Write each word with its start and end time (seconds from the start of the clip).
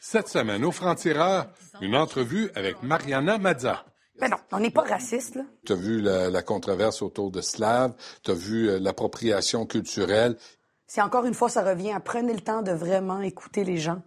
Cette 0.00 0.28
semaine, 0.28 0.64
au 0.64 0.72
Franc-Tireur, 0.72 1.48
une 1.80 1.96
entrevue 1.96 2.50
avec 2.54 2.82
Mariana 2.82 3.38
Mazza. 3.38 3.84
Ben 4.20 4.30
non, 4.30 4.36
on 4.52 4.58
n'est 4.58 4.70
pas 4.70 4.82
raciste, 4.82 5.36
là. 5.36 5.42
Tu 5.64 5.72
as 5.72 5.76
vu 5.76 6.00
la, 6.00 6.28
la 6.28 6.42
controverse 6.42 7.02
autour 7.02 7.30
de 7.30 7.40
Slav, 7.40 7.92
tu 8.24 8.32
as 8.32 8.34
vu 8.34 8.68
euh, 8.68 8.78
l'appropriation 8.80 9.64
culturelle. 9.64 10.36
C'est 10.86 11.02
encore 11.02 11.24
une 11.24 11.34
fois, 11.34 11.48
ça 11.48 11.62
revient 11.62 11.92
à 11.92 12.00
prenez 12.00 12.32
le 12.32 12.40
temps 12.40 12.62
de 12.62 12.72
vraiment 12.72 13.20
écouter 13.20 13.62
les 13.62 13.76
gens. 13.76 14.02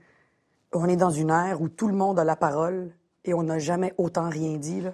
On 0.74 0.90
est 0.90 0.98
dans 0.98 1.12
une 1.12 1.30
ère 1.30 1.62
où 1.62 1.70
tout 1.70 1.88
le 1.88 1.94
monde 1.94 2.20
a 2.20 2.24
la 2.24 2.36
parole 2.36 2.94
et 3.24 3.34
on 3.34 3.44
n'a 3.44 3.60
jamais 3.60 3.94
autant 3.98 4.30
rien 4.30 4.58
dit, 4.58 4.82
là. 4.82 4.94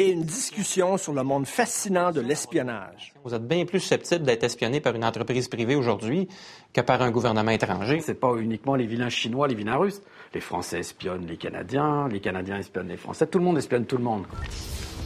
Et 0.00 0.10
une 0.10 0.22
discussion 0.22 0.96
sur 0.96 1.12
le 1.12 1.24
monde 1.24 1.44
fascinant 1.44 2.12
de 2.12 2.20
l'espionnage. 2.20 3.12
Vous 3.24 3.34
êtes 3.34 3.44
bien 3.44 3.64
plus 3.64 3.80
susceptible 3.80 4.24
d'être 4.24 4.44
espionné 4.44 4.80
par 4.80 4.94
une 4.94 5.04
entreprise 5.04 5.48
privée 5.48 5.74
aujourd'hui 5.74 6.28
que 6.72 6.80
par 6.82 7.02
un 7.02 7.10
gouvernement 7.10 7.50
étranger. 7.50 8.00
C'est 8.00 8.14
pas 8.14 8.36
uniquement 8.36 8.76
les 8.76 8.86
vilains 8.86 9.08
chinois, 9.08 9.48
les 9.48 9.56
vilains 9.56 9.76
russes. 9.76 10.00
Les 10.32 10.40
Français 10.40 10.78
espionnent 10.78 11.26
les 11.26 11.36
Canadiens, 11.36 12.06
les 12.06 12.20
Canadiens 12.20 12.58
espionnent 12.58 12.86
les 12.86 12.96
Français. 12.96 13.26
Tout 13.26 13.40
le 13.40 13.44
monde 13.44 13.58
espionne 13.58 13.86
tout 13.86 13.96
le 13.96 14.04
monde. 14.04 14.22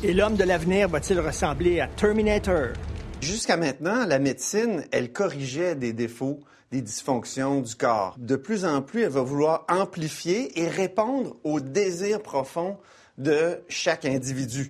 Et 0.03 0.13
l'homme 0.13 0.37
de 0.37 0.45
l'avenir 0.45 0.91
va-t-il 0.91 1.19
ressembler 1.21 1.81
à 1.81 1.87
Terminator? 1.87 2.75
Jusqu'à 3.23 3.57
maintenant, 3.57 4.05
la 4.07 4.19
médecine, 4.19 4.85
elle 4.93 5.11
corrigeait 5.11 5.75
des 5.75 5.95
défauts, 5.95 6.41
des 6.71 6.83
dysfonctions 6.83 7.63
du 7.63 7.75
corps. 7.77 8.17
De 8.19 8.37
plus 8.37 8.67
en 8.67 8.83
plus, 8.83 9.05
elle 9.05 9.09
va 9.09 9.23
vouloir 9.23 9.65
amplifier 9.71 10.61
et 10.61 10.69
répondre 10.69 11.37
aux 11.45 11.61
désirs 11.61 12.21
profonds 12.21 12.77
de 13.19 13.63
chaque 13.69 14.05
individu. 14.05 14.69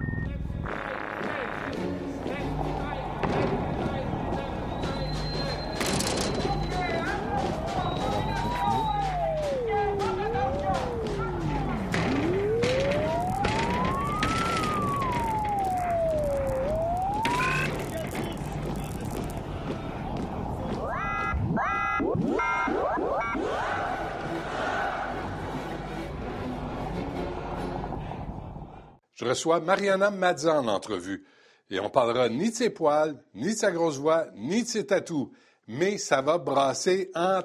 Je 29.23 29.29
reçois 29.29 29.61
Mariana 29.61 30.11
Mazza 30.11 30.61
en 30.61 30.67
entrevue. 30.67 31.25
Et 31.71 31.79
on 31.79 31.91
parlera 31.91 32.29
ni 32.29 32.51
de 32.51 32.57
ses 32.57 32.71
poils, 32.71 33.15
ni 33.35 33.53
de 33.53 33.57
sa 33.57 33.71
grosse 33.71 33.97
voix, 33.97 34.27
ni 34.35 34.65
de 34.65 34.67
ses 34.67 34.85
tatous. 34.85 35.31
Mais 35.69 35.97
ça 35.97 36.23
va 36.23 36.39
brasser 36.39 37.13
en 37.15 37.41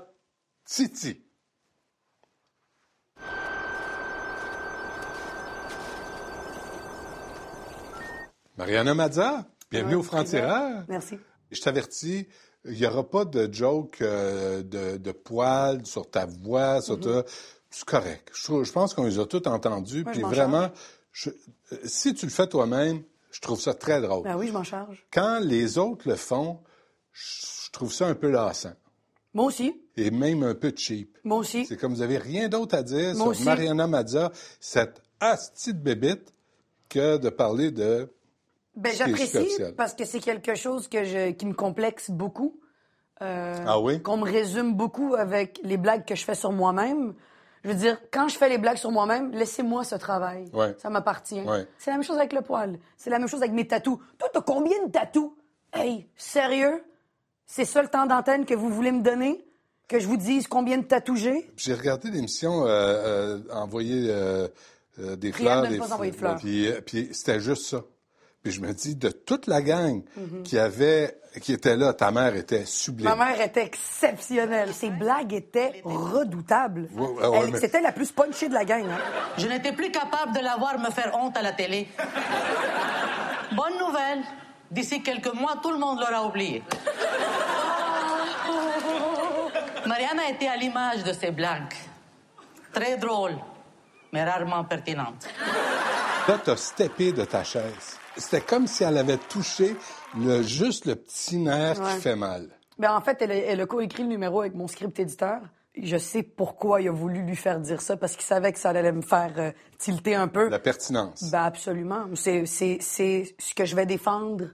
titi. 0.66 1.22
Mariana 8.58 8.96
Mazza, 8.96 9.46
bienvenue 9.70 9.94
Ouais, 9.94 10.00
au 10.00 10.04
Franc-Tireur. 10.04 10.84
Merci. 10.88 11.20
Je 11.52 11.62
t'avertis, 11.62 12.28
il 12.66 12.72
n'y 12.72 12.88
aura 12.88 13.08
pas 13.08 13.24
de 13.24 13.54
joke 13.54 14.02
euh, 14.02 14.64
de, 14.64 14.98
de 14.98 15.12
poils 15.12 15.86
sur 15.86 16.10
ta 16.10 16.26
voix, 16.26 16.82
sur 16.82 17.00
ta... 17.00 17.24
C'est 17.70 17.86
correct. 17.86 18.32
Je, 18.34 18.72
pense 18.72 18.94
qu'on 18.94 19.04
les 19.04 19.20
a 19.20 19.26
tous 19.26 19.48
entendus. 19.48 20.04
Puis 20.06 20.22
m'en 20.22 20.30
vraiment, 20.30 20.72
je- 21.24 21.30
euh, 21.72 21.78
si 21.86 22.14
tu 22.14 22.26
le 22.26 22.32
fais 22.32 22.48
toi-même, 22.48 23.02
je 23.32 23.40
trouve 23.42 23.60
ça 23.60 23.74
très 23.74 24.02
drôle. 24.02 24.24
Ben 24.24 24.36
oui, 24.38 24.48
je 24.48 24.54
m'en 24.54 24.64
charge. 24.64 25.06
Quand 25.12 25.40
les 25.42 25.78
autres 25.78 26.08
le 26.08 26.16
font, 26.16 26.60
je 27.14 27.72
trouve 27.72 27.92
ça 27.92 28.08
un 28.08 28.16
peu 28.16 28.30
lassant. 28.30 28.74
Moi 29.34 29.46
aussi. 29.46 29.80
Et 29.96 30.12
même 30.12 30.44
un 30.44 30.56
peu 30.56 30.72
cheap. 30.76 31.18
Moi 31.24 31.38
aussi. 31.40 31.66
C'est 31.66 31.78
comme 31.78 31.94
vous 31.94 32.02
avez 32.02 32.18
rien 32.18 32.50
d'autre 32.50 32.76
à 32.76 32.84
dire 32.84 33.14
Moi 33.16 33.26
sur 33.26 33.28
aussi. 33.28 33.44
Mariana 33.44 33.88
Mazza, 33.88 34.32
cette 34.60 35.02
hostie 35.22 35.74
de 35.74 35.80
bébite, 35.80 36.34
que 36.90 37.18
de 37.18 37.30
parler 37.30 37.72
de... 37.72 38.10
Ben, 38.76 38.94
j'apprécie 38.96 39.48
parce 39.76 39.94
que 39.96 40.06
c'est 40.06 40.20
quelque 40.20 40.54
chose 40.56 40.88
que 40.88 41.04
je, 41.04 41.32
qui 41.32 41.46
me 41.48 41.54
complexe 41.54 42.12
beaucoup. 42.12 42.60
Euh, 43.22 43.56
Ah 43.66 43.80
oui? 43.80 44.02
Qu'on 44.04 44.18
me 44.18 44.24
résume 44.24 44.76
beaucoup 44.76 45.16
avec 45.16 45.60
les 45.64 45.78
blagues 45.78 46.06
que 46.06 46.16
je 46.16 46.24
fais 46.24 46.36
sur 46.36 46.52
moi-même. 46.52 47.14
Je 47.68 47.74
veux 47.74 47.78
dire, 47.80 47.98
quand 48.12 48.30
je 48.30 48.38
fais 48.38 48.48
les 48.48 48.58
blagues 48.58 48.78
sur 48.78 48.92
moi-même, 48.92 49.34
laissez-moi 49.34 49.84
ce 49.84 49.96
travail. 49.96 50.46
Ouais. 50.54 50.74
Ça 50.82 50.90
m'appartient. 50.90 51.42
Ouais. 51.42 51.68
C'est 51.78 51.92
la 51.92 51.98
même 51.98 52.06
chose 52.06 52.16
avec 52.18 52.32
le 52.32 52.42
poil. 52.42 52.80
C'est 52.96 53.10
la 53.10 53.20
même 53.20 53.28
chose 53.28 53.42
avec 53.42 53.52
mes 53.52 53.68
tatous. 53.68 54.00
Toi, 54.18 54.30
t'as 54.32 54.40
combien 54.40 54.86
de 54.86 54.90
tatous? 54.90 55.34
Hey, 55.74 56.08
sérieux? 56.16 56.82
C'est 57.46 57.66
ça 57.66 57.82
le 57.82 57.90
temps 57.90 58.06
d'antenne 58.06 58.46
que 58.46 58.54
vous 58.54 58.70
voulez 58.70 58.94
me 58.94 59.02
donner? 59.04 59.44
Que 59.90 60.00
je 60.00 60.08
vous 60.08 60.16
dise 60.16 60.48
combien 60.48 60.78
de 60.78 60.86
tatous 60.86 61.20
j'ai? 61.20 61.52
J'ai 61.58 61.74
regardé 61.74 62.10
l'émission 62.10 62.66
euh, 62.66 62.70
euh, 62.70 63.40
envoyer 63.52 64.08
euh, 64.12 64.48
euh, 65.00 65.18
des 65.18 65.34
fleurs. 65.34 65.64
de 65.64 65.68
ne 65.68 65.72
des 65.74 65.78
pas 65.80 65.94
envoyer 65.94 66.14
de 66.14 66.18
fleurs. 66.18 66.38
Puis, 66.38 66.68
euh, 66.72 66.80
puis 66.80 67.10
c'était 67.12 67.42
juste 67.42 67.66
ça. 67.66 67.84
Puis 68.48 68.56
je 68.56 68.62
me 68.62 68.72
dis, 68.74 68.96
de 68.96 69.10
toute 69.10 69.46
la 69.48 69.62
gang 69.62 70.04
qui 70.46 70.58
avait, 70.58 71.20
qui 71.42 71.52
était 71.52 71.76
là, 71.76 71.92
ta 71.92 72.12
mère 72.12 72.34
était 72.34 72.64
sublime. 72.64 73.10
Ma 73.10 73.16
mère 73.18 73.42
était 73.42 73.66
exceptionnelle. 73.66 74.74
Ses 74.74 74.90
blagues 74.90 75.34
étaient 75.34 75.82
redoutables. 75.84 76.88
Ouais, 76.94 77.08
ouais, 77.08 77.28
ouais, 77.28 77.40
Elle- 77.44 77.52
mais- 77.52 77.60
C'était 77.60 77.82
la 77.82 77.92
plus 77.92 78.10
punchée 78.14 78.48
de 78.48 78.54
la 78.54 78.64
gang. 78.64 78.86
hein. 78.90 78.98
Je 79.38 79.48
n'étais 79.48 79.74
plus 79.74 79.92
capable 79.92 80.34
de 80.34 80.40
la 80.40 80.56
voir 80.56 80.80
me 80.80 80.90
faire 80.92 81.12
honte 81.14 81.36
à 81.36 81.42
la 81.42 81.52
télé. 81.52 81.90
Bonne 83.52 83.78
nouvelle. 83.86 84.20
D'ici 84.72 85.04
quelques 85.04 85.34
mois, 85.34 85.56
tout 85.62 85.72
le 85.74 85.78
monde 85.78 86.00
l'aura 86.00 86.26
oublié. 86.26 86.64
Mariana 89.86 90.30
était 90.30 90.48
à 90.48 90.56
l'image 90.56 91.04
de 91.04 91.12
ces 91.12 91.32
blagues. 91.32 91.74
Très 92.72 92.96
drôle, 92.96 93.36
mais 94.14 94.24
rarement 94.24 94.64
pertinente. 94.64 95.28
Là, 96.30 96.38
t'as 96.44 96.56
steppé 96.56 97.12
de 97.12 97.26
ta 97.26 97.44
chaise. 97.44 98.00
C'était 98.18 98.42
comme 98.42 98.68
si 98.68 98.84
elle 98.84 98.98
avait 98.98 99.18
touché 99.18 99.76
le, 100.18 100.42
juste 100.42 100.86
le 100.86 100.96
petit 100.96 101.38
nerf 101.38 101.80
Ouais. 101.80 101.96
qui 101.96 102.02
fait 102.02 102.16
mal. 102.16 102.50
Ben, 102.80 102.94
en 102.96 103.02
fait, 103.02 103.22
elle, 103.22 103.32
a- 103.32 103.36
elle 103.36 103.62
a 103.62 103.66
coécrit 103.66 104.04
le 104.04 104.10
numéro 104.10 104.42
avec 104.42 104.54
mon 104.56 104.68
script 104.68 105.00
éditeur. 105.00 105.42
Je 105.80 105.98
sais 105.98 106.24
pourquoi 106.24 106.82
il 106.82 106.88
a 106.88 106.92
voulu 106.92 107.22
lui 107.22 107.36
faire 107.36 107.60
dire 107.60 107.82
ça, 107.82 107.98
parce 107.98 108.14
qu'il 108.14 108.24
savait 108.24 108.52
que 108.52 108.60
ça 108.60 108.70
allait 108.70 108.92
me 108.92 109.02
faire 109.04 109.34
euh, 109.38 109.52
tilter 109.78 110.16
un 110.16 110.28
peu. 110.28 110.50
La 110.50 110.58
pertinence. 110.60 111.30
Ben, 111.32 111.44
absolument. 111.44 112.06
C'est, 112.16 112.46
ce 112.46 113.54
que 113.56 113.66
je 113.66 113.76
vais 113.76 113.86
défendre 113.86 114.46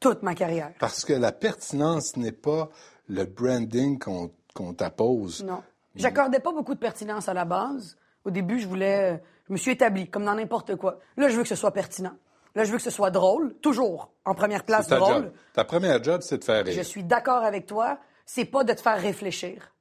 toute 0.00 0.22
ma 0.22 0.34
carrière. 0.34 0.72
Parce 0.80 1.04
que 1.04 1.12
la 1.12 1.30
pertinence 1.32 2.16
n'est 2.16 2.32
pas 2.32 2.68
le 3.08 3.24
branding 3.24 3.98
qu'on 3.98 4.30
qu'on 4.54 4.74
t'appose. 4.74 5.44
Non. 5.44 5.62
J'accordais 5.94 6.40
pas 6.40 6.50
beaucoup 6.52 6.74
de 6.74 6.80
pertinence 6.80 7.28
à 7.28 7.34
la 7.34 7.44
base. 7.44 7.96
Au 8.24 8.30
début, 8.30 8.58
je 8.58 8.66
voulais. 8.66 9.12
euh, 9.14 9.16
Je 9.46 9.52
me 9.52 9.56
suis 9.56 9.70
établi, 9.70 10.08
comme 10.10 10.24
dans 10.24 10.34
n'importe 10.34 10.74
quoi. 10.74 10.98
Là, 11.16 11.28
je 11.28 11.36
veux 11.36 11.42
que 11.44 11.48
ce 11.48 11.54
soit 11.54 11.70
pertinent. 11.70 12.14
Là, 12.58 12.64
je 12.64 12.72
veux 12.72 12.78
que 12.78 12.82
ce 12.82 12.90
soit 12.90 13.12
drôle, 13.12 13.54
toujours 13.62 14.10
en 14.24 14.34
première 14.34 14.64
place 14.64 14.88
ta 14.88 14.98
drôle. 14.98 15.14
job. 15.14 15.32
Ta 15.52 15.62
première 15.62 16.02
job, 16.02 16.22
c'est 16.22 16.38
de 16.38 16.44
faire 16.44 16.64
rire. 16.64 16.74
Je 16.76 16.82
suis 16.82 17.04
d'accord 17.04 17.44
avec 17.44 17.66
toi. 17.66 17.98
C'est 18.26 18.46
pas 18.46 18.64
de 18.64 18.72
te 18.72 18.80
faire 18.80 19.00
réfléchir. 19.00 19.72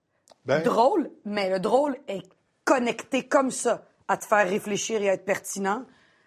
Ben, 0.46 0.62
Drôle, 0.62 1.10
mais 1.26 1.50
le 1.50 1.60
drôle 1.60 1.98
est 2.08 2.22
connecté 2.66 3.28
comme 3.28 3.50
ça 3.50 3.88
à 4.08 4.16
te 4.16 4.26
faire 4.26 4.48
réfléchir 4.48 5.02
et 5.02 5.10
à 5.10 5.14
être 5.14 5.26
pertinent. 5.26 5.86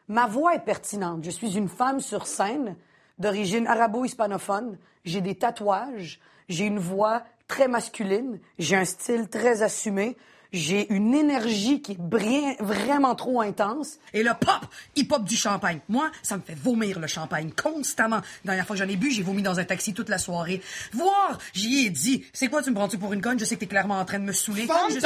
Ma 0.09 0.27
voix 0.27 0.57
est 0.57 0.65
pertinente. 0.65 1.23
Je 1.23 1.31
suis 1.31 1.57
une 1.57 1.69
femme 1.69 2.01
sur 2.01 2.27
scène 2.27 2.75
d'origine 3.21 3.69
arabo-hispanophone. 3.69 4.77
J'ai 5.05 5.21
des 5.21 5.37
tatouages. 5.37 6.19
J'ai 6.49 6.65
une 6.65 6.81
voix 6.81 7.23
très 7.47 7.69
masculine. 7.69 8.41
J'ai 8.59 8.75
un 8.75 8.85
style 8.85 9.29
très 9.29 9.63
assumé. 9.63 10.17
J'ai 10.53 10.93
une 10.93 11.15
énergie 11.15 11.81
qui 11.81 11.93
est 11.93 11.99
bri- 12.01 12.57
vraiment 12.61 13.15
trop 13.15 13.41
intense. 13.41 13.99
Et 14.13 14.23
le 14.25 14.33
pop, 14.39 14.67
il 14.97 15.07
pop 15.07 15.23
du 15.25 15.37
champagne. 15.37 15.79
Moi, 15.89 16.11
ça 16.23 16.37
me 16.37 16.43
fait 16.43 16.55
vomir 16.57 16.99
le 16.99 17.07
champagne 17.07 17.51
constamment. 17.53 18.17
La 18.45 18.53
dernière 18.53 18.67
fois 18.67 18.75
que 18.77 18.83
j'en 18.83 18.89
ai 18.89 18.97
bu, 18.97 19.11
j'ai 19.13 19.23
vomi 19.23 19.43
dans 19.43 19.61
un 19.61 19.65
taxi 19.65 19.95
toute 19.95 20.09
la 20.09 20.19
soirée. 20.19 20.61
Voir, 20.93 21.39
j'y 21.53 21.87
ai 21.87 21.91
dit. 21.91 22.25
C'est 22.33 22.49
quoi, 22.49 22.63
tu 22.63 22.71
me 22.71 22.75
prends-tu 22.75 22.99
pour 22.99 23.13
une 23.13 23.21
conne? 23.23 23.39
Je 23.39 23.45
sais 23.45 23.55
que 23.55 23.61
t'es 23.61 23.67
clairement 23.67 23.99
en 24.01 24.05
train 24.05 24.19
de 24.19 24.25
me 24.25 24.33
saouler. 24.33 24.67
Je 24.89 24.95
suis- 24.95 25.01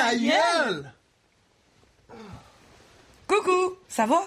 Coucou, 3.27 3.75
ça 3.89 4.07
va? 4.07 4.23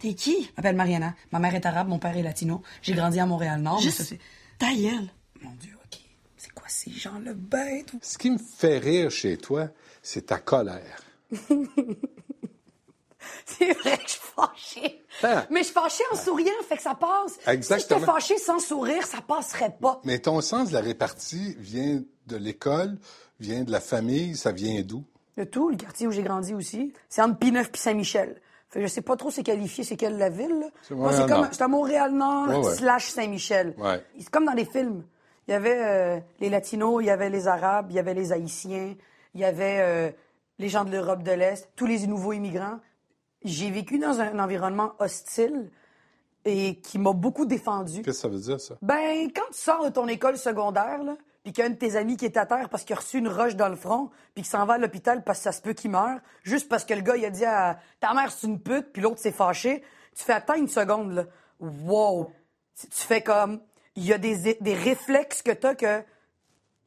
T'es 0.00 0.14
qui? 0.14 0.42
Je 0.44 0.50
m'appelle 0.56 0.76
Mariana. 0.76 1.14
Ma 1.30 1.38
mère 1.38 1.54
est 1.54 1.66
arabe, 1.66 1.88
mon 1.88 1.98
père 1.98 2.16
est 2.16 2.22
latino. 2.22 2.62
J'ai 2.82 2.94
grandi 2.94 3.20
à 3.20 3.26
Montréal-Nord. 3.26 3.76
mais 3.78 3.82
Juste 3.82 3.98
ça, 3.98 4.04
c'est- 4.04 4.18
ta 4.58 4.72
gueule. 4.74 5.08
Mon 5.42 5.52
Dieu, 5.52 5.72
OK. 5.84 6.00
C'est 6.36 6.50
quoi 6.52 6.66
ces 6.68 6.90
gens-là 6.90 7.32
bêtes? 7.34 7.92
Ce 8.02 8.18
qui 8.18 8.30
me 8.30 8.38
fait 8.38 8.78
rire 8.78 9.10
chez 9.10 9.36
toi, 9.36 9.68
c'est 10.04 10.26
ta 10.26 10.38
colère. 10.38 11.00
C'est 13.46 13.72
vrai 13.72 13.96
que 13.96 14.02
je 14.04 14.10
suis 14.10 14.20
fâchée. 14.36 15.02
Ah. 15.22 15.46
Mais 15.50 15.60
je 15.60 15.64
suis 15.64 15.72
fâchée 15.72 16.04
en 16.12 16.16
souriant, 16.16 16.52
fait 16.68 16.76
que 16.76 16.82
ça 16.82 16.94
passe. 16.94 17.38
Exactement. 17.46 17.78
Si 17.78 17.88
j'étais 17.88 18.12
fâchée 18.12 18.38
sans 18.38 18.58
sourire, 18.58 19.06
ça 19.06 19.22
passerait 19.26 19.74
pas. 19.80 20.00
Mais 20.04 20.18
ton 20.18 20.40
sens 20.42 20.68
de 20.68 20.74
la 20.74 20.80
répartie 20.80 21.56
vient 21.58 22.02
de 22.26 22.36
l'école, 22.36 22.98
vient 23.40 23.64
de 23.64 23.72
la 23.72 23.80
famille, 23.80 24.36
ça 24.36 24.52
vient 24.52 24.82
d'où? 24.82 25.04
De 25.38 25.44
tout, 25.44 25.70
le 25.70 25.76
quartier 25.76 26.06
où 26.06 26.10
j'ai 26.10 26.22
grandi 26.22 26.52
aussi. 26.52 26.92
C'est 27.08 27.22
entre 27.22 27.38
Pineuf 27.38 27.70
puis 27.72 27.80
Saint-Michel. 27.80 28.40
Fait 28.68 28.80
que 28.80 28.86
je 28.86 28.92
sais 28.92 29.02
pas 29.02 29.16
trop 29.16 29.30
c'est 29.30 29.42
qualifié, 29.42 29.84
c'est 29.84 29.96
quelle 29.96 30.18
la 30.18 30.28
ville. 30.28 30.70
C'est 30.82 30.94
comme, 30.94 31.48
c'est 31.50 31.62
à 31.62 31.68
Montréal-Nord 31.68 32.48
Ouais, 32.48 32.56
ouais. 32.56 32.74
slash 32.74 33.08
Saint-Michel. 33.08 33.74
Ouais. 33.78 34.04
C'est 34.18 34.28
comme 34.28 34.44
dans 34.44 34.52
les 34.52 34.66
films. 34.66 35.04
Il 35.48 35.52
y 35.52 35.54
avait 35.54 35.80
euh, 35.80 36.20
les 36.40 36.50
Latinos, 36.50 37.02
il 37.02 37.06
y 37.06 37.10
avait 37.10 37.30
les 37.30 37.48
Arabes, 37.48 37.86
il 37.90 37.96
y 37.96 37.98
avait 37.98 38.14
les 38.14 38.32
Haïtiens, 38.32 38.94
il 39.34 39.40
y 39.40 39.44
avait 39.44 39.80
euh, 39.80 40.10
les 40.58 40.68
gens 40.68 40.84
de 40.84 40.90
l'Europe 40.90 41.22
de 41.22 41.32
l'Est, 41.32 41.68
tous 41.76 41.86
les 41.86 42.06
nouveaux 42.06 42.32
immigrants. 42.32 42.78
J'ai 43.44 43.70
vécu 43.70 43.98
dans 43.98 44.20
un 44.20 44.38
environnement 44.38 44.94
hostile 44.98 45.70
et 46.44 46.80
qui 46.80 46.98
m'a 46.98 47.12
beaucoup 47.12 47.46
défendu. 47.46 48.02
Qu'est-ce 48.02 48.04
que 48.04 48.12
ça 48.12 48.28
veut 48.28 48.38
dire, 48.38 48.60
ça? 48.60 48.76
Ben, 48.82 49.30
quand 49.34 49.46
tu 49.52 49.58
sors 49.58 49.84
de 49.84 49.90
ton 49.90 50.06
école 50.08 50.36
secondaire, 50.36 51.02
là, 51.02 51.16
puis 51.42 51.52
qu'il 51.52 51.62
y 51.62 51.66
a 51.66 51.70
un 51.70 51.72
de 51.72 51.78
tes 51.78 51.96
amis 51.96 52.16
qui 52.16 52.24
est 52.24 52.36
à 52.38 52.46
terre 52.46 52.70
parce 52.70 52.84
qu'il 52.84 52.94
a 52.94 52.98
reçu 52.98 53.18
une 53.18 53.28
roche 53.28 53.54
dans 53.54 53.68
le 53.68 53.76
front, 53.76 54.10
puis 54.34 54.42
qu'il 54.42 54.46
s'en 54.46 54.64
va 54.64 54.74
à 54.74 54.78
l'hôpital 54.78 55.22
parce 55.24 55.38
que 55.38 55.44
ça 55.44 55.52
se 55.52 55.60
peut 55.60 55.74
qu'il 55.74 55.90
meure, 55.90 56.20
juste 56.42 56.68
parce 56.68 56.84
que 56.84 56.94
le 56.94 57.02
gars, 57.02 57.16
il 57.16 57.24
a 57.24 57.30
dit 57.30 57.44
à 57.44 57.78
ta 58.00 58.14
mère, 58.14 58.32
c'est 58.32 58.46
une 58.46 58.60
pute, 58.60 58.92
puis 58.92 59.02
l'autre 59.02 59.18
s'est 59.18 59.32
fâché, 59.32 59.82
tu 60.16 60.24
fais 60.24 60.32
attends 60.32 60.54
une 60.54 60.68
seconde, 60.68 61.12
là. 61.12 61.24
Wow! 61.60 62.30
Tu 62.80 62.88
fais 62.90 63.22
comme. 63.22 63.60
Il 63.96 64.04
y 64.04 64.12
a 64.12 64.18
des, 64.18 64.54
des 64.60 64.74
réflexes 64.74 65.42
que 65.42 65.52
t'as 65.52 65.74
que. 65.74 66.02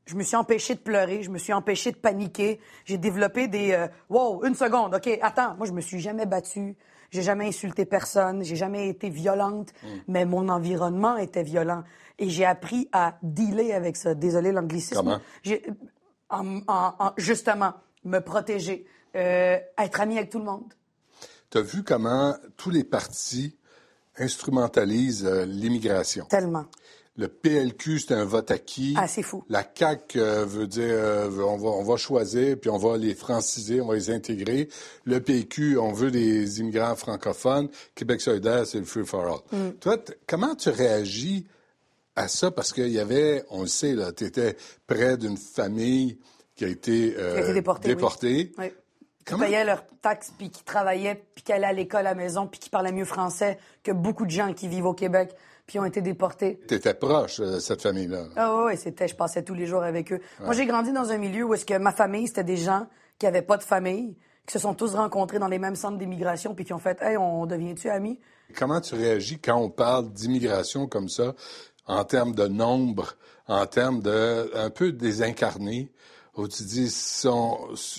Je 0.07 0.15
me 0.15 0.23
suis 0.23 0.35
empêché 0.35 0.73
de 0.73 0.79
pleurer, 0.79 1.21
je 1.21 1.29
me 1.29 1.37
suis 1.37 1.53
empêché 1.53 1.91
de 1.91 1.97
paniquer, 1.97 2.59
j'ai 2.85 2.97
développé 2.97 3.47
des. 3.47 3.73
euh, 3.73 3.87
wow, 4.09 4.43
une 4.45 4.55
seconde, 4.55 4.95
OK, 4.95 5.07
attends, 5.21 5.55
moi, 5.57 5.67
je 5.67 5.73
me 5.73 5.81
suis 5.81 5.99
jamais 5.99 6.25
battue. 6.25 6.75
J'ai 7.11 7.21
jamais 7.21 7.47
insulté 7.47 7.85
personne, 7.85 8.43
j'ai 8.43 8.57
jamais 8.57 8.89
été 8.89 9.09
violente, 9.09 9.71
mais 10.09 10.25
mon 10.25 10.49
environnement 10.49 11.15
était 11.15 11.43
violent. 11.43 11.83
Et 12.19 12.29
j'ai 12.29 12.43
appris 12.45 12.89
à 12.91 13.17
dealer 13.21 13.71
avec 13.73 13.95
ça. 13.95 14.13
Désolé 14.13 14.51
l'anglicisme. 14.51 14.95
Comment? 14.95 15.19
J'ai- 15.43 15.63
en- 16.29 16.57
en- 16.67 16.93
en- 16.99 17.11
justement, 17.15 17.73
me 18.03 18.19
protéger, 18.19 18.85
euh, 19.15 19.57
être 19.77 20.01
ami 20.01 20.17
avec 20.17 20.29
tout 20.31 20.39
le 20.39 20.45
monde. 20.45 20.73
Tu 21.49 21.59
as 21.59 21.61
vu 21.61 21.81
comment 21.83 22.35
tous 22.57 22.71
les 22.71 22.83
partis 22.83 23.55
instrumentalisent 24.17 25.25
euh, 25.25 25.45
l'immigration? 25.45 26.25
Tellement. 26.25 26.65
Le 27.19 27.27
PLQ, 27.27 27.99
c'est 27.99 28.13
un 28.13 28.25
vote 28.25 28.51
acquis. 28.51 28.93
Ah, 28.95 29.07
c'est 29.07 29.23
fou. 29.23 29.43
La 29.49 29.63
CAQ 29.63 30.19
euh, 30.19 30.45
veut 30.45 30.67
dire 30.67 30.83
euh, 30.87 31.29
on, 31.39 31.57
va, 31.57 31.69
on 31.69 31.83
va 31.83 31.97
choisir, 31.97 32.59
puis 32.59 32.69
on 32.69 32.77
va 32.77 32.95
les 32.95 33.15
franciser, 33.15 33.81
on 33.81 33.87
va 33.87 33.95
les 33.95 34.11
intégrer. 34.11 34.69
Le 35.05 35.19
PQ, 35.19 35.79
on 35.79 35.91
veut 35.93 36.11
des 36.11 36.59
immigrants 36.59 36.95
francophones. 36.95 37.69
Québec 37.95 38.21
solidaire, 38.21 38.67
c'est 38.67 38.77
le 38.77 38.85
free 38.85 39.03
for 39.05 39.25
all. 39.25 39.59
Mm. 39.59 39.71
Toi, 39.79 39.97
comment 40.27 40.53
tu 40.55 40.69
réagis 40.69 41.47
à 42.15 42.27
ça? 42.27 42.51
Parce 42.51 42.71
qu'il 42.71 42.89
y 42.89 42.99
avait, 42.99 43.43
on 43.49 43.61
le 43.61 43.67
sait, 43.67 43.95
tu 44.15 44.23
étais 44.23 44.55
près 44.85 45.17
d'une 45.17 45.37
famille 45.37 46.19
qui 46.55 46.65
a 46.65 46.67
été, 46.67 47.15
euh, 47.17 47.33
Qui 47.33 47.39
a 47.39 47.43
été 47.45 47.53
déportée, 47.53 47.89
oui. 47.89 47.95
déportée. 47.95 48.51
Oui. 48.59 48.65
Qui 48.69 49.33
Comment- 49.33 49.45
payaient 49.45 49.65
leurs 49.65 49.85
taxes, 50.01 50.31
puis 50.37 50.49
qui 50.51 50.63
travaillaient, 50.63 51.21
puis 51.35 51.43
qui 51.43 51.51
allaient 51.51 51.65
à 51.65 51.73
l'école 51.73 52.01
à 52.01 52.11
la 52.11 52.15
maison, 52.15 52.45
puis 52.47 52.59
qui 52.59 52.69
parlaient 52.69 52.91
mieux 52.91 53.05
français 53.05 53.57
que 53.83 53.91
beaucoup 53.91 54.25
de 54.25 54.31
gens 54.31 54.53
qui 54.53 54.67
vivent 54.67 54.85
au 54.85 54.93
Québec, 54.93 55.31
puis 55.67 55.79
ont 55.79 55.85
été 55.85 56.01
déportés. 56.01 56.59
Tu 56.67 56.75
étais 56.75 56.93
proche 56.93 57.41
euh, 57.41 57.55
de 57.55 57.59
cette 57.59 57.81
famille-là. 57.81 58.23
Ah 58.37 58.55
oui, 58.55 58.63
oui, 58.67 58.77
c'était, 58.77 59.07
je 59.07 59.15
passais 59.15 59.43
tous 59.43 59.53
les 59.53 59.67
jours 59.67 59.83
avec 59.83 60.11
eux. 60.13 60.21
Moi, 60.39 60.53
j'ai 60.53 60.65
grandi 60.65 60.93
dans 60.93 61.11
un 61.11 61.17
milieu 61.17 61.43
où 61.43 61.53
est-ce 61.53 61.65
que 61.65 61.77
ma 61.77 61.91
famille, 61.91 62.27
c'était 62.27 62.45
des 62.45 62.57
gens 62.57 62.87
qui 63.19 63.27
avaient 63.27 63.41
pas 63.41 63.57
de 63.57 63.63
famille, 63.63 64.15
qui 64.45 64.53
se 64.53 64.59
sont 64.59 64.73
tous 64.73 64.95
rencontrés 64.95 65.39
dans 65.39 65.49
les 65.49 65.59
mêmes 65.59 65.75
centres 65.75 65.97
d'immigration, 65.97 66.55
puis 66.55 66.63
qui 66.63 66.73
ont 66.73 66.79
fait, 66.79 67.01
hey, 67.01 67.17
on 67.17 67.45
devient-tu 67.45 67.89
amis? 67.89 68.19
Comment 68.55 68.79
tu 68.79 68.95
réagis 68.95 69.39
quand 69.39 69.57
on 69.57 69.69
parle 69.69 70.09
d'immigration 70.13 70.87
comme 70.87 71.09
ça, 71.09 71.35
en 71.85 72.05
termes 72.05 72.33
de 72.33 72.47
nombre, 72.47 73.15
en 73.47 73.65
termes 73.65 74.01
de 74.01 74.49
un 74.55 74.69
peu 74.69 74.93
désincarné, 74.93 75.91
où 76.37 76.47
tu 76.47 76.63
dis 76.63 76.91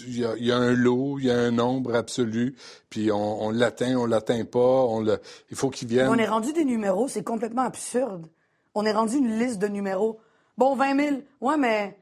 il 0.07 0.19
y, 0.19 0.25
a- 0.25 0.37
il 0.37 0.47
y 0.47 0.53
a 0.53 0.57
un 0.57 0.73
lot, 0.73 1.19
il 1.19 1.27
y 1.27 1.31
a 1.31 1.39
un 1.39 1.51
nombre 1.51 1.95
absolu, 1.95 2.55
puis 2.91 3.11
on, 3.13 3.51
l'atteint, 3.51 3.97
on 3.97 4.07
l'atteint 4.07 4.45
pas, 4.45 4.59
on 4.85 5.01
le, 5.01 5.19
il 5.51 5.57
faut 5.57 5.71
qu'ils 5.71 5.89
viennent. 5.89 6.09
On 6.09 6.15
est 6.19 6.27
rendu 6.29 6.53
des 6.53 6.65
numéros, 6.65 7.09
c'est 7.09 7.25
complètement 7.25 7.63
absurde. 7.63 8.27
On 8.75 8.85
est 8.85 8.93
rendu 8.93 9.17
une 9.17 9.39
liste 9.39 9.59
de 9.59 9.67
numéros. 9.69 10.21
Bon, 10.57 10.77
20 10.77 10.97
000. 10.97 11.17
Ouais, 11.41 11.57
mais 11.57 11.99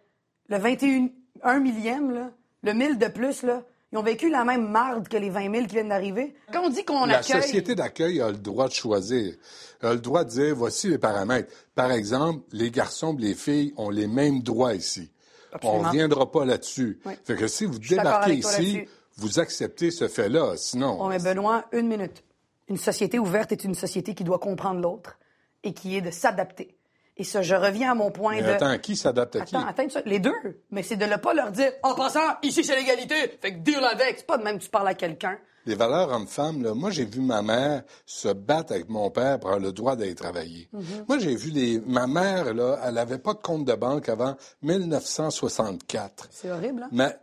le 0.49 0.59
21 0.59 1.09
un 1.43 1.59
millième, 1.61 2.13
là, 2.13 2.31
le 2.63 2.73
1000 2.73 2.99
de 2.99 3.07
plus, 3.09 3.43
là, 3.43 3.63
ils 3.93 3.99
ont 3.99 4.03
vécu 4.03 4.29
la 4.31 4.45
même 4.45 4.69
marde 4.69 5.09
que 5.09 5.17
les 5.17 5.31
20 5.31 5.53
000 5.53 5.67
qui 5.67 5.75
viennent 5.75 5.89
d'arriver. 5.91 6.35
Quand 6.53 6.65
on 6.65 6.71
dit 6.71 6.85
qu'on 6.85 7.07
La 7.07 7.19
accueille... 7.19 7.43
société 7.43 7.75
d'accueil 7.75 8.21
a 8.21 8.31
le 8.31 8.37
droit 8.37 8.69
de 8.69 8.73
choisir. 8.73 9.35
A 9.83 9.93
le 9.93 10.01
droit 10.01 10.25
de 10.25 10.31
dire, 10.31 10.55
voici 10.57 10.89
les 10.89 10.99
paramètres. 10.99 11.53
Par 11.75 11.93
exemple, 11.93 12.41
les 12.53 12.71
garçons 12.71 13.17
et 13.17 13.23
les 13.23 13.35
filles 13.35 13.73
ont 13.77 13.91
les 13.91 14.07
mêmes 14.07 14.43
droits 14.43 14.75
ici. 14.75 15.11
Absolument. 15.57 15.79
On 15.79 15.83
ne 15.83 15.89
reviendra 15.89 16.31
pas 16.31 16.45
là-dessus. 16.45 17.01
Oui. 17.05 17.15
Fait 17.25 17.37
que 17.37 17.47
si 17.47 17.65
vous 17.65 17.79
débarquez 17.79 18.35
ici, 18.35 18.85
vous 19.17 19.39
acceptez 19.39 19.91
ce 19.91 20.09
fait-là. 20.09 20.55
Sinon, 20.57 20.97
On 21.01 21.09
met 21.09 21.19
Benoît 21.19 21.65
une 21.73 21.89
minute. 21.89 22.23
Une 22.69 22.77
société 22.77 23.19
ouverte 23.19 23.53
est 23.53 23.65
une 23.65 23.75
société 23.75 24.15
qui 24.15 24.25
doit 24.25 24.39
comprendre 24.39 24.81
l'autre 24.81 25.19
et 25.63 25.73
qui 25.73 25.97
est 25.97 26.01
de 26.01 26.11
s'adapter. 26.11 26.77
Et 27.17 27.25
ça, 27.25 27.41
je 27.41 27.55
reviens 27.55 27.93
à 27.93 27.95
mon 27.95 28.11
point 28.11 28.35
Mais 28.35 28.43
de... 28.43 28.49
attends, 28.49 28.79
qui 28.79 28.95
s'adapte 28.95 29.37
à 29.37 29.41
qui? 29.41 29.57
Attends. 29.57 29.85
Les 30.05 30.19
deux. 30.19 30.35
Mais 30.71 30.83
c'est 30.83 30.97
de 30.97 31.07
ne 31.07 31.17
pas 31.17 31.33
leur 31.33 31.51
dire, 31.51 31.73
en 31.83 31.95
passant, 31.95 32.21
ici 32.43 32.63
c'est 32.63 32.77
l'égalité, 32.77 33.15
fait 33.41 33.55
que 33.55 33.59
deal 33.61 33.83
avec. 33.91 34.19
C'est 34.19 34.27
pas 34.27 34.37
de 34.37 34.43
même 34.43 34.59
que 34.59 34.65
tu 34.65 34.71
parles 34.71 34.89
à 34.89 34.95
quelqu'un. 34.95 35.39
Les 35.67 35.75
valeurs 35.75 36.11
hommes-femmes, 36.13 36.63
là, 36.63 36.75
moi, 36.75 36.91
j'ai 36.91 37.05
vu 37.05 37.21
ma 37.21 37.43
mère 37.43 37.83
se 38.07 38.29
battre 38.29 38.73
avec 38.73 38.89
mon 38.89 39.11
père 39.11 39.41
pour 39.41 39.51
avoir 39.51 39.61
le 39.61 39.73
droit 39.73 39.97
d'aller 39.97 40.15
travailler. 40.15 40.69
Mm-hmm. 40.73 41.05
Moi, 41.09 41.19
j'ai 41.19 41.35
vu 41.35 41.51
les... 41.51 41.81
Ma 41.81 42.07
mère, 42.07 42.55
là, 42.55 42.79
elle 42.85 42.95
n'avait 42.95 43.19
pas 43.19 43.35
de 43.35 43.41
compte 43.41 43.65
de 43.65 43.75
banque 43.75 44.09
avant 44.09 44.37
1964. 44.63 46.29
C'est 46.31 46.51
horrible, 46.51 46.85
hein? 46.85 46.89
Mais 46.93 47.17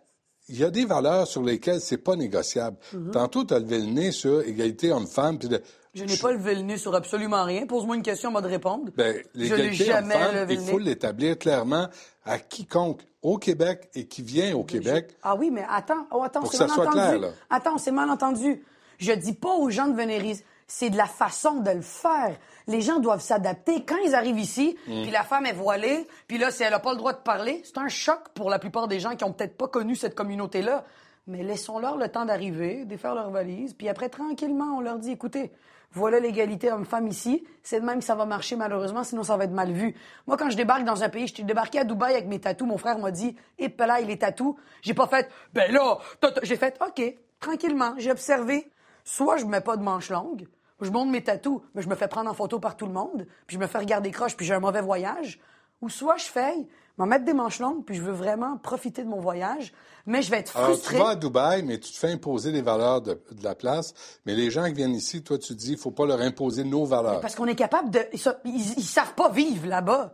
il 0.50 0.57
y 0.60 0.63
a 0.63 0.69
des 0.69 0.86
valeurs 0.86 1.25
sur 1.28 1.42
lesquelles 1.42 1.80
c'est 1.80 1.98
pas 1.98 2.16
négociable. 2.16 2.78
Mm-hmm. 2.94 3.12
Tantôt, 3.12 3.45
tu 3.45 3.54
as 3.54 3.60
levé 3.60 3.80
le 3.80 3.86
nez 3.86 4.12
sur 4.12 4.42
égalité 4.42 4.92
homme-femme, 4.92 5.39
puis 5.39 5.48
de- 5.48 5.62
Je 5.94 6.04
n'ai 6.04 6.18
pas 6.18 6.34
levé 6.34 6.56
le 6.56 6.62
nez 6.63 6.78
sur 6.78 6.94
absolument 6.96 7.46
rien. 7.46 7.66
Pose-moi 7.66 7.96
une 7.96 8.01
question, 8.04 8.30
on 8.30 8.34
va 8.34 8.42
te 8.42 8.48
répondre. 8.48 8.92
ben, 8.98 9.16
je 9.36 9.39
n'ai 9.39 9.46
l'égalité 9.50 9.94
homme-femme, 9.94 10.48
il 10.50 10.60
faut 10.60 10.80
l'établir 10.80 11.38
clairement 11.38 11.88
à 12.25 12.40
quiconque 12.40 13.02
au 13.22 13.38
Québec 13.38 13.90
et 13.96 14.06
qui 14.08 14.22
vient 14.22 14.56
au 14.56 14.64
Québec. 14.64 15.16
Ah 15.24 15.36
oui, 15.36 15.50
mais 15.52 15.66
attends, 15.70 16.08
oh, 16.12 16.24
attends, 16.24 16.46
c'est 16.46 16.60
mal 16.60 16.72
entendu. 16.72 16.92
clair, 16.92 17.20
là. 17.20 17.28
Attends, 17.50 17.78
c'est 17.78 17.92
mal 17.92 18.10
entendu. 18.10 18.64
Je 19.00 19.12
dis 19.14 19.34
pas 19.34 19.54
aux 19.56 19.70
gens 19.70 19.88
de 19.88 19.96
venir. 19.96 20.36
C'est 20.68 20.90
de 20.90 20.98
la 20.98 21.06
façon 21.06 21.56
de 21.60 21.70
le 21.72 21.81
faire. 21.81 22.36
Les 22.68 22.81
gens 22.81 23.00
doivent 23.00 23.22
s'adapter. 23.22 23.84
Quand 23.84 23.98
ils 24.06 24.16
arrivent 24.16 24.40
ici, 24.40 24.78
Mm. 24.88 25.02
puis 25.04 25.12
la 25.12 25.24
femme 25.24 25.46
est 25.46 25.54
voilée, 25.54 26.08
puis 26.28 26.38
là, 26.38 26.52
si 26.52 26.64
elle 26.64 26.72
n'a 26.72 26.80
pas 26.80 26.92
le 26.92 26.98
droit 26.98 27.12
de 27.14 27.18
parler, 27.20 27.62
c'est 27.66 27.78
un 27.78 27.90
choc 27.90 28.20
pour 28.34 28.50
la 28.50 28.60
plupart 28.60 28.88
des 28.88 29.00
gens 29.00 29.16
qui 29.16 29.24
ont 29.25 29.34
peut-être 29.34 29.58
pas 29.58 29.68
connu 29.68 29.96
cette 29.96 30.16
communauté-là. 30.16 30.86
Mais 31.28 31.44
laissons-leur 31.44 31.98
le 31.98 32.08
temps 32.10 32.25
d'arriver, 32.25 32.86
défaire 32.86 33.14
leur 33.16 33.30
valise, 33.30 33.74
puis 33.74 33.88
après, 33.90 34.10
tranquillement, 34.10 34.78
on 34.78 34.81
leur 34.81 34.98
dit, 34.98 35.12
écoutez, 35.12 35.52
voilà 35.94 36.19
l'égalité 36.19 36.72
homme-femme 36.72 37.07
ici. 37.07 37.44
C'est 37.62 37.80
de 37.80 37.86
même 37.86 38.00
que 38.00 38.06
ça 38.06 38.16
va 38.16 38.25
marcher, 38.25 38.56
malheureusement, 38.56 39.04
sinon 39.04 39.24
ça 39.24 39.38
va 39.38 39.45
être 39.45 39.51
mal 39.51 39.72
vu. 39.72 39.95
Moi, 40.28 40.38
quand 40.38 40.50
je 40.50 40.57
débarque 40.57 40.84
dans 40.84 41.04
un 41.04 41.10
pays, 41.10 41.28
je 41.28 41.36
suis 41.36 41.44
débarqué 41.44 41.80
à 41.80 41.84
Dubaï 41.84 42.13
avec 42.13 42.28
mes 42.28 42.40
tatous. 42.40 42.68
Mon 42.68 42.78
frère 42.78 42.98
m'a 42.98 43.12
dit, 43.12 43.36
et 43.60 43.74
là, 43.78 44.01
il 44.01 44.10
est 44.10 44.22
tatou. 44.22 44.57
J'ai 44.82 44.94
pas 44.94 45.08
fait, 45.08 45.29
ben 45.53 45.72
là, 45.72 46.00
j'ai 46.41 46.58
fait, 46.58 46.79
OK, 46.86 47.01
tranquillement. 47.39 47.94
J'ai 47.98 48.12
observé. 48.12 48.70
Soit 49.06 49.38
je 49.38 49.46
mets 49.46 49.62
pas 49.62 49.75
de 49.75 49.84
manches 49.84 50.10
longues, 50.10 50.48
je 50.79 50.89
monte 50.89 51.10
mes 51.10 51.22
tatous, 51.22 51.62
mais 51.75 51.82
je 51.82 51.89
me 51.89 51.96
fais 51.96 52.08
prendre 52.08 52.29
en 52.29 52.34
photo 52.34 52.60
par 52.60 52.77
tout 52.77 52.86
le 52.86 52.94
monde, 52.94 53.27
puis 53.48 53.56
je 53.56 53.60
me 53.60 53.68
fais 53.68 53.77
regarder 53.77 54.12
croche, 54.12 54.36
puis 54.38 54.46
j'ai 54.46 54.53
un 54.53 54.60
mauvais 54.60 54.82
voyage. 54.82 55.39
Ou 55.82 55.89
soit 55.89 56.18
je 56.18 56.25
fais, 56.25 56.56
m'en 56.98 57.06
mettre 57.06 57.26
des 57.26 57.34
manches 57.34 57.60
longues, 57.60 57.84
puis 57.86 57.96
je 57.96 58.02
veux 58.02 58.12
vraiment 58.14 58.58
profiter 58.58 59.04
de 59.04 59.08
mon 59.10 59.20
voyage, 59.20 59.74
mais 60.06 60.22
je 60.22 60.30
vais 60.30 60.38
être 60.40 60.56
Alors, 60.58 60.70
tu 60.72 60.76
frustré. 60.76 60.98
vas 61.00 61.10
à 61.10 61.16
Dubaï, 61.16 61.64
mais 61.64 61.80
tu 61.80 61.92
te 61.92 61.98
fais 61.98 62.12
imposer 62.12 62.52
les 62.52 62.62
valeurs 62.62 63.02
de, 63.02 63.14
de 63.32 63.44
la 63.44 63.56
place. 63.56 63.94
Mais 64.26 64.36
les 64.36 64.52
gens 64.52 64.66
qui 64.66 64.74
viennent 64.74 64.94
ici, 64.96 65.24
toi, 65.24 65.38
tu 65.38 65.56
dis, 65.56 65.72
il 65.74 65.78
faut 65.78 65.92
pas 65.92 66.06
leur 66.06 66.20
imposer 66.22 66.64
nos 66.64 66.86
valeurs. 66.86 67.20
Parce 67.22 67.36
qu'on 67.36 67.48
est 67.48 67.56
capable 67.56 67.90
de. 67.90 68.00
Ils- 68.46 68.74
ils 68.78 68.84
savent 68.84 69.14
pas 69.16 69.30
vivre 69.30 69.68
là-bas. 69.68 70.14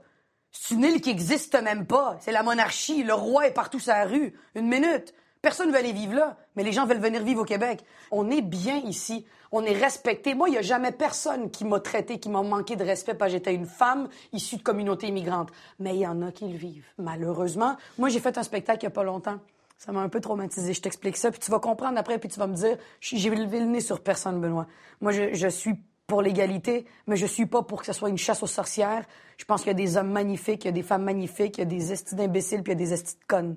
C'est 0.52 0.74
une 0.76 0.84
île 0.84 1.02
qui 1.02 1.10
existe 1.10 1.62
même 1.62 1.86
pas. 1.86 2.18
C'est 2.22 2.32
la 2.32 2.44
monarchie. 2.44 3.04
Le 3.04 3.14
roi 3.14 3.48
est 3.48 3.54
partout 3.54 3.80
sur 3.80 3.92
la 3.94 4.06
rue. 4.06 4.34
Une 4.56 4.68
minute. 4.68 5.14
Personne 5.42 5.68
ne 5.68 5.72
veut 5.72 5.80
aller 5.80 5.94
vivre 5.94 6.16
là, 6.16 6.38
mais 6.56 6.64
les 6.64 6.74
gens 6.74 6.86
veulent 6.86 7.00
venir 7.00 7.24
vivre 7.24 7.42
au 7.42 7.46
Québec. 7.46 7.84
On 8.12 8.30
est 8.30 8.42
bien 8.42 8.78
ici. 8.78 9.26
On 9.52 9.64
est 9.64 9.74
respecté. 9.74 10.36
Moi, 10.36 10.50
il 10.50 10.52
n'y 10.52 10.58
a 10.58 10.62
jamais 10.62 10.92
personne 10.92 11.50
qui 11.50 11.64
m'a 11.64 11.80
traité, 11.80 12.20
qui 12.20 12.30
m'a 12.30 12.44
manqué 12.44 12.76
de 12.76 12.84
respect 12.84 13.14
parce 13.14 13.32
que 13.32 13.38
j'étais 13.38 13.54
une 13.54 13.66
femme 13.66 14.10
issue 14.34 14.58
de 14.58 14.64
communauté 14.64 15.08
immigrante. 15.08 15.50
Mais 15.80 15.96
il 15.96 16.02
y 16.02 16.08
en 16.08 16.22
a 16.22 16.32
qui 16.32 16.48
le 16.48 16.58
vivent, 16.58 16.88
malheureusement. 16.98 17.78
Moi, 17.98 18.10
j'ai 18.10 18.20
fait 18.20 18.38
un 18.38 18.44
spectacle 18.44 18.80
il 18.84 18.88
n'y 18.88 18.92
a 18.92 18.96
pas 18.96 19.04
longtemps. 19.04 19.40
Ça 19.78 19.94
m'a 19.94 20.02
un 20.02 20.10
peu 20.10 20.20
traumatisé. 20.20 20.74
Je 20.74 20.82
t'explique 20.82 21.16
ça, 21.16 21.32
puis 21.32 21.40
tu 21.40 21.50
vas 21.52 21.60
comprendre 21.60 21.98
après, 21.98 22.20
puis 22.20 22.28
tu 22.28 22.38
vas 22.38 22.48
me 22.48 22.56
dire, 22.56 22.78
j'ai 23.00 23.30
levé 23.30 23.62
le 23.62 23.66
nez 23.66 23.80
sur 23.80 24.02
personne, 24.02 24.42
Benoît. 24.42 24.68
Moi, 25.00 25.14
je, 25.14 25.34
je 25.34 25.48
suis 25.48 25.76
pour 26.06 26.22
l'égalité, 26.22 26.86
mais 27.08 27.16
je 27.16 27.26
suis 27.26 27.46
pas 27.46 27.62
pour 27.62 27.80
que 27.80 27.86
ce 27.86 27.94
soit 27.94 28.10
une 28.10 28.18
chasse 28.18 28.44
aux 28.44 28.48
sorcières. 28.48 29.06
Je 29.38 29.46
pense 29.46 29.62
qu'il 29.62 29.70
y 29.70 29.72
a 29.72 29.76
des 29.76 29.96
hommes 29.96 30.12
magnifiques, 30.12 30.66
il 30.66 30.68
y 30.68 30.70
a 30.70 30.74
des 30.74 30.84
femmes 30.84 31.04
magnifiques, 31.04 31.58
il 31.58 31.62
y 31.62 31.64
a 31.64 31.66
des 31.66 31.94
estis 31.94 32.16
d'imbéciles, 32.16 32.62
puis 32.62 32.74
il 32.74 32.80
y 32.80 32.84
a 32.84 32.86
des 32.86 32.94
estis 32.94 33.16
de 33.16 33.26
connes. 33.26 33.56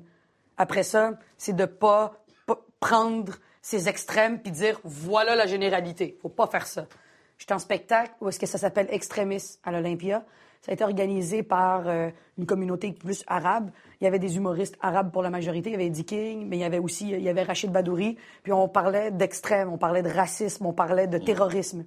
Après 0.63 0.85
ça, 0.85 1.15
c'est 1.39 1.57
de 1.57 1.65
pas, 1.65 2.23
pas 2.47 2.57
prendre 2.79 3.33
ces 3.63 3.89
extrêmes 3.89 4.39
puis 4.39 4.53
dire 4.53 4.81
voilà 4.85 5.35
la 5.35 5.47
généralité. 5.47 6.17
Faut 6.23 6.29
pas 6.29 6.47
faire 6.47 6.69
ça. 6.69 6.87
J'étais 7.37 7.53
en 7.53 7.59
spectacle 7.59 8.13
où 8.21 8.29
est-ce 8.29 8.39
que 8.39 8.47
ça 8.47 8.59
s'appelle 8.59 8.87
Extremis 8.91 9.59
à 9.65 9.73
l'Olympia. 9.73 10.25
Ça 10.61 10.71
a 10.71 10.75
été 10.75 10.85
organisé 10.85 11.43
par 11.43 11.89
euh, 11.89 12.11
une 12.39 12.47
communauté 12.47 12.93
plus 12.93 13.25
arabe. 13.27 13.73
Il 14.01 14.05
y 14.05 14.07
avait 14.07 14.21
des 14.21 14.37
humoristes 14.37 14.77
arabes 14.81 15.11
pour 15.11 15.23
la 15.23 15.31
majorité. 15.31 15.71
Il 15.71 15.73
y 15.73 15.75
avait 15.75 15.87
Eddie 15.87 16.05
King, 16.05 16.47
mais 16.49 16.59
il 16.59 16.61
y 16.61 16.65
avait 16.65 16.79
aussi 16.79 17.11
il 17.11 17.23
y 17.23 17.29
avait 17.29 17.43
Rachid 17.43 17.73
Badouri. 17.73 18.17
Puis 18.45 18.53
on 18.53 18.69
parlait 18.69 19.11
d'extrême, 19.11 19.69
on 19.69 19.79
parlait 19.79 20.05
de 20.05 20.11
racisme, 20.11 20.65
on 20.65 20.73
parlait 20.73 21.09
de 21.09 21.19
terrorisme. 21.19 21.85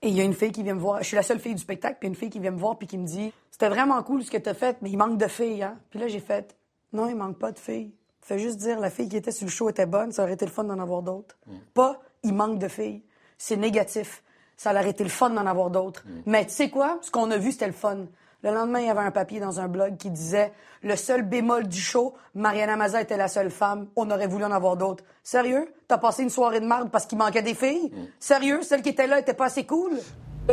Et 0.00 0.08
il 0.08 0.16
y 0.16 0.22
a 0.22 0.24
une 0.24 0.32
fille 0.32 0.52
qui 0.52 0.62
vient 0.62 0.76
me 0.76 0.80
voir. 0.80 1.02
Je 1.02 1.08
suis 1.08 1.16
la 1.16 1.22
seule 1.22 1.40
fille 1.40 1.54
du 1.54 1.60
spectacle, 1.60 1.98
puis 2.00 2.08
il 2.08 2.12
une 2.12 2.16
fille 2.16 2.30
qui 2.30 2.40
vient 2.40 2.52
me 2.52 2.58
voir 2.58 2.78
puis 2.78 2.88
qui 2.88 2.96
me 2.96 3.06
dit 3.06 3.34
C'était 3.50 3.68
vraiment 3.68 4.02
cool 4.02 4.22
ce 4.22 4.30
que 4.30 4.38
tu 4.38 4.48
as 4.48 4.54
fait, 4.54 4.78
mais 4.80 4.88
il 4.88 4.96
manque 4.96 5.18
de 5.18 5.26
filles, 5.26 5.62
hein? 5.62 5.76
Puis 5.90 6.00
là, 6.00 6.08
j'ai 6.08 6.20
fait 6.20 6.56
Non, 6.92 7.08
il 7.08 7.16
manque 7.16 7.38
pas 7.38 7.52
de 7.52 7.58
filles. 7.58 7.92
Fais 8.22 8.38
juste 8.38 8.58
dire 8.58 8.78
la 8.80 8.90
fille 8.90 9.08
qui 9.08 9.16
était 9.16 9.32
sur 9.32 9.46
le 9.46 9.50
show 9.50 9.68
était 9.70 9.86
bonne, 9.86 10.12
ça 10.12 10.22
aurait 10.22 10.34
été 10.34 10.44
le 10.44 10.50
fun 10.50 10.64
d'en 10.64 10.78
avoir 10.78 11.02
d'autres. 11.02 11.36
Pas 11.74 12.00
il 12.22 12.34
manque 12.34 12.58
de 12.58 12.68
filles. 12.68 13.02
C'est 13.38 13.56
négatif. 13.56 14.22
Ça 14.56 14.72
aurait 14.72 14.90
été 14.90 15.02
le 15.02 15.10
fun 15.10 15.30
d'en 15.30 15.46
avoir 15.46 15.70
d'autres. 15.70 16.04
Mais 16.26 16.44
tu 16.44 16.52
sais 16.52 16.68
quoi? 16.68 16.98
Ce 17.00 17.10
qu'on 17.10 17.30
a 17.30 17.38
vu, 17.38 17.52
c'était 17.52 17.66
le 17.66 17.72
fun. 17.72 18.06
Le 18.42 18.50
lendemain, 18.52 18.80
il 18.80 18.86
y 18.86 18.90
avait 18.90 19.00
un 19.00 19.10
papier 19.10 19.40
dans 19.40 19.60
un 19.60 19.68
blog 19.68 19.96
qui 19.96 20.10
disait 20.10 20.52
le 20.82 20.96
seul 20.96 21.22
bémol 21.22 21.66
du 21.66 21.80
show, 21.80 22.14
Mariana 22.34 22.76
Maza 22.76 23.00
était 23.00 23.16
la 23.16 23.28
seule 23.28 23.50
femme. 23.50 23.88
On 23.96 24.10
aurait 24.10 24.26
voulu 24.26 24.44
en 24.44 24.50
avoir 24.52 24.76
d'autres. 24.76 25.04
Sérieux? 25.22 25.72
T'as 25.88 25.98
passé 25.98 26.22
une 26.22 26.30
soirée 26.30 26.60
de 26.60 26.66
marde 26.66 26.90
parce 26.90 27.06
qu'il 27.06 27.18
manquait 27.18 27.42
des 27.42 27.54
filles? 27.54 27.90
Sérieux? 28.18 28.62
Celle 28.62 28.82
qui 28.82 28.90
était 28.90 29.06
là 29.06 29.18
était 29.18 29.34
pas 29.34 29.46
assez 29.46 29.64
cool? 29.64 29.92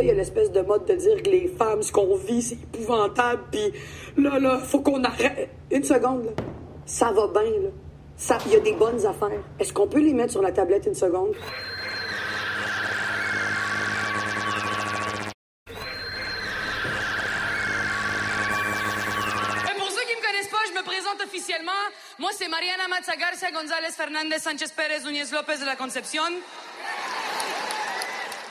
Il 0.01 0.07
y 0.07 0.11
a 0.11 0.13
l'espèce 0.13 0.51
de 0.51 0.61
mode 0.61 0.85
de 0.85 0.93
dire 0.93 1.23
que 1.23 1.29
les 1.29 1.47
femmes, 1.47 1.81
ce 1.81 1.91
qu'on 1.91 2.15
vit, 2.15 2.41
c'est 2.41 2.55
épouvantable, 2.55 3.43
puis 3.51 3.73
là, 4.17 4.37
là, 4.39 4.59
faut 4.59 4.81
qu'on 4.81 5.03
arrête. 5.03 5.49
Une 5.71 5.83
seconde. 5.83 6.33
Ça 6.85 7.11
va 7.11 7.27
bien, 7.27 7.51
là. 7.51 7.69
Ça, 8.15 8.37
il 8.45 8.53
y 8.53 8.55
a 8.55 8.59
des 8.59 8.73
bonnes 8.73 9.05
affaires. 9.05 9.43
Est-ce 9.59 9.73
qu'on 9.73 9.87
peut 9.87 9.99
les 9.99 10.13
mettre 10.13 10.31
sur 10.31 10.41
la 10.41 10.51
tablette 10.51 10.85
une 10.85 10.95
seconde? 10.95 11.35
Et 19.65 19.77
pour 19.77 19.89
ceux 19.89 20.05
qui 20.05 20.15
me 20.15 20.25
connaissent 20.25 20.49
pas, 20.49 20.63
je 20.67 20.73
me 20.79 20.83
présente 20.83 21.21
officiellement. 21.23 21.71
Moi, 22.19 22.31
c'est 22.37 22.47
Mariana 22.47 22.87
Matza 22.87 23.15
Garcia 23.15 23.51
González 23.51 23.91
Fernández 23.91 24.39
Sánchez 24.39 24.71
Pérez 24.75 25.03
Núñez 25.03 25.31
López 25.31 25.59
de 25.59 25.65
la 25.65 25.75
Concepción. 25.75 26.31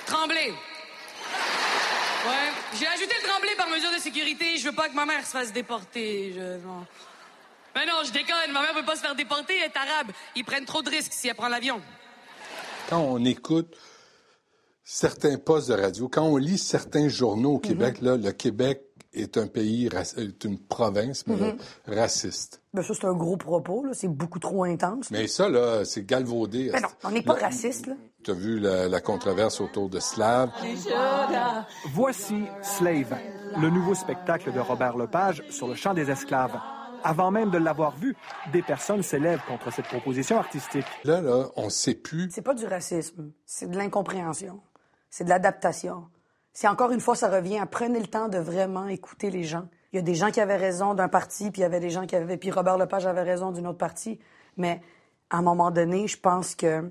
Tremblay. 0.07 0.53
Ouais. 2.27 2.79
J'ai 2.79 2.87
ajouté 2.87 3.15
le 3.23 3.29
tremblay 3.29 3.55
par 3.57 3.69
mesure 3.69 3.93
de 3.95 3.99
sécurité. 4.01 4.57
Je 4.59 4.65
veux 4.69 4.75
pas 4.75 4.89
que 4.89 4.95
ma 4.95 5.07
mère 5.07 5.25
se 5.25 5.31
fasse 5.31 5.53
déporter. 5.53 6.33
Je... 6.35 6.57
non. 6.67 6.87
Mais 7.75 7.87
non, 7.87 8.03
je 8.05 8.11
déconne. 8.13 8.53
Ma 8.53 8.63
mère 8.63 8.75
veut 8.75 8.85
pas 8.85 8.97
se 8.97 9.01
faire 9.03 9.15
déporter. 9.15 9.55
Elle 9.57 9.71
est 9.71 9.77
arabe. 9.77 10.11
Ils 10.35 10.45
prennent 10.45 10.65
trop 10.65 10.83
de 10.83 10.91
risques 10.91 11.13
si 11.13 11.29
elle 11.29 11.35
prend 11.35 11.49
l'avion. 11.49 11.81
Quand 12.89 13.01
on 13.01 13.25
écoute 13.25 13.75
certains 14.85 15.37
postes 15.39 15.69
de 15.69 15.75
radio, 15.75 16.09
quand 16.09 16.23
on 16.25 16.37
lit 16.37 16.59
certains 16.59 17.09
journaux 17.09 17.51
Mhm. 17.51 17.57
au 17.57 17.59
Québec, 17.59 17.97
là, 18.01 18.17
le 18.17 18.33
Québec 18.33 18.83
est 19.21 19.37
un 19.39 19.47
pays, 19.47 19.89
est 20.17 20.45
une 20.45 20.59
province 20.59 21.27
mais 21.27 21.37
là, 21.37 21.47
Mhm. 21.53 21.95
raciste. 21.99 22.63
Ben, 22.75 22.83
ça, 22.83 22.95
c'est 22.95 23.07
un 23.07 23.15
gros 23.15 23.37
propos, 23.37 23.85
là. 23.85 23.93
C'est 23.95 24.09
beaucoup 24.09 24.39
trop 24.39 24.65
intense. 24.65 25.11
Mais 25.11 25.27
ça, 25.27 25.49
là, 25.49 25.85
c'est 25.85 26.05
galvaudé. 26.05 26.71
Ben 26.73 26.83
non, 26.83 26.89
on 27.05 27.11
n'est 27.11 27.23
pas 27.23 27.35
raciste, 27.35 27.87
là. 27.87 27.95
Tu 28.23 28.31
as 28.33 28.35
vu 28.35 28.59
la, 28.59 28.89
la 28.89 29.01
controverse 29.01 29.61
autour 29.61 29.89
de 29.89 30.01
Slav. 30.01 30.51
Voici 31.93 32.45
Slave, 32.63 33.17
le 33.61 33.71
nouveau 33.71 33.95
spectacle 33.95 34.53
de 34.53 34.61
Robert 34.61 34.97
Lepage 34.97 35.43
sur 35.51 35.69
le 35.69 35.75
chant 35.75 35.95
des 35.95 36.11
esclaves. 36.11 36.59
Avant 37.05 37.31
même 37.31 37.51
de 37.51 37.59
l'avoir 37.59 37.97
vu, 37.97 38.17
des 38.53 38.63
personnes 38.63 39.03
s'élèvent 39.03 39.43
contre 39.47 39.73
cette 39.73 39.87
proposition 39.87 40.39
artistique. 40.39 40.87
Là, 41.05 41.21
là, 41.21 41.47
on 41.55 41.69
sait 41.71 41.95
plus. 41.95 42.29
C'est 42.33 42.43
pas 42.43 42.55
du 42.55 42.67
racisme, 42.67 43.31
c'est 43.45 43.71
de 43.71 43.77
l'incompréhension, 43.77 44.61
c'est 45.09 45.23
de 45.25 45.29
l'adaptation. 45.29 46.07
C'est 46.59 46.69
encore 46.69 46.91
une 46.91 47.01
fois, 47.01 47.15
ça 47.15 47.29
revient 47.29 47.59
à 47.59 47.67
prenez 47.67 48.01
le 48.01 48.07
temps 48.07 48.29
de 48.29 48.39
vraiment 48.39 48.89
écouter 48.89 49.29
les 49.31 49.45
gens. 49.45 49.69
Il 49.93 49.97
y 49.97 49.99
a 49.99 50.03
des 50.03 50.15
gens 50.15 50.31
qui 50.31 50.41
avaient 50.41 50.57
raison 50.57 50.95
d'un 50.95 51.09
parti, 51.09 51.51
puis 51.51 51.61
il 51.61 51.65
y 51.65 51.67
avait 51.67 51.81
des 51.81 51.91
gens 51.91 52.07
qui 52.07 52.17
avaient, 52.17 52.39
puis 52.39 52.51
Robert 52.51 52.79
Lepage 52.79 53.05
avait 53.05 53.21
raison 53.23 53.51
d'une 53.53 53.67
autre 53.67 53.77
partie. 53.77 54.19
Mais 54.57 54.81
à 55.29 55.37
un 55.37 55.43
moment 55.43 55.71
donné, 55.71 56.09
je 56.09 56.19
pense 56.19 56.55
que 56.55 56.91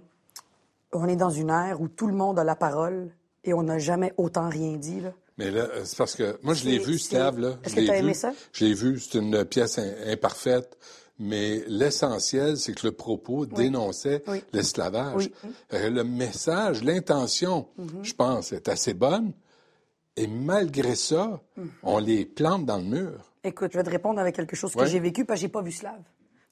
on 0.93 1.07
est 1.07 1.15
dans 1.15 1.31
une 1.31 1.49
ère 1.49 1.81
où 1.81 1.87
tout 1.87 2.05
le 2.05 2.13
monde 2.13 2.37
a 2.37 2.43
la 2.43 2.55
parole 2.55 3.09
et 3.43 3.55
on 3.55 3.63
n'a 3.63 3.79
jamais 3.79 4.13
autant 4.17 4.49
rien 4.49 4.73
dit. 4.77 5.01
Là. 5.01 5.09
Mais 5.39 5.49
là, 5.49 5.67
c'est 5.83 5.97
parce 5.97 6.15
que 6.15 6.37
moi, 6.43 6.53
je 6.53 6.65
l'ai 6.65 6.77
vu, 6.77 6.99
Slav, 6.99 7.39
là. 7.39 7.55
Est-ce 7.63 7.73
que 7.75 7.87
t'as 7.87 7.93
vu. 7.93 7.99
aimé 7.99 8.13
ça? 8.13 8.33
Je 8.53 8.65
l'ai 8.65 8.73
vu. 8.75 8.99
C'est 8.99 9.17
une 9.17 9.45
pièce 9.45 9.79
im- 9.79 9.93
imparfaite. 10.05 10.77
Mais 11.17 11.63
l'essentiel, 11.67 12.57
c'est 12.57 12.73
que 12.73 12.85
le 12.85 12.91
propos 12.91 13.45
dénonçait 13.47 14.21
Oui. 14.27 14.43
l'esclavage. 14.53 15.15
Oui. 15.15 15.33
Euh, 15.73 15.89
Le 15.89 16.03
message, 16.03 16.83
l'intention, 16.83 17.67
Mhm. 17.77 18.03
je 18.03 18.13
pense, 18.13 18.51
est 18.51 18.67
assez 18.69 18.93
bonne. 18.93 19.31
Et 20.17 20.27
malgré 20.27 20.95
ça, 20.95 21.41
Mhm. 21.57 21.69
on 21.83 21.97
les 21.99 22.25
plante 22.25 22.65
dans 22.65 22.77
le 22.77 22.83
mur. 22.83 23.31
Écoute, 23.43 23.71
je 23.73 23.77
vais 23.77 23.83
te 23.83 23.89
répondre 23.89 24.19
avec 24.19 24.35
quelque 24.35 24.55
chose 24.55 24.73
que 24.73 24.79
Ouais. 24.79 24.87
j'ai 24.87 24.99
vécu 24.99 25.25
parce 25.25 25.39
que 25.39 25.41
j'ai 25.41 25.49
pas 25.49 25.61
vu 25.61 25.71
Slav. 25.71 26.01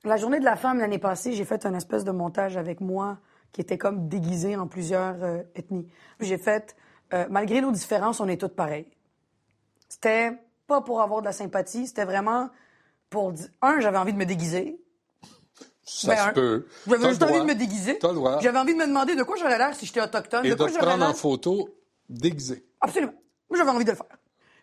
La 0.03 0.17
journée 0.17 0.39
de 0.39 0.45
la 0.45 0.57
femme 0.57 0.79
l'année 0.79 0.99
passée, 0.99 1.31
j'ai 1.33 1.45
fait 1.45 1.65
un 1.65 1.73
espèce 1.73 2.03
de 2.03 2.11
montage 2.11 2.57
avec 2.57 2.81
moi 2.81 3.19
qui 3.53 3.61
était 3.61 3.77
comme 3.77 4.09
déguisé 4.09 4.55
en 4.57 4.67
plusieurs 4.67 5.23
euh, 5.23 5.41
ethnies. 5.55 5.87
J'ai 6.19 6.37
fait, 6.37 6.75
euh, 7.13 7.25
malgré 7.29 7.61
nos 7.61 7.71
différences, 7.71 8.19
on 8.19 8.27
est 8.27 8.37
toutes 8.37 8.55
pareilles. 8.55 8.87
C'était 9.87 10.31
pas 10.67 10.81
pour 10.81 11.01
avoir 11.01 11.21
de 11.21 11.25
la 11.25 11.31
sympathie, 11.31 11.87
c'était 11.87 12.05
vraiment 12.05 12.49
pour 13.09 13.31
dire, 13.31 13.47
un, 13.61 13.79
j'avais 13.79 13.97
envie 13.97 14.13
de 14.13 14.17
me 14.17 14.25
déguiser. 14.25 14.77
Ça 15.85 16.07
Ben, 16.07 16.15
se 16.17 16.29
un, 16.29 16.33
peut. 16.33 16.65
J'avais 16.87 17.09
juste 17.09 17.23
envie 17.23 17.39
de 17.39 17.45
me 17.45 17.55
déguiser. 17.55 17.99
J'avais 18.41 18.57
envie 18.57 18.73
de 18.73 18.79
me 18.79 18.87
demander 18.87 19.15
de 19.15 19.23
quoi 19.23 19.35
j'aurais 19.37 19.57
l'air 19.57 19.73
si 19.75 19.85
j'étais 19.85 20.01
autochtone. 20.01 20.45
Et 20.45 20.49
de 20.49 20.53
de 20.53 20.57
quoi 20.57 20.67
j'aurais 20.67 20.79
prendre 20.85 21.05
en 21.05 21.13
photo 21.13 21.69
déguisé. 22.09 22.65
Absolument. 22.81 23.13
Moi, 23.53 23.59
j'avais 23.59 23.69
envie 23.69 23.85
de 23.85 23.91
le 23.91 23.95
faire. 23.95 24.17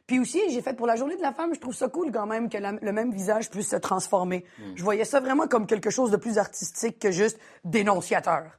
Puis 0.09 0.19
aussi, 0.19 0.41
j'ai 0.51 0.61
fait 0.63 0.75
pour 0.75 0.89
la 0.89 0.97
journée 0.97 1.15
de 1.17 1.23
la 1.23 1.33
femme, 1.33 1.55
je 1.55 1.61
trouve 1.61 1.75
ça 1.77 1.89
cool 1.89 2.11
quand 2.11 2.27
même 2.27 2.49
que 2.49 2.59
la- 2.59 2.73
le 2.73 2.93
même 2.93 3.13
visage 3.13 3.49
puisse 3.49 3.71
se 3.71 3.77
transformer. 3.77 4.45
Je 4.75 4.83
voyais 4.83 5.05
ça 5.05 5.21
vraiment 5.21 5.47
comme 5.47 5.69
quelque 5.69 5.91
chose 5.91 6.11
de 6.11 6.17
plus 6.17 6.39
artistique 6.39 6.99
que 6.99 7.13
juste 7.13 7.39
dénonciateur. 7.63 8.59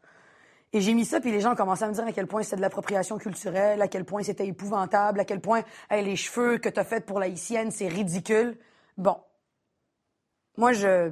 Et 0.71 0.79
j'ai 0.79 0.93
mis 0.93 1.03
ça, 1.03 1.19
puis 1.19 1.31
les 1.31 1.41
gens 1.41 1.53
commencé 1.53 1.83
à 1.83 1.89
me 1.89 1.93
dire 1.93 2.05
à 2.05 2.13
quel 2.13 2.27
point 2.27 2.43
c'était 2.43 2.55
de 2.55 2.61
l'appropriation 2.61 3.17
culturelle, 3.17 3.81
à 3.81 3.89
quel 3.89 4.05
point 4.05 4.23
c'était 4.23 4.47
épouvantable, 4.47 5.19
à 5.19 5.25
quel 5.25 5.41
point 5.41 5.63
hey, 5.89 6.05
les 6.05 6.15
cheveux 6.15 6.59
que 6.59 6.69
t'as 6.69 6.85
fait 6.85 7.05
pour 7.05 7.19
la 7.19 7.25
haïtienne, 7.25 7.71
c'est 7.71 7.89
ridicule. 7.89 8.57
Bon. 8.95 9.17
Moi, 10.55 10.71
je, 10.71 11.11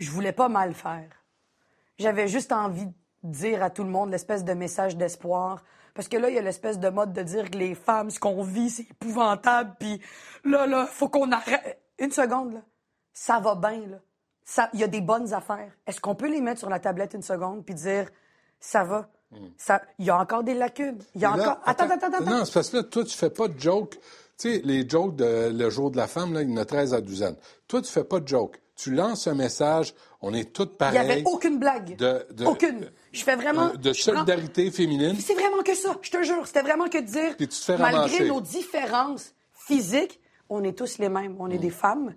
je 0.00 0.10
voulais 0.10 0.32
pas 0.32 0.48
mal 0.48 0.74
faire. 0.74 1.08
J'avais 1.98 2.26
juste 2.26 2.50
envie 2.50 2.86
de 2.86 2.92
dire 3.22 3.62
à 3.62 3.70
tout 3.70 3.84
le 3.84 3.90
monde 3.90 4.10
l'espèce 4.10 4.44
de 4.44 4.52
message 4.52 4.96
d'espoir. 4.96 5.64
Parce 5.94 6.08
que 6.08 6.16
là, 6.16 6.28
il 6.28 6.34
y 6.34 6.38
a 6.38 6.42
l'espèce 6.42 6.78
de 6.78 6.88
mode 6.90 7.12
de 7.12 7.22
dire 7.22 7.50
que 7.50 7.56
les 7.56 7.74
femmes, 7.74 8.10
ce 8.10 8.20
qu'on 8.20 8.42
vit, 8.42 8.68
c'est 8.70 8.82
épouvantable. 8.90 9.74
Puis 9.80 10.00
là, 10.44 10.66
là, 10.66 10.86
faut 10.86 11.08
qu'on 11.08 11.32
arrête. 11.32 11.80
Une 11.98 12.10
seconde, 12.12 12.52
là. 12.54 12.60
Ça 13.14 13.40
va 13.40 13.54
bien, 13.54 13.80
là. 13.88 13.96
Ça, 14.44 14.68
il 14.74 14.80
y 14.80 14.84
a 14.84 14.88
des 14.88 15.00
bonnes 15.00 15.32
affaires. 15.32 15.72
Est-ce 15.86 16.00
qu'on 16.00 16.14
peut 16.14 16.28
les 16.30 16.40
mettre 16.42 16.60
sur 16.60 16.68
la 16.68 16.78
tablette 16.78 17.14
une 17.14 17.22
seconde 17.22 17.64
puis 17.64 17.74
dire, 17.74 18.10
ça 18.60 18.84
va? 18.84 19.08
Ça, 19.56 19.82
il 19.98 20.04
y 20.06 20.10
a 20.10 20.18
encore 20.18 20.44
des 20.44 20.54
lacunes. 20.54 20.98
Il 21.14 21.20
y 21.20 21.24
a 21.24 21.34
là, 21.36 21.42
encore. 21.42 21.62
Attends, 21.66 21.84
attends, 21.90 22.06
attends, 22.06 22.16
attends. 22.18 22.30
Non, 22.38 22.44
c'est 22.44 22.54
parce 22.54 22.70
que 22.70 22.76
là, 22.76 22.82
toi, 22.84 23.04
tu 23.04 23.16
fais 23.16 23.30
pas 23.30 23.48
de 23.48 23.58
joke. 23.58 23.98
Tu 24.38 24.52
sais, 24.52 24.60
les 24.64 24.88
jokes 24.88 25.16
de 25.16 25.50
le 25.52 25.70
jour 25.70 25.90
de 25.90 25.96
la 25.96 26.06
femme, 26.06 26.32
là, 26.34 26.42
il 26.42 26.50
y 26.50 26.52
en 26.52 26.58
a 26.58 26.64
13 26.64 26.94
à 26.94 27.00
12 27.00 27.22
ans. 27.22 27.34
Toi, 27.66 27.80
tu 27.82 27.90
fais 27.90 28.04
pas 28.04 28.20
de 28.20 28.28
joke. 28.28 28.60
Tu 28.76 28.94
lances 28.94 29.26
un 29.26 29.34
message, 29.34 29.94
on 30.20 30.32
est 30.34 30.52
toutes 30.52 30.72
Il 30.74 30.76
pareilles. 30.76 31.04
n'y 31.06 31.12
avait 31.12 31.22
aucune 31.24 31.58
blague. 31.58 31.96
de- 31.96 32.26
de- 32.32 32.44
aucune. 32.44 32.90
Je 33.16 33.24
fais 33.24 33.36
vraiment. 33.36 33.70
de 33.70 33.90
prends- 33.90 33.92
solidarité 33.94 34.70
féminine. 34.70 35.16
C'est 35.18 35.34
vraiment 35.34 35.62
que 35.62 35.74
ça, 35.74 35.96
je 36.02 36.10
te 36.10 36.22
jure. 36.22 36.46
C'était 36.46 36.62
vraiment 36.62 36.88
que 36.88 36.98
de 36.98 37.06
dire, 37.06 37.36
Puis 37.36 37.48
tu 37.48 37.58
te 37.58 37.64
fais 37.64 37.76
malgré 37.78 38.00
ramasser. 38.02 38.28
nos 38.28 38.40
différences 38.40 39.34
physiques, 39.52 40.20
on 40.48 40.62
est 40.64 40.76
tous 40.78 40.98
les 40.98 41.08
mêmes. 41.08 41.34
On 41.38 41.50
est 41.50 41.56
Mm. 41.56 41.60
des 41.60 41.70
femmes, 41.70 42.14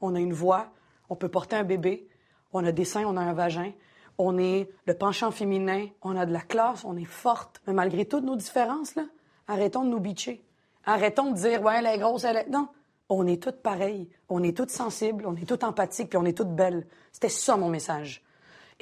on 0.00 0.14
a 0.14 0.20
une 0.20 0.32
voix, 0.32 0.68
on 1.08 1.16
peut 1.16 1.28
porter 1.28 1.56
un 1.56 1.64
bébé, 1.64 2.06
on 2.52 2.64
a 2.64 2.72
des 2.72 2.84
seins, 2.84 3.04
on 3.06 3.16
a 3.16 3.20
un 3.22 3.32
vagin, 3.32 3.72
on 4.18 4.38
est 4.38 4.68
le 4.86 4.94
penchant 4.94 5.30
féminin, 5.30 5.86
on 6.02 6.16
a 6.16 6.26
de 6.26 6.32
la 6.32 6.40
classe, 6.42 6.84
on 6.84 6.96
est 6.96 7.04
forte. 7.04 7.60
Mais 7.66 7.72
malgré 7.72 8.04
toutes 8.04 8.24
nos 8.24 8.36
différences, 8.36 8.94
là, 8.94 9.04
arrêtons 9.48 9.84
de 9.84 9.90
nous 9.90 10.00
bitcher. 10.00 10.44
Arrêtons 10.84 11.30
de 11.32 11.36
dire, 11.36 11.62
ouais, 11.62 11.76
elle 11.78 11.86
est 11.86 11.98
grosse, 11.98 12.24
elle 12.24 12.36
est... 12.38 12.48
Non, 12.48 12.68
on 13.08 13.26
est 13.26 13.42
toutes 13.42 13.62
pareilles. 13.62 14.08
On 14.28 14.42
est 14.42 14.56
toutes 14.56 14.70
sensibles, 14.70 15.24
on 15.26 15.34
est 15.36 15.46
toutes 15.48 15.64
empathiques, 15.64 16.08
puis 16.10 16.18
on 16.18 16.24
est 16.24 16.36
toutes 16.36 16.54
belles. 16.54 16.86
C'était 17.12 17.28
ça 17.28 17.56
mon 17.56 17.68
message. 17.68 18.22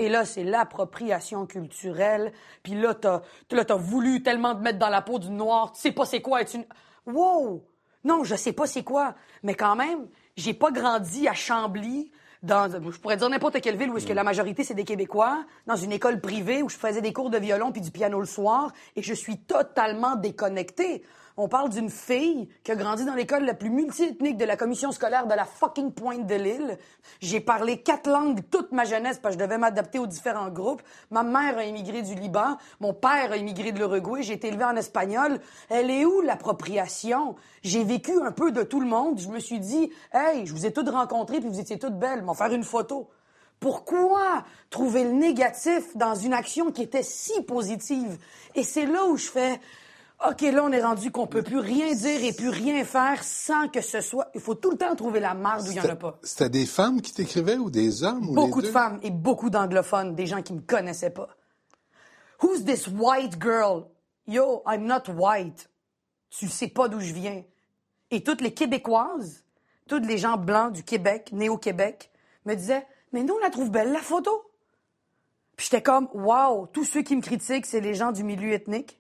Et 0.01 0.09
là, 0.09 0.25
c'est 0.25 0.45
l'appropriation 0.45 1.45
culturelle. 1.45 2.33
Puis 2.63 2.73
là, 2.73 2.95
t'as, 2.95 3.21
là, 3.51 3.67
t'as 3.67 3.75
voulu 3.77 4.23
tellement 4.23 4.55
te 4.55 4.63
mettre 4.63 4.79
dans 4.79 4.89
la 4.89 5.03
peau 5.03 5.19
du 5.19 5.29
noir. 5.29 5.73
Tu 5.73 5.81
sais 5.83 5.93
pas 5.93 6.07
c'est 6.07 6.23
quoi 6.23 6.41
être 6.41 6.55
une... 6.55 6.65
Wow! 7.05 7.67
Non, 8.03 8.25
je 8.25 8.35
sais 8.35 8.55
pas 8.55 8.67
c'est 8.67 8.83
quoi. 8.83 9.15
Mais 9.43 9.55
quand 9.55 9.77
même, 9.77 10.09
j'ai 10.39 10.55
pas 10.55 10.71
grandi 10.71 11.29
à 11.29 11.35
Chambly, 11.35 12.11
dans, 12.43 12.71
je 12.91 12.99
pourrais 12.99 13.19
dire 13.19 13.29
n'importe 13.29 13.61
quelle 13.61 13.77
ville 13.77 13.91
où 13.91 13.99
est-ce 13.99 14.07
que 14.07 14.15
la 14.15 14.25
majorité 14.25 14.65
c'est 14.65 14.73
des 14.73 14.87
Québécois, 14.87 15.45
dans 15.67 15.77
une 15.77 15.93
école 15.93 16.19
privée 16.19 16.63
où 16.63 16.71
je 16.71 16.79
faisais 16.79 17.03
des 17.03 17.13
cours 17.13 17.29
de 17.29 17.37
violon 17.37 17.71
puis 17.71 17.83
du 17.83 17.91
piano 17.91 18.19
le 18.19 18.25
soir, 18.25 18.73
et 18.97 19.03
je 19.03 19.13
suis 19.13 19.37
totalement 19.37 20.17
déconnectée. 20.17 21.05
On 21.43 21.49
parle 21.49 21.71
d'une 21.71 21.89
fille 21.89 22.51
qui 22.65 22.71
a 22.71 22.77
grandi 22.77 23.07
dans 23.07 23.15
l'école 23.15 23.47
la 23.47 23.55
plus 23.55 23.71
multiethnique 23.71 24.37
de 24.37 24.45
la 24.45 24.59
commission 24.59 24.93
scolaire 24.93 25.27
de 25.27 25.33
la 25.33 25.47
fucking 25.47 25.91
Pointe 25.91 26.27
de 26.27 26.35
l'île. 26.35 26.77
J'ai 27.23 27.41
parlé 27.41 27.81
quatre 27.81 28.11
langues 28.11 28.43
toute 28.51 28.73
ma 28.73 28.85
jeunesse 28.85 29.19
parce 29.19 29.37
que 29.37 29.41
je 29.41 29.47
devais 29.47 29.57
m'adapter 29.57 29.99
aux 29.99 30.07
différents 30.07 30.51
groupes. 30.51 30.83
Ma 31.11 31.23
mère 31.23 31.57
a 31.57 31.65
immigré 31.65 32.03
du 32.03 32.15
Liban, 32.15 32.59
mon 32.81 32.93
père 32.93 33.33
a 33.33 33.39
immigré 33.39 33.73
de 33.73 33.79
l'Uruguay, 33.79 34.23
j'ai 34.23 34.35
été 34.35 34.49
élevé 34.49 34.65
en 34.65 34.77
espagnol. 34.77 35.41
Elle 35.71 35.91
est 35.91 36.05
où 36.05 36.21
l'appropriation? 36.21 37.37
J'ai 37.63 37.85
vécu 37.85 38.21
un 38.21 38.33
peu 38.33 38.53
de 38.53 38.63
tout 38.63 38.81
le 38.81 38.87
monde. 38.87 39.19
Je 39.19 39.29
me 39.29 39.39
suis 39.39 39.61
dit, 39.61 39.91
hey, 40.13 40.45
je 40.45 40.53
vous 40.53 40.67
ai 40.67 40.75
toutes 40.75 40.91
rencontrées 40.91 41.41
puis 41.41 41.49
vous 41.49 41.61
étiez 41.61 41.79
toutes 41.79 41.99
belles, 41.99 42.21
m'en 42.21 42.35
faire 42.35 42.53
une 42.53 42.65
photo. 42.65 43.09
Pourquoi 43.61 44.45
trouver 44.69 45.05
le 45.05 45.13
négatif 45.13 45.97
dans 45.97 46.15
une 46.15 46.35
action 46.35 46.71
qui 46.71 46.83
était 46.83 47.03
si 47.03 47.41
positive? 47.45 48.19
Et 48.55 48.63
c'est 48.63 48.85
là 48.85 49.07
où 49.07 49.17
je 49.17 49.31
fais, 49.31 49.59
OK, 50.29 50.43
là, 50.43 50.63
on 50.63 50.71
est 50.71 50.83
rendu 50.83 51.11
qu'on 51.11 51.27
peut 51.27 51.43
plus 51.43 51.61
rien 51.61 51.95
dire 51.95 52.23
et 52.23 52.35
plus 52.35 52.51
rien 52.51 52.85
faire 52.85 53.25
sans 53.25 53.69
que 53.69 53.81
ce 53.81 54.03
soit. 54.03 54.29
Il 54.35 54.41
faut 54.41 54.55
tout 54.55 54.71
le 54.71 54.77
temps 54.77 54.95
trouver 54.95 55.19
la 55.19 55.33
marde 55.33 55.67
où 55.67 55.71
il 55.71 55.73
n'y 55.73 55.81
en 55.81 55.89
a 55.89 55.97
pas. 55.97 56.19
C'était 56.23 56.51
des 56.51 56.67
femmes 56.67 57.01
qui 57.01 57.15
t'écrivaient 57.15 57.57
ou 57.57 57.71
des 57.71 58.05
hommes? 58.05 58.29
Ou 58.29 58.35
Beaucoup 58.35 58.61
les 58.61 58.67
de 58.69 58.73
femmes 58.73 59.01
et 59.03 59.11
beaucoup 59.11 59.49
d'anglophones, 59.49 60.15
des 60.15 60.27
gens 60.27 60.43
qui 60.43 60.53
me 60.53 60.61
connaissaient 60.61 61.11
pas. 61.11 61.29
Who's 62.43 62.65
this 62.67 62.87
white 62.87 63.41
girl? 63.41 63.87
Yo, 64.27 64.63
I'm 64.67 64.85
not 64.85 65.11
white. 65.11 65.71
Tu 66.29 66.49
sais 66.49 66.69
pas 66.69 66.89
d'où 66.89 67.01
je 67.01 67.15
viens. 67.15 67.43
Et 68.11 68.23
toutes 68.23 68.43
les 68.43 68.53
Québécoises, 68.53 69.43
tous 69.89 70.01
les 70.01 70.19
gens 70.19 70.37
blancs 70.37 70.73
du 70.73 70.85
Québec, 70.85 71.31
nés 71.33 71.49
au 71.49 71.57
Québec, 71.57 72.11
me 72.45 72.55
disaient, 72.55 72.87
mais 73.13 73.23
nous, 73.23 73.35
on 73.35 73.39
la 73.39 73.51
trouve 73.51 73.71
belle, 73.71 73.91
la 73.91 74.01
photo. 74.01 74.31
Puis 75.57 75.69
j'étais 75.71 75.83
comme, 75.83 76.09
wow, 76.13 76.67
tous 76.67 76.85
ceux 76.85 77.03
qui 77.03 77.17
me 77.17 77.23
critiquent, 77.23 77.67
c'est 77.67 77.81
les 77.81 77.95
gens 77.95 78.13
du 78.13 78.23
milieu 78.23 78.53
ethnique 78.53 79.00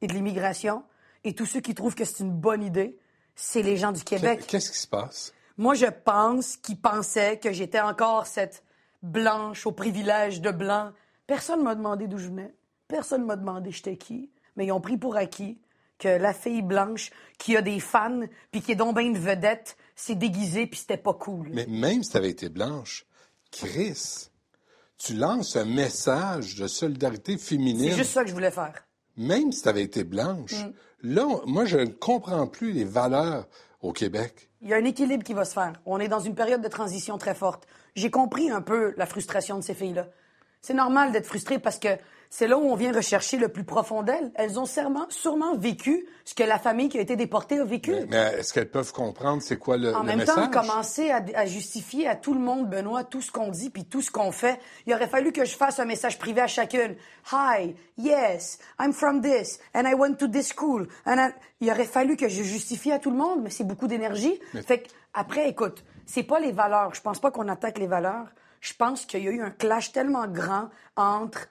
et 0.00 0.06
de 0.06 0.12
l'immigration. 0.12 0.84
Et 1.24 1.34
tous 1.34 1.46
ceux 1.46 1.60
qui 1.60 1.74
trouvent 1.74 1.94
que 1.94 2.04
c'est 2.04 2.20
une 2.22 2.32
bonne 2.32 2.62
idée, 2.62 2.98
c'est 3.34 3.62
les 3.62 3.76
gens 3.76 3.92
du 3.92 4.04
Québec. 4.04 4.44
Qu'est-ce 4.46 4.70
qui 4.70 4.78
se 4.78 4.86
passe? 4.86 5.32
Moi, 5.58 5.74
je 5.74 5.86
pense 5.86 6.56
qu'ils 6.56 6.80
pensaient 6.80 7.38
que 7.38 7.52
j'étais 7.52 7.80
encore 7.80 8.26
cette 8.26 8.62
blanche 9.02 9.66
au 9.66 9.72
privilège 9.72 10.40
de 10.40 10.50
blanc. 10.50 10.92
Personne 11.26 11.62
m'a 11.62 11.74
demandé 11.74 12.06
d'où 12.06 12.18
je 12.18 12.28
venais. 12.28 12.54
Personne 12.88 13.24
m'a 13.24 13.36
demandé 13.36 13.70
j'étais 13.70 13.96
qui. 13.96 14.30
Mais 14.56 14.66
ils 14.66 14.72
ont 14.72 14.80
pris 14.80 14.96
pour 14.96 15.16
acquis 15.16 15.58
que 15.98 16.08
la 16.08 16.34
fille 16.34 16.62
blanche 16.62 17.10
qui 17.38 17.56
a 17.56 17.62
des 17.62 17.80
fans 17.80 18.22
puis 18.50 18.60
qui 18.60 18.72
est 18.72 18.76
donc 18.76 18.96
bien 18.96 19.06
une 19.06 19.18
vedette 19.18 19.76
s'est 19.94 20.14
déguisée 20.14 20.66
puis 20.66 20.78
c'était 20.78 20.96
pas 20.96 21.14
cool. 21.14 21.48
Mais 21.52 21.66
même 21.66 22.02
si 22.02 22.10
tu 22.10 22.16
avais 22.16 22.30
été 22.30 22.48
blanche, 22.48 23.06
Chris, 23.50 24.28
tu 24.98 25.14
lances 25.14 25.56
un 25.56 25.64
message 25.64 26.56
de 26.56 26.66
solidarité 26.66 27.38
féminine. 27.38 27.90
C'est 27.90 27.96
juste 27.96 28.12
ça 28.12 28.22
que 28.22 28.28
je 28.28 28.34
voulais 28.34 28.50
faire. 28.50 28.86
Même 29.16 29.52
si 29.52 29.62
tu 29.62 29.68
avais 29.68 29.82
été 29.82 30.04
blanche. 30.04 30.52
Mm. 30.54 30.72
Là, 31.14 31.26
on- 31.26 31.46
moi, 31.46 31.64
je 31.64 31.78
ne 31.78 31.86
comprends 31.86 32.46
plus 32.46 32.72
les 32.72 32.84
valeurs 32.84 33.46
au 33.82 33.92
Québec. 33.92 34.50
Il 34.62 34.68
y 34.68 34.74
a 34.74 34.76
un 34.76 34.84
équilibre 34.84 35.22
qui 35.24 35.34
va 35.34 35.44
se 35.44 35.52
faire. 35.54 35.74
On 35.86 36.00
est 36.00 36.08
dans 36.08 36.20
une 36.20 36.34
période 36.34 36.62
de 36.62 36.68
transition 36.68 37.18
très 37.18 37.34
forte. 37.34 37.66
J'ai 37.94 38.10
compris 38.10 38.50
un 38.50 38.62
peu 38.62 38.94
la 38.96 39.06
frustration 39.06 39.56
de 39.58 39.62
ces 39.62 39.74
filles-là. 39.74 40.08
C'est 40.62 40.74
normal 40.74 41.12
d'être 41.12 41.26
frustré 41.26 41.58
parce 41.58 41.78
que 41.78 41.88
c'est 42.30 42.46
là 42.48 42.58
où 42.58 42.62
on 42.70 42.74
vient 42.76 42.92
rechercher 42.92 43.36
le 43.36 43.48
plus 43.48 43.64
profond 43.64 44.02
d'elles. 44.02 44.30
Elles 44.34 44.58
ont 44.58 44.66
sûrement, 44.66 45.06
sûrement 45.08 45.56
vécu 45.56 46.06
ce 46.24 46.34
que 46.34 46.42
la 46.42 46.58
famille 46.58 46.88
qui 46.88 46.98
a 46.98 47.00
été 47.00 47.16
déportée 47.16 47.58
a 47.58 47.64
vécu. 47.64 47.94
Mais 48.08 48.34
est-ce 48.38 48.52
qu'elles 48.52 48.70
peuvent 48.70 48.92
comprendre 48.92 49.42
c'est 49.42 49.56
quoi 49.58 49.76
le, 49.76 49.94
En 49.94 50.00
le 50.00 50.06
même 50.06 50.18
message? 50.18 50.34
temps, 50.34 50.50
commencer 50.62 51.10
à, 51.10 51.22
à 51.34 51.46
justifier 51.46 52.06
à 52.08 52.16
tout 52.16 52.34
le 52.34 52.40
monde, 52.40 52.68
Benoît, 52.68 53.04
tout 53.04 53.20
ce 53.22 53.30
qu'on 53.30 53.48
dit 53.50 53.70
puis 53.70 53.84
tout 53.84 54.02
ce 54.02 54.10
qu'on 54.10 54.32
fait. 54.32 54.58
Il 54.86 54.94
aurait 54.94 55.06
fallu 55.08 55.32
que 55.32 55.44
je 55.44 55.56
fasse 55.56 55.78
un 55.78 55.84
message 55.84 56.18
privé 56.18 56.40
à 56.40 56.46
chacune. 56.46 56.96
Hi, 57.32 57.74
yes, 57.98 58.58
I'm 58.80 58.92
from 58.92 59.20
this, 59.20 59.58
and 59.74 59.84
I 59.86 59.94
went 59.94 60.16
to 60.16 60.28
this 60.28 60.48
school. 60.52 60.86
And 61.06 61.16
I- 61.18 61.32
Il 61.60 61.70
aurait 61.70 61.84
fallu 61.86 62.16
que 62.16 62.28
je 62.28 62.42
justifie 62.42 62.92
à 62.92 62.98
tout 62.98 63.10
le 63.10 63.16
monde, 63.16 63.40
mais 63.42 63.50
c'est 63.50 63.64
beaucoup 63.64 63.86
d'énergie. 63.86 64.38
Fait 64.66 64.80
que, 64.82 64.88
après, 65.14 65.48
écoute, 65.48 65.82
c'est 66.04 66.22
pas 66.22 66.38
les 66.38 66.52
valeurs. 66.52 66.94
Je 66.94 67.00
pense 67.00 67.18
pas 67.18 67.30
qu'on 67.30 67.48
attaque 67.48 67.78
les 67.78 67.86
valeurs. 67.86 68.26
Je 68.60 68.74
pense 68.74 69.06
qu'il 69.06 69.24
y 69.24 69.28
a 69.28 69.30
eu 69.30 69.40
un 69.40 69.50
clash 69.50 69.90
tellement 69.92 70.26
grand 70.26 70.68
entre 70.96 71.48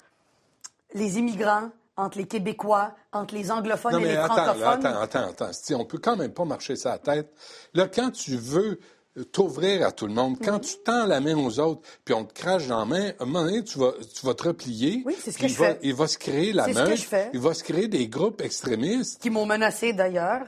les 0.95 1.19
immigrants, 1.19 1.69
entre 1.97 2.17
les 2.17 2.25
Québécois, 2.25 2.95
entre 3.13 3.35
les 3.35 3.51
anglophones 3.51 3.93
Non, 3.93 3.99
et 3.99 4.03
mais 4.03 4.11
les 4.13 4.17
attends, 4.17 4.35
là, 4.35 4.53
francophones. 4.55 4.85
attends, 4.85 5.01
attends, 5.01 5.29
attends. 5.29 5.53
Si, 5.53 5.75
on 5.75 5.85
peut 5.85 5.99
quand 5.99 6.15
même 6.17 6.33
pas 6.33 6.43
marcher 6.45 6.75
ça 6.75 6.89
à 6.89 6.93
la 6.93 6.99
tête. 6.99 7.33
Là, 7.73 7.87
quand 7.87 8.11
tu 8.11 8.35
veux 8.35 8.79
t'ouvrir 9.31 9.85
à 9.87 9.91
tout 9.93 10.07
le 10.07 10.13
monde, 10.13 10.37
quand 10.43 10.59
tu 10.59 10.75
tends 10.83 11.05
la 11.05 11.21
main 11.21 11.37
aux 11.37 11.59
autres, 11.59 11.81
puis 12.03 12.13
on 12.13 12.25
te 12.25 12.33
crache 12.33 12.67
dans 12.67 12.79
la 12.79 12.85
main, 12.85 13.09
à 13.19 13.23
un 13.23 13.25
moment 13.25 13.45
donné, 13.45 13.63
tu 13.63 13.79
vas, 13.79 13.93
tu 14.13 14.25
vas 14.25 14.33
te 14.33 14.43
replier. 14.43 15.03
Oui, 15.05 15.15
c'est 15.17 15.31
ce 15.31 15.37
que 15.37 15.43
il 15.45 15.49
je 15.49 15.57
va, 15.57 15.65
fais. 15.75 15.79
Il 15.83 15.95
va 15.95 16.07
se 16.07 16.17
créer 16.17 16.51
la 16.51 16.65
C'est 16.65 16.73
ce 16.73 16.79
que 16.79 16.89
meute. 16.89 16.97
je 16.97 17.05
fais. 17.05 17.29
Il 17.33 17.39
va 17.39 17.53
se 17.53 17.63
créer 17.63 17.87
des 17.87 18.07
groupes 18.09 18.41
extrémistes. 18.41 19.21
qui 19.21 19.29
m'ont 19.29 19.45
menacé 19.45 19.93
d'ailleurs. 19.93 20.41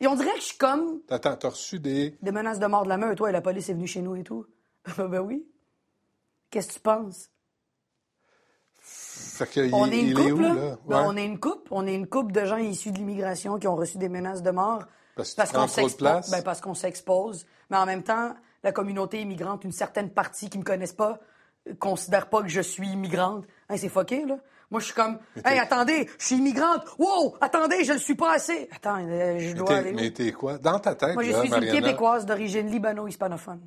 Et 0.00 0.06
on 0.06 0.14
dirait 0.16 0.32
que 0.32 0.40
je 0.40 0.44
suis 0.46 0.58
comme 0.58 1.00
Attends, 1.10 1.36
t'as 1.36 1.48
reçu 1.50 1.78
des... 1.80 2.16
des 2.22 2.32
menaces 2.32 2.58
de 2.58 2.66
mort 2.66 2.84
de 2.84 2.88
la 2.88 2.96
meute. 2.96 3.18
Toi, 3.18 3.28
et 3.28 3.32
la 3.32 3.40
police 3.42 3.68
est 3.68 3.74
venue 3.74 3.86
chez 3.86 4.00
nous 4.00 4.16
et 4.16 4.22
tout. 4.24 4.46
ben 4.98 5.20
oui. 5.20 5.46
Qu'est-ce 6.50 6.68
que 6.68 6.72
tu 6.74 6.80
penses? 6.80 7.28
Fait 9.34 9.68
On 9.72 9.90
est 9.90 10.00
une 10.00 10.18
est 10.18 10.32
où, 10.32 10.38
là? 10.38 10.54
Ben, 10.54 10.78
Ouais. 10.86 11.02
on 11.06 11.16
est 11.16 11.24
une 11.24 11.40
couple. 11.40 11.68
On 11.70 11.86
est 11.86 11.94
une 11.94 12.06
couple 12.06 12.32
de 12.32 12.44
gens 12.44 12.56
issus 12.56 12.92
de 12.92 12.98
l'immigration 12.98 13.58
qui 13.58 13.66
ont 13.66 13.76
reçu 13.76 13.98
des 13.98 14.08
menaces 14.08 14.42
de 14.42 14.50
mort. 14.50 14.84
Parce 15.16 15.34
qu'on? 15.34 15.66
Ben, 16.00 16.42
parce 16.44 16.60
qu'on 16.60 16.74
s'expose. 16.74 17.46
Mais 17.70 17.76
en 17.76 17.86
même 17.86 18.02
temps, 18.02 18.34
la 18.62 18.72
communauté 18.72 19.20
immigrante, 19.20 19.64
une 19.64 19.72
certaine 19.72 20.10
partie 20.10 20.48
qui 20.50 20.58
me 20.58 20.64
connaissent 20.64 20.92
pas, 20.92 21.18
euh, 21.68 21.74
considère 21.78 22.28
pas 22.28 22.42
que 22.42 22.48
je 22.48 22.60
suis 22.60 22.88
immigrante. 22.88 23.44
Hein, 23.68 23.76
c'est 23.76 23.88
fucké, 23.88 24.24
là. 24.24 24.38
Moi, 24.70 24.80
je 24.80 24.86
suis 24.86 24.94
comme, 24.94 25.18
hey, 25.44 25.58
attendez, 25.58 26.08
je 26.18 26.24
suis 26.26 26.36
immigrante. 26.36 26.82
Wow, 26.98 27.36
attendez, 27.40 27.84
je 27.84 27.92
le 27.92 27.98
suis 27.98 28.14
pas 28.16 28.34
assez. 28.34 28.68
Attends, 28.74 29.06
euh, 29.06 29.38
je 29.38 29.54
dois 29.54 29.76
aller 29.76 29.92
où? 29.92 29.96
Mais 29.96 30.10
t'es 30.10 30.32
quoi? 30.32 30.58
Dans 30.58 30.78
ta 30.80 30.94
tête, 30.94 31.14
Moi, 31.14 31.22
je 31.22 31.30
là, 31.32 31.40
suis 31.42 31.52
une 31.54 31.70
Québécoise 31.70 32.26
d'origine 32.26 32.68
libano-hispanophone. 32.68 33.60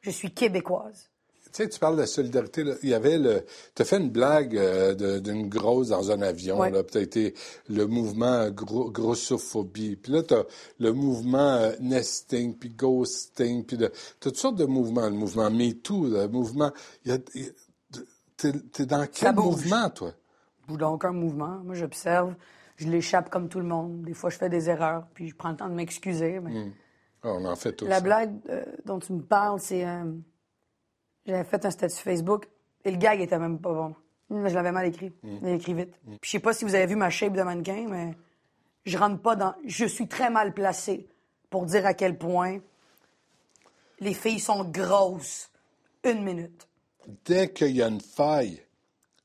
Je 0.00 0.10
suis 0.10 0.32
québécoise. 0.32 1.10
Tu 1.52 1.62
sais, 1.62 1.68
tu 1.68 1.78
parles 1.78 1.96
de 1.98 2.04
solidarité. 2.06 2.64
Là. 2.64 2.74
Il 2.82 2.88
y 2.90 2.94
avait 2.94 3.18
le. 3.18 3.44
Tu 3.74 3.82
as 3.82 3.84
fait 3.84 3.96
une 3.98 4.10
blague 4.10 4.56
euh, 4.56 5.18
d'une 5.20 5.48
grosse 5.48 5.88
dans 5.88 6.10
un 6.10 6.20
avion. 6.22 6.58
Ouais. 6.60 6.70
Là, 6.70 6.82
puis 6.82 7.00
été 7.00 7.34
le 7.68 7.86
mouvement 7.86 8.48
gro- 8.50 8.90
grossophobie. 8.90 9.96
Puis 9.96 10.12
là, 10.12 10.22
tu 10.22 10.34
as 10.34 10.44
le 10.78 10.92
mouvement 10.92 11.38
euh, 11.56 11.72
nesting, 11.80 12.54
puis 12.56 12.70
ghosting, 12.70 13.64
puis 13.64 13.76
de. 13.76 13.90
Toutes 14.20 14.36
sortes 14.36 14.56
de 14.56 14.64
mouvements. 14.66 15.06
Le 15.08 15.14
mouvement 15.16 15.50
MeToo, 15.50 16.06
le 16.08 16.28
mouvement. 16.28 16.70
il 17.04 17.12
y 17.12 17.14
a- 17.14 17.18
T'es 18.36 18.52
t'es 18.72 18.86
dans 18.86 19.04
quel 19.12 19.34
mouvement, 19.34 19.90
toi? 19.90 20.12
Ou 20.70 20.76
dans 20.76 20.92
aucun 20.94 21.10
mouvement. 21.12 21.58
Moi, 21.64 21.74
j'observe. 21.74 22.34
Je 22.76 22.86
l'échappe 22.86 23.30
comme 23.30 23.48
tout 23.48 23.58
le 23.58 23.64
monde. 23.66 24.02
Des 24.02 24.14
fois, 24.14 24.30
je 24.30 24.36
fais 24.38 24.48
des 24.48 24.70
erreurs, 24.70 25.08
puis 25.12 25.28
je 25.30 25.34
prends 25.34 25.50
le 25.50 25.56
temps 25.56 25.68
de 25.68 25.74
m'excuser. 25.74 26.38
mais- 26.38 26.70
Ah, 27.24 27.30
on 27.32 27.44
en 27.46 27.56
fait 27.56 27.72
tous. 27.72 27.86
La 27.86 28.00
blague 28.00 28.32
euh, 28.48 28.64
dont 28.84 29.00
tu 29.00 29.12
me 29.12 29.22
parles, 29.22 29.58
c'est. 29.58 29.84
J'avais 31.28 31.44
fait 31.44 31.64
un 31.66 31.70
statut 31.70 31.96
Facebook 31.96 32.48
et 32.86 32.90
le 32.90 32.96
gag 32.96 33.20
était 33.20 33.38
même 33.38 33.58
pas 33.58 33.72
bon. 33.72 33.94
Mais 34.30 34.48
je 34.48 34.54
l'avais 34.54 34.72
mal 34.72 34.86
écrit. 34.86 35.12
Je 35.22 35.46
l'ai 35.46 35.54
écrit 35.54 35.74
vite. 35.74 35.94
Puis 36.04 36.18
je 36.22 36.30
sais 36.30 36.38
pas 36.40 36.54
si 36.54 36.64
vous 36.64 36.74
avez 36.74 36.86
vu 36.86 36.96
ma 36.96 37.10
shape 37.10 37.34
de 37.34 37.42
mannequin, 37.42 37.86
mais 37.88 38.16
je 38.86 38.96
rentre 38.96 39.20
pas 39.20 39.36
dans. 39.36 39.54
Je 39.64 39.84
suis 39.84 40.08
très 40.08 40.30
mal 40.30 40.54
placé 40.54 41.06
pour 41.50 41.66
dire 41.66 41.84
à 41.84 41.92
quel 41.92 42.16
point 42.16 42.58
les 44.00 44.14
filles 44.14 44.40
sont 44.40 44.64
grosses. 44.64 45.50
Une 46.04 46.24
minute. 46.24 46.66
Dès 47.26 47.52
qu'il 47.52 47.76
y 47.76 47.82
a 47.82 47.88
une 47.88 48.00
faille, 48.00 48.62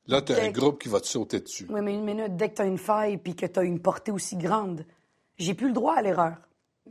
là, 0.07 0.21
tu 0.21 0.33
as 0.33 0.43
un 0.43 0.51
groupe 0.51 0.81
qui 0.81 0.89
va 0.89 0.99
te 0.99 1.07
sauter 1.07 1.39
dessus. 1.39 1.67
Oui, 1.69 1.79
mais 1.81 1.93
une 1.93 2.03
minute, 2.03 2.35
dès 2.35 2.49
que 2.49 2.55
tu 2.55 2.61
as 2.61 2.65
une 2.65 2.77
faille 2.77 3.17
puis 3.17 3.35
que 3.35 3.45
tu 3.45 3.59
as 3.59 3.63
une 3.63 3.79
portée 3.79 4.11
aussi 4.11 4.35
grande, 4.35 4.85
j'ai 5.37 5.53
plus 5.53 5.67
le 5.67 5.73
droit 5.73 5.95
à 5.95 6.01
l'erreur. 6.01 6.35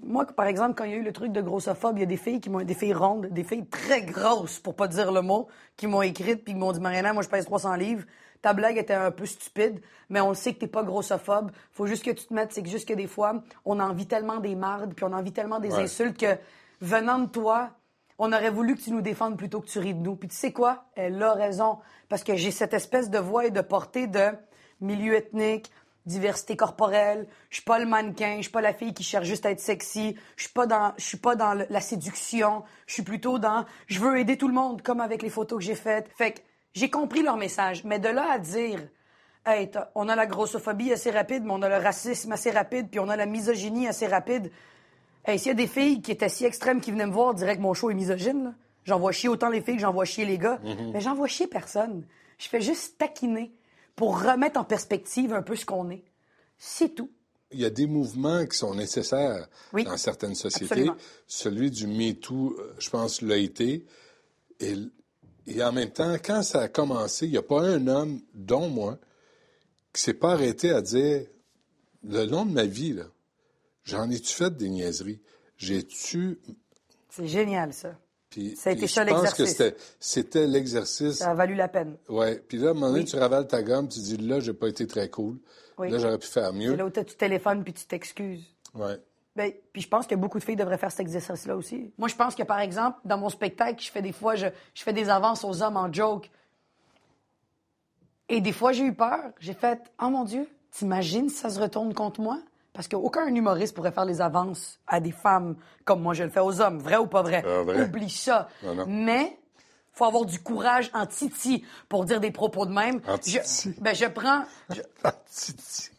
Moi, 0.00 0.24
par 0.26 0.46
exemple, 0.46 0.74
quand 0.74 0.84
il 0.84 0.90
y 0.90 0.94
a 0.94 0.96
eu 0.96 1.02
le 1.02 1.12
truc 1.12 1.32
de 1.32 1.42
grossophobe, 1.42 1.98
il 1.98 2.00
y 2.00 2.04
a 2.04 2.06
des 2.06 2.16
filles 2.16 2.40
qui 2.40 2.48
m'ont 2.48 2.62
des 2.62 2.74
filles 2.74 2.94
rondes, 2.94 3.26
des 3.26 3.44
filles 3.44 3.66
très 3.66 4.02
grosses, 4.02 4.58
pour 4.58 4.74
pas 4.74 4.88
dire 4.88 5.12
le 5.12 5.20
mot, 5.20 5.48
qui 5.76 5.86
m'ont 5.86 6.02
écrite 6.02 6.44
puis 6.44 6.54
qui 6.54 6.58
m'ont 6.58 6.72
dit 6.72 6.80
Mariana, 6.80 7.12
moi 7.12 7.22
je 7.22 7.28
pèse 7.28 7.44
300 7.44 7.74
livres. 7.74 8.04
Ta 8.40 8.54
blague 8.54 8.78
était 8.78 8.94
un 8.94 9.10
peu 9.10 9.26
stupide, 9.26 9.80
mais 10.08 10.20
on 10.20 10.30
le 10.30 10.34
sait 10.34 10.54
que 10.54 10.60
t'es 10.60 10.66
pas 10.66 10.82
grossophobe. 10.82 11.52
Faut 11.70 11.86
juste 11.86 12.04
que 12.04 12.10
tu 12.10 12.24
te 12.26 12.34
mettes, 12.34 12.52
c'est 12.52 12.62
que 12.62 12.68
juste 12.68 12.88
que 12.88 12.94
des 12.94 13.06
fois, 13.06 13.42
on 13.64 13.78
en 13.78 13.92
vit 13.92 14.06
tellement 14.06 14.38
des 14.40 14.56
mardes, 14.56 14.94
puis 14.94 15.04
on 15.04 15.12
en 15.12 15.22
vit 15.22 15.32
tellement 15.32 15.60
des 15.60 15.72
Ouais. 15.74 15.82
insultes 15.82 16.18
que 16.18 16.38
venant 16.80 17.18
de 17.20 17.26
toi, 17.28 17.70
on 18.18 18.32
aurait 18.32 18.50
voulu 18.50 18.74
que 18.74 18.80
tu 18.80 18.92
nous 18.92 19.00
défendes 19.02 19.36
plutôt 19.36 19.60
que 19.60 19.66
tu 19.66 19.78
ris 19.78 19.94
de 19.94 20.00
nous. 20.00 20.16
Puis 20.16 20.28
tu 20.28 20.34
sais 20.36 20.52
quoi? 20.52 20.84
Elle 20.96 21.22
a 21.22 21.34
raison. 21.34 21.78
Parce 22.08 22.24
que 22.24 22.34
j'ai 22.34 22.50
cette 22.50 22.74
espèce 22.74 23.10
de 23.10 23.18
voix 23.18 23.46
et 23.46 23.50
de 23.50 23.60
portée 23.60 24.06
de 24.06 24.30
milieu 24.80 25.14
ethnique, 25.14 25.70
diversité 26.06 26.56
corporelle. 26.56 27.26
Je 27.50 27.56
suis 27.56 27.64
pas 27.64 27.78
le 27.78 27.86
mannequin. 27.86 28.36
Je 28.36 28.42
suis 28.42 28.50
pas 28.50 28.60
la 28.60 28.72
fille 28.72 28.94
qui 28.94 29.02
cherche 29.02 29.26
juste 29.26 29.46
à 29.46 29.50
être 29.50 29.60
sexy. 29.60 30.16
Je 30.36 30.44
suis 30.44 30.52
pas 30.52 30.66
dans, 30.66 30.92
je 30.96 31.04
suis 31.04 31.18
pas 31.18 31.36
dans 31.36 31.54
la 31.54 31.80
séduction. 31.80 32.64
Je 32.86 32.94
suis 32.94 33.02
plutôt 33.02 33.38
dans, 33.38 33.64
je 33.86 34.00
veux 34.00 34.18
aider 34.18 34.36
tout 34.36 34.48
le 34.48 34.54
monde, 34.54 34.82
comme 34.82 35.00
avec 35.00 35.22
les 35.22 35.30
photos 35.30 35.58
que 35.58 35.64
j'ai 35.64 35.74
faites. 35.74 36.10
Fait 36.16 36.32
que 36.32 36.40
j'ai 36.74 36.90
compris 36.90 37.22
leur 37.22 37.36
message. 37.36 37.84
Mais 37.84 37.98
de 37.98 38.08
là 38.08 38.32
à 38.32 38.38
dire, 38.38 38.80
Hey, 39.44 39.68
on 39.96 40.08
a 40.08 40.14
la 40.14 40.26
grossophobie 40.26 40.92
assez 40.92 41.10
rapide, 41.10 41.42
mais 41.44 41.52
on 41.52 41.62
a 41.62 41.68
le 41.68 41.82
racisme 41.82 42.30
assez 42.30 42.52
rapide, 42.52 42.88
puis 42.90 43.00
on 43.00 43.08
a 43.08 43.16
la 43.16 43.26
misogynie 43.26 43.88
assez 43.88 44.06
rapide. 44.06 44.52
Hey, 45.24 45.36
s'il 45.36 45.48
y 45.48 45.50
a 45.50 45.54
des 45.54 45.66
filles 45.66 46.00
qui 46.00 46.12
étaient 46.12 46.28
si 46.28 46.44
extrêmes 46.44 46.80
qui 46.80 46.92
venaient 46.92 47.06
me 47.06 47.12
voir, 47.12 47.34
diraient 47.34 47.56
que 47.56 47.62
mon 47.62 47.74
show 47.74 47.90
est 47.90 47.94
misogyne. 47.94 48.54
J'envoie 48.84 49.10
chier 49.10 49.28
autant 49.28 49.48
les 49.48 49.60
filles 49.60 49.76
que 49.76 49.80
j'envoie 49.82 50.04
chier 50.04 50.24
les 50.24 50.38
gars. 50.38 50.60
Mais 50.92 51.00
j'envoie 51.00 51.26
chier 51.26 51.48
personne. 51.48 52.04
Je 52.38 52.48
fais 52.48 52.60
juste 52.60 52.98
taquiner 52.98 53.52
pour 53.96 54.22
remettre 54.22 54.58
en 54.58 54.64
perspective 54.64 55.32
un 55.32 55.42
peu 55.42 55.56
ce 55.56 55.64
qu'on 55.66 55.90
est. 55.90 56.04
C'est 56.58 56.94
tout. 56.94 57.10
Il 57.50 57.60
y 57.60 57.64
a 57.66 57.70
des 57.70 57.86
mouvements 57.86 58.46
qui 58.46 58.56
sont 58.56 58.74
nécessaires 58.74 59.46
Oui, 59.72 59.84
dans 59.84 59.96
certaines 59.98 60.34
sociétés. 60.34 60.64
absolument. 60.72 60.96
Celui 61.26 61.70
du 61.70 61.86
MeToo, 61.86 62.56
euh, 62.58 62.74
je 62.78 62.88
pense, 62.88 63.20
l'a 63.20 63.36
été. 63.36 63.84
Et, 64.58 64.74
et 65.46 65.62
en 65.62 65.72
même 65.72 65.90
temps, 65.90 66.14
quand 66.24 66.42
ça 66.42 66.62
a 66.62 66.68
commencé, 66.68 67.26
il 67.26 67.32
n'y 67.32 67.36
a 67.36 67.42
pas 67.42 67.60
un 67.60 67.86
homme, 67.88 68.20
dont 68.32 68.68
moi, 68.68 68.98
qui 69.92 70.00
s'est 70.00 70.14
pas 70.14 70.32
arrêté 70.32 70.70
à 70.70 70.80
dire, 70.80 71.26
le 72.04 72.24
long 72.24 72.46
de 72.46 72.52
ma 72.52 72.64
vie, 72.64 72.94
là, 72.94 73.04
j'en 73.84 74.10
ai-tu 74.10 74.32
fait 74.32 74.56
des 74.56 74.70
niaiseries? 74.70 75.20
J'ai-tu... 75.58 76.40
C'est 77.10 77.28
génial, 77.28 77.74
ça. 77.74 77.98
Puis, 78.32 78.56
Ça 78.56 78.70
a 78.70 78.72
été 78.72 78.86
ça, 78.86 79.04
je 79.06 79.10
pense 79.10 79.34
que 79.34 79.42
l'exercice. 79.42 79.74
c'était- 80.00 80.46
l'exercice. 80.46 81.16
Ça 81.18 81.32
a 81.32 81.34
valu 81.34 81.54
la 81.54 81.68
peine. 81.68 81.98
Ouais. 82.08 82.42
Puis 82.48 82.56
là, 82.56 82.68
à 82.68 82.70
un 82.70 82.74
moment 82.74 82.86
donné, 82.88 83.00
Oui. 83.00 83.04
tu 83.04 83.16
ravales 83.16 83.46
ta 83.46 83.62
gomme, 83.62 83.88
tu 83.88 84.00
dis 84.00 84.16
là, 84.16 84.40
j'ai 84.40 84.54
pas 84.54 84.68
été 84.68 84.86
très 84.86 85.10
cool. 85.10 85.36
Oui. 85.76 85.90
Là, 85.90 85.98
j'aurais 85.98 86.16
pu 86.18 86.26
faire 86.28 86.46
C'est 86.50 86.56
mieux. 86.58 86.74
là 86.74 86.86
où 86.86 86.90
tu 86.90 87.04
téléphones 87.04 87.62
puis 87.62 87.74
tu 87.74 87.84
t'excuses. 87.84 88.46
Ouais. 88.74 88.96
Ben, 89.36 89.52
puis 89.72 89.82
je 89.82 89.88
pense 89.88 90.06
que 90.06 90.14
beaucoup 90.14 90.38
de 90.38 90.44
filles 90.44 90.56
devraient 90.56 90.78
faire 90.78 90.90
cet 90.90 91.00
exercice-là 91.00 91.56
aussi. 91.56 91.92
Moi, 91.98 92.08
je 92.08 92.14
pense 92.16 92.34
que, 92.34 92.42
par 92.42 92.60
exemple, 92.60 92.98
dans 93.04 93.18
mon 93.18 93.28
spectacle, 93.28 93.82
je 93.82 93.90
fais 93.90 94.00
des 94.02 94.12
fois, 94.12 94.34
je, 94.34 94.46
je 94.74 94.82
fais 94.82 94.94
des 94.94 95.10
avances 95.10 95.44
aux 95.44 95.62
hommes 95.62 95.76
en 95.76 95.92
joke. 95.92 96.30
Et 98.30 98.40
des 98.40 98.52
fois, 98.52 98.72
j'ai 98.72 98.84
eu 98.84 98.94
peur. 98.94 99.32
J'ai 99.40 99.52
fait, 99.54 99.78
oh 100.02 100.08
mon 100.08 100.24
Dieu, 100.24 100.48
t'imagines 100.70 101.28
si 101.28 101.36
ça 101.36 101.50
se 101.50 101.60
retourne 101.60 101.92
contre 101.92 102.20
moi? 102.22 102.38
Parce 102.72 102.88
qu'aucun 102.88 103.26
humoriste 103.26 103.74
pourrait 103.74 103.92
faire 103.92 104.06
les 104.06 104.20
avances 104.22 104.80
à 104.86 104.98
des 105.00 105.12
femmes 105.12 105.56
comme 105.84 106.00
moi 106.00 106.14
je 106.14 106.24
le 106.24 106.30
fais 106.30 106.40
aux 106.40 106.60
hommes. 106.60 106.78
Vrai 106.78 106.96
ou 106.96 107.06
pas 107.06 107.22
vrai? 107.22 107.42
Vrai. 107.42 107.82
Oublie 107.84 108.08
ça. 108.10 108.48
Non, 108.62 108.74
non. 108.74 108.86
Mais 108.88 109.38
faut 109.92 110.06
avoir 110.06 110.24
du 110.24 110.40
courage 110.40 110.90
en 110.94 111.04
titi 111.06 111.64
pour 111.90 112.06
dire 112.06 112.18
des 112.20 112.30
propos 112.30 112.64
de 112.64 112.72
même. 112.72 113.02
En 113.06 113.16
Je- 113.16 113.40
titi. 113.40 113.74
ben, 113.78 113.94
je 113.94 114.06
prends... 114.06 114.44
Je, 114.70 114.80
Titi. 115.30 115.90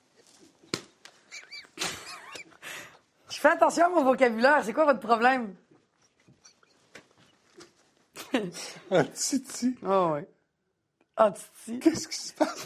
je 3.30 3.40
fais 3.40 3.50
attention 3.50 3.86
à 3.86 3.90
mon 3.90 4.04
vocabulaire. 4.04 4.62
C'est 4.64 4.74
quoi 4.74 4.86
votre 4.86 5.00
problème? 5.00 5.54
Ah, 8.90 9.04
Titi. 9.14 9.76
Ah 9.86 10.14
oui. 10.14 10.22
Ah, 11.18 11.32
Titi. 11.32 11.80
Qu'est-ce 11.80 12.08
qui 12.08 12.18
se 12.18 12.34
passe? 12.34 12.66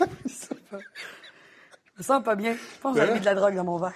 Je 1.98 2.04
me 2.04 2.04
sens 2.04 2.24
pas 2.24 2.36
bien. 2.36 2.54
Je 2.54 2.82
pense 2.82 2.96
que 2.96 3.02
j'ai 3.04 3.10
Hein? 3.10 3.14
mis 3.16 3.20
de 3.20 3.26
la 3.26 3.34
drogue 3.36 3.56
dans 3.56 3.64
mon 3.64 3.78
verre. 3.78 3.94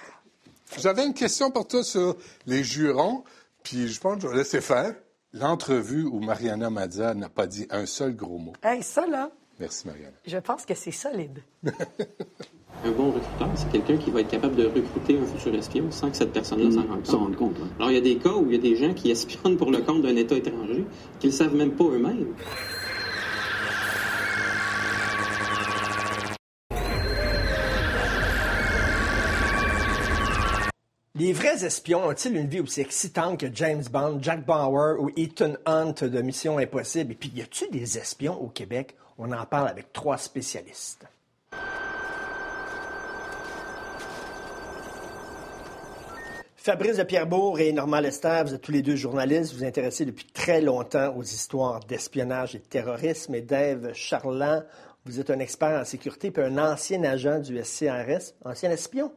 J'avais 0.78 1.06
une 1.06 1.14
question 1.14 1.50
pour 1.50 1.68
toi 1.68 1.84
sur 1.84 2.16
les 2.46 2.64
jurons, 2.64 3.22
puis 3.62 3.88
je 3.88 4.00
pense 4.00 4.16
que 4.16 4.22
je 4.22 4.28
vais 4.28 4.36
laisser 4.38 4.60
faire. 4.60 4.94
L'entrevue 5.34 6.04
où 6.04 6.18
Mariana 6.20 6.68
Mazza 6.68 7.14
n'a 7.14 7.28
pas 7.28 7.46
dit 7.46 7.66
un 7.70 7.86
seul 7.86 8.14
gros 8.16 8.38
mot. 8.38 8.52
Hey, 8.62 8.82
ça, 8.82 9.06
là, 9.06 9.30
Merci, 9.60 9.86
Mariana. 9.86 10.12
je 10.26 10.36
pense 10.38 10.66
que 10.66 10.74
c'est 10.74 10.90
solide. 10.90 11.42
Un 12.84 12.90
bon 12.90 13.12
recruteur, 13.12 13.48
c'est 13.54 13.70
quelqu'un 13.70 13.96
qui 13.96 14.10
va 14.10 14.20
être 14.22 14.30
capable 14.30 14.56
de 14.56 14.64
recruter 14.66 15.16
un 15.16 15.24
futur 15.24 15.54
espion 15.54 15.90
sans 15.92 16.10
que 16.10 16.16
cette 16.16 16.32
personne-là 16.32 16.70
s'en 16.72 16.80
rende 16.88 17.04
compte. 17.04 17.14
rendre 17.14 17.36
compte. 17.36 17.58
ouais. 17.60 17.68
Alors, 17.78 17.90
il 17.92 17.94
y 17.94 17.98
a 17.98 18.00
des 18.00 18.16
cas 18.16 18.30
où 18.30 18.46
il 18.50 18.56
y 18.56 18.58
a 18.58 18.60
des 18.60 18.74
gens 18.76 18.92
qui 18.92 19.10
espionnent 19.12 19.56
pour 19.56 19.70
le 19.70 19.82
compte 19.82 20.02
d'un 20.02 20.16
État 20.16 20.34
étranger 20.34 20.84
qu'ils 21.20 21.30
ne 21.30 21.34
savent 21.34 21.54
même 21.54 21.72
pas 21.76 21.84
eux-mêmes. 21.84 22.34
Les 31.22 31.32
vrais 31.32 31.64
espions 31.64 32.04
ont-ils 32.04 32.36
une 32.36 32.48
vie 32.48 32.58
aussi 32.58 32.80
excitante 32.80 33.38
que 33.38 33.46
James 33.54 33.84
Bond, 33.88 34.18
Jack 34.20 34.44
Bauer 34.44 35.00
ou 35.00 35.08
Ethan 35.16 35.52
Hunt 35.66 35.94
de 36.02 36.20
Mission 36.20 36.58
Impossible? 36.58 37.12
Et 37.12 37.14
puis, 37.14 37.30
y 37.32 37.40
a-t-il 37.40 37.70
des 37.70 37.96
espions 37.96 38.34
au 38.42 38.48
Québec? 38.48 38.96
On 39.18 39.30
en 39.30 39.46
parle 39.46 39.68
avec 39.68 39.92
trois 39.92 40.18
spécialistes. 40.18 41.06
Fabrice 46.56 46.96
de 46.96 47.04
Pierrebourg 47.04 47.60
et 47.60 47.72
Normand 47.72 48.00
Lester, 48.00 48.42
vous 48.44 48.54
êtes 48.54 48.62
tous 48.62 48.72
les 48.72 48.82
deux 48.82 48.96
journalistes. 48.96 49.52
Vous 49.52 49.58
vous 49.60 49.64
intéressez 49.64 50.04
depuis 50.04 50.26
très 50.26 50.60
longtemps 50.60 51.14
aux 51.16 51.22
histoires 51.22 51.78
d'espionnage 51.84 52.56
et 52.56 52.58
de 52.58 52.64
terrorisme. 52.64 53.36
Et 53.36 53.42
Dave 53.42 53.92
Charland, 53.94 54.64
vous 55.04 55.20
êtes 55.20 55.30
un 55.30 55.38
expert 55.38 55.80
en 55.82 55.84
sécurité 55.84 56.32
puis 56.32 56.42
un 56.42 56.58
ancien 56.58 57.04
agent 57.04 57.38
du 57.38 57.62
SCRS, 57.62 58.34
ancien 58.44 58.72
espion. 58.72 59.12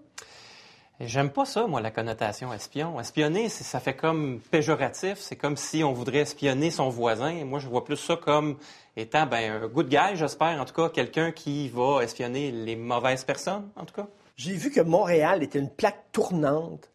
J'aime 1.01 1.29
pas 1.29 1.43
ça, 1.43 1.67
moi, 1.67 1.81
la 1.81 1.91
connotation 1.91 2.53
espion. 2.53 2.99
Espionner, 3.01 3.49
c'est- 3.49 3.65
ça 3.65 3.81
fait 3.81 3.95
comme 3.95 4.39
péjoratif. 4.51 5.17
C'est 5.17 5.35
comme 5.35 5.57
si 5.57 5.83
on 5.83 5.91
voudrait 5.91 6.19
espionner 6.19 6.71
son 6.71 6.87
voisin. 6.89 7.43
Moi, 7.43 7.59
je 7.59 7.67
vois 7.67 7.83
plus 7.83 7.97
ça 7.97 8.15
comme 8.15 8.55
étant 8.95 9.25
ben, 9.25 9.63
un 9.63 9.67
good 9.67 9.89
guy, 9.89 10.15
j'espère. 10.15 10.59
En 10.61 10.63
tout 10.63 10.73
cas, 10.73 10.87
quelqu'un 10.89 11.31
qui 11.33 11.67
va 11.67 11.99
espionner 12.01 12.51
les 12.51 12.77
mauvaises 12.77 13.25
personnes, 13.25 13.69
en 13.75 13.83
tout 13.83 13.93
cas. 13.93 14.07
J'ai 14.37 14.53
vu 14.53 14.71
que 14.71 14.79
Montréal 14.81 15.43
était 15.43 15.59
une 15.59 15.69
plaque 15.69 16.01
tournante 16.13 16.89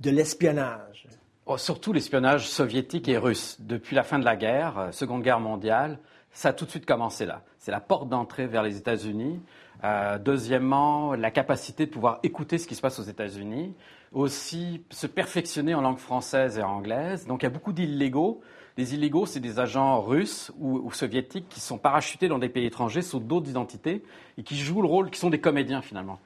de 0.00 0.10
l'espionnage. 0.10 1.06
Oh, 1.46 1.56
surtout 1.56 1.92
l'espionnage 1.92 2.48
soviétique 2.48 3.06
et 3.08 3.18
russe. 3.18 3.56
Depuis 3.60 3.94
la 3.94 4.02
fin 4.02 4.18
de 4.18 4.24
la 4.24 4.34
guerre, 4.34 4.78
euh, 4.78 4.92
Seconde 4.92 5.22
Guerre 5.22 5.40
mondiale, 5.40 5.98
ça 6.32 6.48
a 6.48 6.52
tout 6.52 6.64
de 6.64 6.70
suite 6.70 6.86
commencé 6.86 7.24
là. 7.26 7.42
C'est 7.58 7.70
la 7.70 7.80
porte 7.80 8.08
d'entrée 8.08 8.46
vers 8.46 8.62
les 8.62 8.76
États-Unis. 8.76 9.40
Euh, 9.84 10.18
deuxièmement, 10.18 11.14
la 11.14 11.30
capacité 11.30 11.84
de 11.84 11.90
pouvoir 11.90 12.18
écouter 12.22 12.56
ce 12.56 12.66
qui 12.66 12.74
se 12.74 12.80
passe 12.80 12.98
aux 12.98 13.04
États-Unis. 13.04 13.74
Aussi, 14.12 14.82
se 14.90 15.06
perfectionner 15.06 15.74
en 15.74 15.82
langue 15.82 15.98
française 15.98 16.58
et 16.58 16.62
anglaise. 16.62 17.26
Donc, 17.26 17.42
il 17.42 17.46
y 17.46 17.48
a 17.48 17.50
beaucoup 17.50 17.72
d'illégaux. 17.72 18.40
Les 18.78 18.94
illégaux, 18.94 19.26
c'est 19.26 19.40
des 19.40 19.58
agents 19.58 20.00
russes 20.00 20.50
ou, 20.58 20.78
ou 20.78 20.90
soviétiques 20.92 21.48
qui 21.50 21.60
sont 21.60 21.76
parachutés 21.76 22.28
dans 22.28 22.38
des 22.38 22.48
pays 22.48 22.64
étrangers 22.64 23.02
sous 23.02 23.20
d'autres 23.20 23.50
identités 23.50 24.02
et 24.38 24.42
qui 24.42 24.56
jouent 24.56 24.82
le 24.82 24.88
rôle, 24.88 25.10
qui 25.10 25.20
sont 25.20 25.30
des 25.30 25.40
comédiens 25.40 25.82
finalement. 25.82 26.18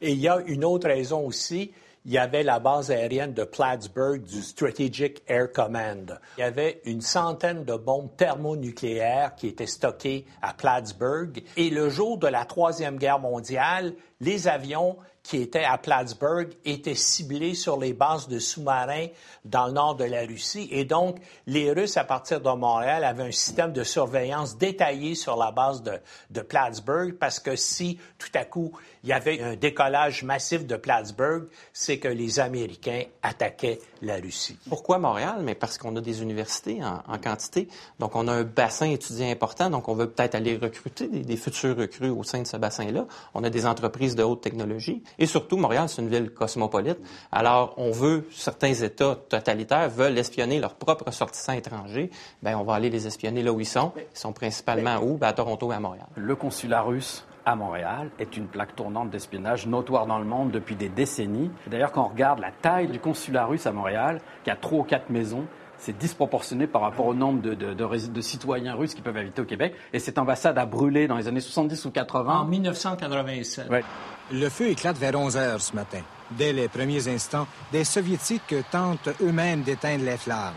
Et 0.00 0.12
il 0.12 0.18
y 0.18 0.28
a 0.28 0.40
une 0.46 0.64
autre 0.64 0.88
raison 0.88 1.24
aussi. 1.24 1.70
Il 2.06 2.12
y 2.12 2.18
avait 2.18 2.42
la 2.42 2.58
base 2.58 2.90
aérienne 2.90 3.32
de 3.32 3.44
Plattsburgh 3.44 4.22
du 4.22 4.42
Strategic 4.42 5.22
Air 5.26 5.50
Command. 5.50 6.20
Il 6.36 6.40
y 6.40 6.44
avait 6.44 6.82
une 6.84 7.00
centaine 7.00 7.64
de 7.64 7.76
bombes 7.76 8.14
thermonucléaires 8.14 9.34
qui 9.36 9.46
étaient 9.46 9.66
stockées 9.66 10.26
à 10.42 10.52
Plattsburgh. 10.52 11.42
Et 11.56 11.70
le 11.70 11.88
jour 11.88 12.18
de 12.18 12.26
la 12.26 12.44
Troisième 12.44 12.98
Guerre 12.98 13.20
mondiale, 13.20 13.94
les 14.20 14.48
avions 14.48 14.98
qui 15.24 15.38
étaient 15.38 15.64
à 15.64 15.78
Plattsburgh 15.78 16.50
étaient 16.66 16.94
ciblés 16.94 17.54
sur 17.54 17.80
les 17.80 17.94
bases 17.94 18.28
de 18.28 18.38
sous-marins 18.38 19.06
dans 19.46 19.66
le 19.66 19.72
nord 19.72 19.96
de 19.96 20.04
la 20.04 20.20
Russie. 20.20 20.68
Et 20.70 20.84
donc, 20.84 21.16
les 21.46 21.72
Russes, 21.72 21.96
à 21.96 22.04
partir 22.04 22.42
de 22.42 22.50
Montréal, 22.50 23.02
avaient 23.04 23.24
un 23.24 23.32
système 23.32 23.72
de 23.72 23.82
surveillance 23.84 24.58
détaillé 24.58 25.14
sur 25.14 25.36
la 25.36 25.50
base 25.50 25.82
de, 25.82 26.40
Plattsburgh 26.42 27.14
parce 27.14 27.40
que 27.40 27.56
si, 27.56 27.98
tout 28.18 28.28
à 28.34 28.44
coup, 28.44 28.72
il 29.02 29.08
y 29.08 29.12
avait 29.14 29.40
un 29.40 29.56
décollage 29.56 30.22
massif 30.24 30.66
de 30.66 30.76
Plattsburgh, 30.76 31.48
c'est 31.72 31.98
que 31.98 32.08
les 32.08 32.38
Américains 32.38 33.04
attaquaient 33.22 33.80
la 34.02 34.16
Russie. 34.16 34.58
Pourquoi 34.68 34.98
Montréal? 34.98 35.40
Mais 35.42 35.54
parce 35.54 35.78
qu'on 35.78 35.96
a 35.96 36.02
des 36.02 36.20
universités 36.20 36.80
en, 36.84 37.18
quantité. 37.18 37.68
Donc, 37.98 38.14
on 38.14 38.28
a 38.28 38.32
un 38.32 38.44
bassin 38.44 38.90
étudiant 38.90 39.30
important. 39.30 39.70
Donc, 39.70 39.88
on 39.88 39.94
veut 39.94 40.10
peut-être 40.10 40.34
aller 40.34 40.58
recruter 40.58 41.08
des 41.08 41.36
futurs 41.38 41.76
recrues 41.76 42.10
au 42.10 42.24
sein 42.24 42.42
de 42.42 42.46
ce 42.46 42.58
bassin-là. 42.58 43.06
On 43.32 43.42
a 43.42 43.48
des 43.48 43.64
entreprises 43.64 44.14
de 44.14 44.22
haute 44.22 44.42
technologie. 44.42 45.02
Et 45.18 45.26
surtout, 45.26 45.56
Montréal, 45.56 45.88
c'est 45.88 46.02
une 46.02 46.08
ville 46.08 46.30
cosmopolite. 46.30 46.98
Alors, 47.30 47.74
on 47.76 47.90
veut, 47.90 48.26
certains 48.30 48.72
États 48.72 49.16
totalitaires 49.28 49.88
veulent 49.88 50.18
espionner 50.18 50.58
leurs 50.58 50.74
propres 50.74 51.10
sortissants 51.10 51.52
étrangers. 51.52 52.10
Bien, 52.42 52.58
on 52.58 52.64
va 52.64 52.74
aller 52.74 52.90
les 52.90 53.06
espionner 53.06 53.42
là 53.42 53.52
où 53.52 53.60
ils 53.60 53.66
sont. 53.66 53.92
Ils 53.96 54.18
sont 54.18 54.32
principalement 54.32 54.98
où? 55.02 55.16
Ben, 55.16 55.28
à 55.28 55.32
Toronto 55.32 55.70
et 55.72 55.74
à 55.74 55.80
Montréal. 55.80 56.06
Le 56.16 56.36
consulat 56.36 56.82
russe 56.82 57.24
à 57.46 57.56
Montréal 57.56 58.10
est 58.18 58.36
une 58.36 58.46
plaque 58.46 58.74
tournante 58.74 59.10
d'espionnage 59.10 59.66
notoire 59.66 60.06
dans 60.06 60.18
le 60.18 60.24
monde 60.24 60.50
depuis 60.50 60.76
des 60.76 60.88
décennies. 60.88 61.50
D'ailleurs, 61.66 61.92
quand 61.92 62.04
on 62.04 62.08
regarde 62.08 62.40
la 62.40 62.50
taille 62.50 62.88
du 62.88 62.98
consulat 62.98 63.46
russe 63.46 63.66
à 63.66 63.72
Montréal, 63.72 64.20
qui 64.44 64.50
a 64.50 64.56
trois 64.56 64.80
ou 64.80 64.84
quatre 64.84 65.10
maisons, 65.10 65.44
c'est 65.78 65.96
disproportionné 65.98 66.66
par 66.66 66.82
rapport 66.82 67.06
au 67.06 67.14
nombre 67.14 67.42
de, 67.42 67.54
de- 67.54 67.74
de 67.74 67.84
rés- 67.84 68.08
de 68.08 68.20
citoyens 68.20 68.74
russes 68.74 68.94
qui 68.94 69.02
peuvent 69.02 69.16
habiter 69.16 69.42
au 69.42 69.44
Québec. 69.44 69.74
Et 69.92 69.98
cette 69.98 70.18
ambassade 70.18 70.56
a 70.58 70.66
brûlé 70.66 71.06
dans 71.06 71.16
les 71.16 71.28
années 71.28 71.40
70 71.40 71.84
ou 71.84 71.90
80. 71.90 72.40
En 72.40 72.44
1987. 72.44 73.68
Ouais. 73.70 73.84
Le 74.32 74.48
feu 74.48 74.68
éclate 74.68 74.96
vers 74.96 75.14
11 75.18 75.36
heures 75.36 75.60
ce 75.60 75.74
matin. 75.74 76.00
Dès 76.30 76.52
les 76.52 76.68
premiers 76.68 77.06
instants, 77.08 77.46
des 77.72 77.84
Soviétiques 77.84 78.54
tentent 78.70 79.10
eux-mêmes 79.20 79.62
d'éteindre 79.62 80.04
les 80.04 80.16
flammes. 80.16 80.54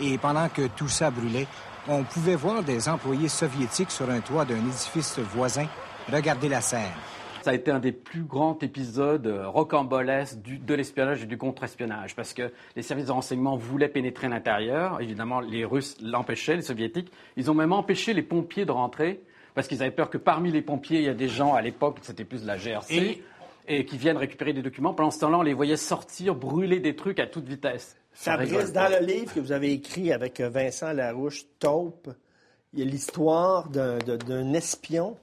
Et 0.00 0.16
pendant 0.18 0.48
que 0.48 0.68
tout 0.68 0.88
ça 0.88 1.10
brûlait, 1.10 1.48
on 1.88 2.04
pouvait 2.04 2.36
voir 2.36 2.62
des 2.62 2.88
employés 2.88 3.28
soviétiques 3.28 3.90
sur 3.90 4.08
un 4.10 4.20
toit 4.20 4.44
d'un 4.44 4.56
édifice 4.58 5.18
voisin 5.34 5.66
regarder 6.12 6.48
la 6.48 6.60
scène. 6.60 6.92
Ça 7.48 7.52
a 7.52 7.54
été 7.54 7.70
un 7.70 7.78
des 7.78 7.92
plus 7.92 8.24
grands 8.24 8.58
épisodes 8.60 9.26
euh, 9.26 9.48
rocambolesques 9.48 10.36
de 10.42 10.74
l'espionnage 10.74 11.22
et 11.22 11.26
du 11.26 11.38
contre-espionnage, 11.38 12.14
parce 12.14 12.34
que 12.34 12.52
les 12.76 12.82
services 12.82 13.06
de 13.06 13.12
renseignement 13.12 13.56
voulaient 13.56 13.88
pénétrer 13.88 14.26
à 14.26 14.28
l'intérieur. 14.28 15.00
Évidemment, 15.00 15.40
les 15.40 15.64
Russes 15.64 15.96
l'empêchaient, 16.02 16.56
les 16.56 16.60
Soviétiques. 16.60 17.10
Ils 17.38 17.50
ont 17.50 17.54
même 17.54 17.72
empêché 17.72 18.12
les 18.12 18.20
pompiers 18.20 18.66
de 18.66 18.70
rentrer, 18.70 19.22
parce 19.54 19.66
qu'ils 19.66 19.80
avaient 19.80 19.92
peur 19.92 20.10
que 20.10 20.18
parmi 20.18 20.52
les 20.52 20.60
pompiers, 20.60 20.98
il 20.98 21.06
y 21.06 21.08
a 21.08 21.14
des 21.14 21.28
gens, 21.28 21.54
à 21.54 21.62
l'époque, 21.62 22.00
c'était 22.02 22.26
plus 22.26 22.42
de 22.42 22.46
la 22.46 22.58
GRC, 22.58 23.22
et, 23.66 23.86
qui 23.86 23.96
viennent 23.96 24.18
récupérer 24.18 24.52
des 24.52 24.60
documents. 24.60 24.92
Pendant 24.92 25.10
ce 25.10 25.20
temps-là, 25.20 25.38
on 25.38 25.42
les 25.42 25.54
voyait 25.54 25.78
sortir, 25.78 26.34
brûler 26.34 26.80
des 26.80 26.96
trucs 26.96 27.18
à 27.18 27.26
toute 27.26 27.48
vitesse. 27.48 27.96
Ça 28.12 28.32
Fabrice, 28.32 28.74
dans 28.74 28.90
le 28.90 29.06
livre 29.06 29.32
que 29.32 29.40
vous 29.40 29.52
avez 29.52 29.72
écrit 29.72 30.12
avec 30.12 30.40
euh, 30.40 30.50
Vincent 30.50 30.92
Larouche, 30.92 31.46
Taupe, 31.58 32.10
il 32.74 32.80
y 32.80 32.82
a 32.82 32.84
l'histoire 32.84 33.70
d'un 33.70 34.52
espion 34.52 35.16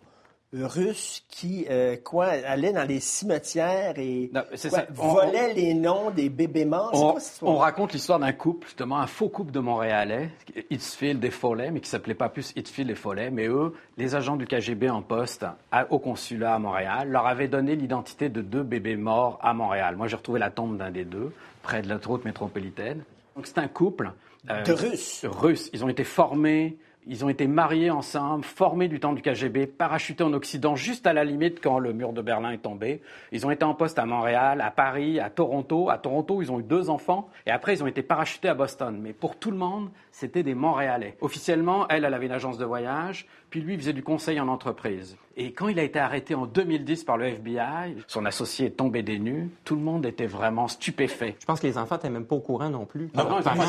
russe 0.64 1.24
qui, 1.28 1.66
euh, 1.70 1.96
quoi, 2.02 2.28
allait 2.28 2.72
dans 2.72 2.88
les 2.88 3.00
cimetières 3.00 3.98
et 3.98 4.30
Non, 4.34 4.42
c'est 4.56 4.70
quoi, 4.70 4.80
ça. 4.80 4.86
On- 5.00 5.14
volait 5.14 5.54
les 5.54 5.74
noms 5.74 6.12
des 6.12 6.30
bébés 6.30 6.66
morts. 6.66 7.18
On, 7.42 7.56
raconte 7.58 7.94
l'histoire 7.94 8.20
d'un 8.20 8.32
couple, 8.32 8.68
justement, 8.68 8.98
un 9.00 9.08
faux 9.08 9.28
couple 9.30 9.52
de 9.52 9.60
Montréalais, 9.60 10.30
Hitchfield 10.70 11.24
et 11.26 11.32
Follet, 11.32 11.72
mais 11.72 11.80
qui 11.82 11.90
s'appelait 11.90 12.14
pas 12.14 12.30
plus 12.30 12.54
Hitchfield 12.56 12.90
et 12.90 12.96
Follet, 12.96 13.30
mais 13.32 13.48
eux, 13.48 13.74
les 13.98 14.16
agents 14.16 14.36
du 14.36 14.46
KGB 14.48 14.90
en 14.90 15.02
poste 15.02 15.46
à- 15.72 15.92
au 15.92 16.00
consulat 16.00 16.56
à 16.56 16.60
Montréal, 16.60 17.10
leur 17.10 17.28
avaient 17.28 17.48
donné 17.48 17.76
l'identité 17.76 18.30
de 18.30 18.42
deux 18.42 18.64
bébés 18.64 18.96
morts 18.96 19.40
à 19.42 19.54
Montréal. 19.54 19.96
Moi, 19.96 20.08
j'ai 20.08 20.16
retrouvé 20.16 20.40
la 20.40 20.52
tombe 20.52 20.78
d'un 20.78 20.92
des 20.92 21.04
deux, 21.06 21.34
près 21.64 21.82
de 21.82 21.90
l'autoroute 21.90 22.24
métropolitaine. 22.26 23.04
Donc 23.36 23.48
c'est 23.48 23.58
un 23.58 23.68
couple. 23.68 24.12
euh, 24.50 24.62
de 24.64 24.74
Russes. 24.74 25.26
Russes. 25.28 25.70
Ils 25.74 25.84
ont 25.84 25.90
été 25.90 26.04
formés, 26.04 26.78
ils 27.08 27.24
ont 27.24 27.30
été 27.30 27.48
mariés 27.48 27.92
ensemble, 27.92 28.44
formés 28.44 28.88
du 28.88 29.00
temps 29.00 29.14
du 29.14 29.22
KGB, 29.22 29.68
parachutés 29.68 30.24
en 30.24 30.34
Occident 30.34 30.76
juste 30.76 31.06
à 31.06 31.14
la 31.14 31.24
limite 31.24 31.62
quand 31.62 31.78
le 31.78 31.94
mur 31.94 32.14
de 32.14 32.22
Berlin 32.22 32.52
est 32.52 32.60
tombé. 32.60 33.02
Ils 33.32 33.46
ont 33.46 33.52
été 33.52 33.64
en 33.64 33.76
poste 33.76 34.00
à 34.00 34.06
Montréal, 34.06 34.62
à 34.62 34.72
Paris, 34.72 35.20
à 35.20 35.30
Toronto. 35.30 35.90
À 35.90 35.98
Toronto, 35.98 36.42
ils 36.42 36.52
ont 36.52 36.60
eu 36.60 36.64
deux 36.64 36.90
enfants 36.90 37.30
et 37.46 37.52
après 37.52 37.74
ils 37.74 37.84
ont 37.84 37.88
été 37.88 38.02
parachutés 38.02 38.50
à 38.50 38.56
Boston. 38.56 39.00
Mais 39.02 39.14
pour 39.14 39.38
tout 39.38 39.52
le 39.52 39.58
monde, 39.58 39.90
c'était 40.18 40.44
des 40.44 40.56
Montréalais. 40.56 41.18
Officiellement, 41.20 41.88
elle, 41.90 42.06
elle 42.06 42.14
avait 42.14 42.28
une 42.28 42.32
agence 42.32 42.58
de 42.58 42.64
voyage, 42.64 43.28
puis 43.50 43.60
lui, 43.60 43.78
faisait 43.78 43.92
du 43.92 44.02
conseil 44.02 44.40
en 44.40 44.48
entreprise. 44.48 45.18
Et 45.38 45.52
quand 45.52 45.68
il 45.68 45.78
a 45.80 45.84
été 45.84 46.00
arrêté 46.00 46.34
en 46.34 46.46
2010 46.46 47.04
par 47.04 47.18
le 47.18 47.26
FBI, 47.26 47.98
son 48.08 48.26
associé 48.26 48.68
est 48.68 48.78
tombé 48.78 49.04
des 49.04 49.20
nues, 49.20 49.50
tout 49.66 49.76
le 49.76 49.82
monde 49.82 50.06
était 50.06 50.26
vraiment 50.26 50.70
stupéfait. 50.70 51.36
Je 51.42 51.46
pense 51.46 51.60
que 51.60 51.68
les 51.68 51.78
enfants 51.78 51.96
n'étaient 51.96 52.10
même 52.10 52.26
pas 52.26 52.38
au 52.38 52.40
courant 52.40 52.70
non 52.70 52.86
plus. 52.86 53.10
Non, 53.14 53.24
non, 53.26 53.30
Leurs 53.32 53.44
parents 53.44 53.64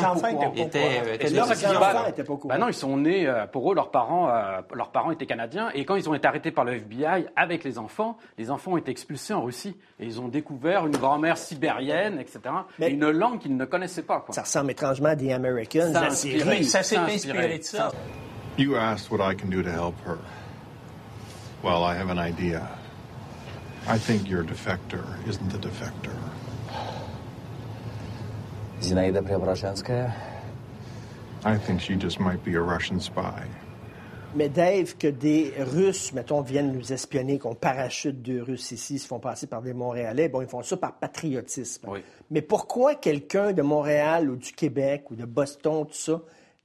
les 1.75 1.79
enfants 1.81 2.07
étaient 2.07 2.23
pas 2.23 2.33
au 2.33 2.37
courant. 2.37 2.53
Bah 2.53 2.57
non, 2.57 2.69
ils 2.69 2.73
sont 2.73 2.95
nés, 2.95 3.27
euh, 3.27 3.45
pour 3.47 3.69
eux, 3.69 3.75
leurs 3.75 3.91
parents, 3.91 4.29
euh, 4.29 4.61
leurs 4.73 4.91
parents 4.91 5.11
étaient 5.11 5.25
canadiens. 5.25 5.69
Et 5.73 5.83
quand 5.83 5.95
ils 5.95 6.09
ont 6.09 6.13
été 6.13 6.25
arrêtés 6.25 6.51
par 6.51 6.63
le 6.63 6.73
FBI 6.75 7.25
avec 7.35 7.65
les 7.65 7.77
enfants, 7.77 8.17
les 8.37 8.49
enfants 8.49 8.71
ont 8.73 8.77
été 8.77 8.91
expulsés 8.91 9.33
en 9.33 9.41
Russie. 9.41 9.75
Et 9.99 10.05
ils 10.05 10.21
ont 10.21 10.29
découvert 10.29 10.85
une 10.87 10.95
grand-mère 10.95 11.37
sibérienne, 11.37 12.17
etc. 12.19 12.39
Mais- 12.79 12.91
et 12.91 12.93
une 12.93 13.09
langue 13.09 13.39
qu'ils 13.39 13.57
ne 13.57 13.65
connaissaient 13.65 14.03
pas. 14.03 14.21
Quoi. 14.21 14.33
Ça 14.33 14.43
ressemble 14.43 14.71
étrangement 14.71 15.09
à 15.09 15.15
des 15.15 15.33
Americans, 15.33 15.91
inspiré. 16.36 16.44
série. 16.44 16.64
Ça 16.64 16.82
s'est 16.82 16.94
Ça 16.94 17.04
a 17.04 17.10
inspiré 17.10 17.58
de 17.58 17.62
ça. 17.64 17.92
You 18.56 18.76
asked 18.76 19.10
what 19.10 19.20
I 19.20 19.34
can 19.34 19.50
do 19.50 19.62
to 19.62 19.70
help 19.70 19.94
her. 20.04 20.18
Well, 21.62 21.84
I 21.84 21.94
have 21.94 22.10
an 22.10 22.18
idea. 22.18 22.68
I 23.86 23.98
think 23.98 24.28
your 24.28 24.44
defector 24.44 25.04
isn't 25.26 25.48
the 25.50 25.58
defector. 25.58 26.14
Зинаида 28.80 29.22
Преображенская. 29.22 30.12
I 31.44 31.56
think 31.56 31.80
she 31.80 31.96
just 31.96 32.20
might 32.20 32.44
be 32.44 32.54
a 32.54 32.60
Russian 32.60 33.00
spy. 33.00 33.46
Mais 34.35 34.49
Dave, 34.49 34.97
que 34.97 35.07
des 35.07 35.53
Russes, 35.57 36.13
mettons, 36.13 36.41
viennent 36.41 36.71
nous 36.71 36.93
espionner, 36.93 37.39
qu'on 37.39 37.55
parachute 37.55 38.21
deux 38.21 38.43
Russes 38.43 38.71
ici, 38.71 38.95
ils 38.95 38.99
se 38.99 39.07
font 39.07 39.19
passer 39.19 39.47
par 39.47 39.61
des 39.61 39.73
Montréalais, 39.73 40.29
bon, 40.29 40.41
ils 40.41 40.47
font 40.47 40.61
ça 40.61 40.77
par 40.77 40.93
patriotisme. 40.93 41.87
Oui. 41.89 42.03
Mais 42.29 42.41
pourquoi 42.41 42.95
quelqu'un 42.95 43.53
de 43.53 43.61
Montréal 43.61 44.29
ou 44.29 44.35
du 44.35 44.51
Québec 44.51 45.09
ou 45.09 45.15
de 45.15 45.25
Boston, 45.25 45.85
tout 45.87 45.93
ça, 45.93 46.21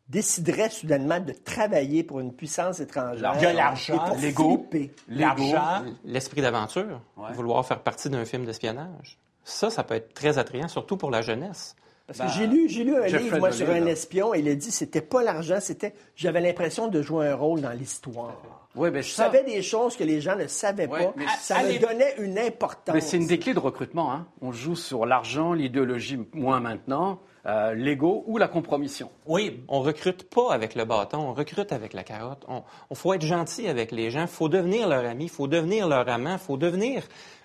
déciderait 0.08 0.68
soudainement 0.68 1.20
de 1.20 1.32
travailler 1.32 2.02
pour 2.02 2.20
une 2.20 2.34
puissance 2.34 2.80
étrangère? 2.80 3.32
Il 3.36 3.42
y 3.42 3.46
a 3.46 3.52
l'argent, 3.52 4.16
l'ego, 4.20 4.66
l'argent. 5.08 5.84
L'esprit 6.04 6.42
d'aventure, 6.42 7.00
vouloir 7.34 7.64
faire 7.64 7.80
partie 7.80 8.10
d'un 8.10 8.24
film 8.24 8.44
d'espionnage. 8.44 9.18
Ça, 9.44 9.70
ça 9.70 9.82
peut 9.82 9.94
être 9.94 10.12
très 10.12 10.38
attrayant, 10.38 10.68
surtout 10.68 10.96
pour 10.96 11.10
la 11.10 11.22
jeunesse. 11.22 11.74
Parce 12.16 12.32
que 12.32 12.38
j'ai 12.38 12.46
lu, 12.46 12.68
j'ai 12.68 12.84
lu 12.84 12.96
un 12.96 13.06
Jeffrey 13.06 13.24
livre, 13.24 13.38
moi, 13.38 13.52
sur 13.52 13.68
un 13.70 13.86
espion, 13.86 14.34
et 14.34 14.40
il 14.40 14.48
a 14.48 14.54
dit 14.54 14.70
c'était 14.70 15.00
pas 15.00 15.22
l'argent, 15.22 15.58
c'était 15.60 15.94
j'avais 16.16 16.40
l'impression 16.40 16.88
de 16.88 17.02
jouer 17.02 17.28
un 17.28 17.34
rôle 17.34 17.60
dans 17.60 17.70
l'histoire. 17.72 18.36
Oui, 18.74 18.90
mais 18.90 19.02
Je 19.02 19.10
ça- 19.12 19.24
savais 19.24 19.44
des 19.44 19.60
choses 19.62 19.96
que 19.96 20.04
les 20.04 20.20
gens 20.22 20.34
ne 20.36 20.46
savaient 20.46 20.86
Ouais, 20.86 21.04
pas. 21.04 21.12
mais 21.16 21.26
ça 21.40 21.62
me 21.62 21.78
donnait 21.78 22.14
une 22.18 22.38
importance. 22.38 22.94
Mais 22.94 23.02
c'est 23.02 23.18
une 23.18 23.26
des 23.26 23.38
clés 23.38 23.52
de 23.52 23.58
recrutement. 23.58 24.12
Hein. 24.12 24.26
On 24.40 24.50
joue 24.50 24.76
sur 24.76 25.04
l'argent, 25.04 25.52
l'idéologie, 25.52 26.18
moins 26.32 26.58
maintenant, 26.60 27.18
euh, 27.44 27.74
l'ego 27.74 28.24
ou 28.26 28.38
la 28.38 28.48
compromission. 28.48 29.10
Oui, 29.26 29.62
On 29.68 29.80
recrute 29.80 30.24
pas 30.30 30.54
avec 30.54 30.74
le 30.74 30.86
bâton, 30.86 31.18
on 31.18 31.34
recrute 31.34 31.70
avec 31.72 31.92
la 31.92 32.02
carotte. 32.02 32.44
On, 32.48 32.62
on 32.88 32.94
faut 32.94 33.12
être 33.12 33.26
gentil 33.26 33.68
avec 33.68 33.92
les 33.92 34.10
gens, 34.10 34.26
faut 34.26 34.48
devenir 34.48 34.88
leur 34.88 35.04
ami, 35.04 35.28
faut 35.28 35.48
devenir 35.48 35.86
leur 35.86 36.08
amant, 36.08 36.38
faut 36.38 36.56
devenir 36.56 37.02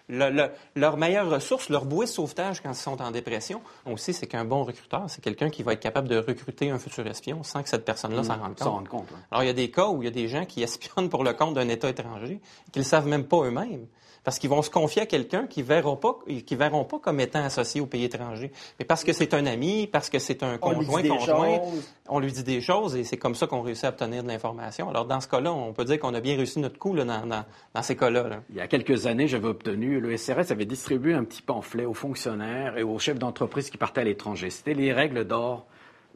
le- 0.10 0.30
le- 0.30 0.50
leur 0.76 0.96
meilleure 0.98 1.30
ressource, 1.30 1.70
leur 1.70 1.86
bouée 1.86 2.06
de 2.06 2.12
sauvetage 2.12 2.62
quand 2.62 2.72
ils 2.72 2.76
sont 2.76 3.02
en 3.02 3.12
dépression. 3.12 3.62
Aussi, 3.86 4.14
c'est 4.14 4.28
qu'un 4.28 4.46
bon 4.46 4.64
recruteur, 4.64 5.04
c'est 5.08 5.22
quelqu'un 5.22 5.50
qui 5.50 5.64
va 5.64 5.74
être 5.74 5.80
capable 5.82 6.08
de 6.08 6.18
recruter 6.18 6.70
un 6.70 6.80
futur 6.80 7.06
espion 7.08 7.44
sans 7.44 7.62
que 7.64 7.70
cette 7.70 7.84
personne-là 7.86 8.24
s'en 8.24 8.38
rende 8.40 8.56
compte. 8.56 8.86
Ouais. 9.12 9.18
Alors, 9.32 9.44
il 9.44 9.48
y 9.48 9.50
a 9.50 9.54
des 9.54 9.70
cas 9.70 9.88
où 9.88 10.02
il 10.02 10.06
y 10.06 10.08
a 10.08 10.12
des 10.12 10.28
gens 10.28 10.46
qui 10.46 10.64
espionnent 10.64 11.10
pour 11.10 11.24
le 11.24 11.34
compte 11.34 11.56
d'un 11.56 11.68
État 11.70 11.90
étranger, 11.90 12.40
qu'ils 12.72 12.82
ne 12.82 12.88
savent 12.88 13.08
même 13.08 13.26
pas 13.26 13.44
eux-mêmes. 13.44 13.88
Parce 14.28 14.40
qu'ils 14.40 14.50
vont 14.50 14.62
se 14.62 14.70
confier 14.70 15.04
à 15.04 15.06
quelqu'un 15.06 15.48
qu'ils 15.48 15.64
ne 15.64 15.70
verront, 15.70 15.96
pas, 15.96 16.20
qu'ils 16.46 16.58
verront 16.58 16.84
pas 16.84 17.00
comme 17.00 17.22
étant 17.22 17.42
associé 17.46 17.80
au 17.80 17.86
pays 17.86 18.04
étranger. 18.04 18.52
Mais 18.78 18.84
parce 18.84 19.06
que 19.06 19.14
c'est 19.14 19.34
un 19.34 19.46
ami, 19.46 19.88
parce 19.88 20.10
que 20.10 20.20
c'est 20.20 20.44
un 20.44 20.58
On 20.62 20.72
lui 20.74 20.80
dit 20.80 20.86
conjoint, 20.88 21.02
des 21.02 21.08
conjoint, 21.08 21.56
choses. 21.60 21.90
on 22.10 22.20
lui 22.20 22.32
dit 22.34 22.44
des 22.44 22.60
choses 22.60 22.98
et 22.98 23.06
c'est 23.06 23.16
comme 23.16 23.36
ça 23.36 23.48
qu'on 23.48 23.62
réussit 23.62 23.86
à 23.86 23.88
obtenir 23.88 24.24
de 24.24 24.28
l'information. 24.28 24.90
Alors, 24.90 25.06
dans 25.06 25.22
ce 25.22 25.30
cas-là, 25.30 25.54
on 25.54 25.72
peut 25.72 25.86
dire 25.86 25.98
qu'on 25.98 26.14
a 26.14 26.20
bien 26.20 26.36
réussi 26.36 26.60
notre 26.60 26.78
coup 26.78 26.94
là, 26.94 27.06
dans, 27.06 27.26
dans- 27.26 27.46
dans 27.74 27.82
ces 27.82 27.96
cas-là. 27.96 28.28
là. 28.28 28.42
Il 28.50 28.58
y 28.58 28.60
a 28.60 28.68
quelques 28.68 29.08
années, 29.08 29.30
j'avais 29.30 29.48
obtenu, 29.48 30.02
le 30.02 30.18
SRS 30.18 30.52
avait 30.52 30.66
distribué 30.66 31.14
un 31.14 31.24
petit 31.24 31.42
pamphlet 31.42 31.86
aux 31.86 31.94
fonctionnaires 31.94 32.78
et 32.78 32.84
aux 32.84 33.00
chefs 33.00 33.20
d'entreprise 33.20 33.70
qui 33.70 33.78
partaient 33.78 34.02
à 34.02 34.04
l'étranger. 34.04 34.50
C'était 34.50 34.74
les 34.74 34.92
règles 34.92 35.24
d'or 35.24 35.66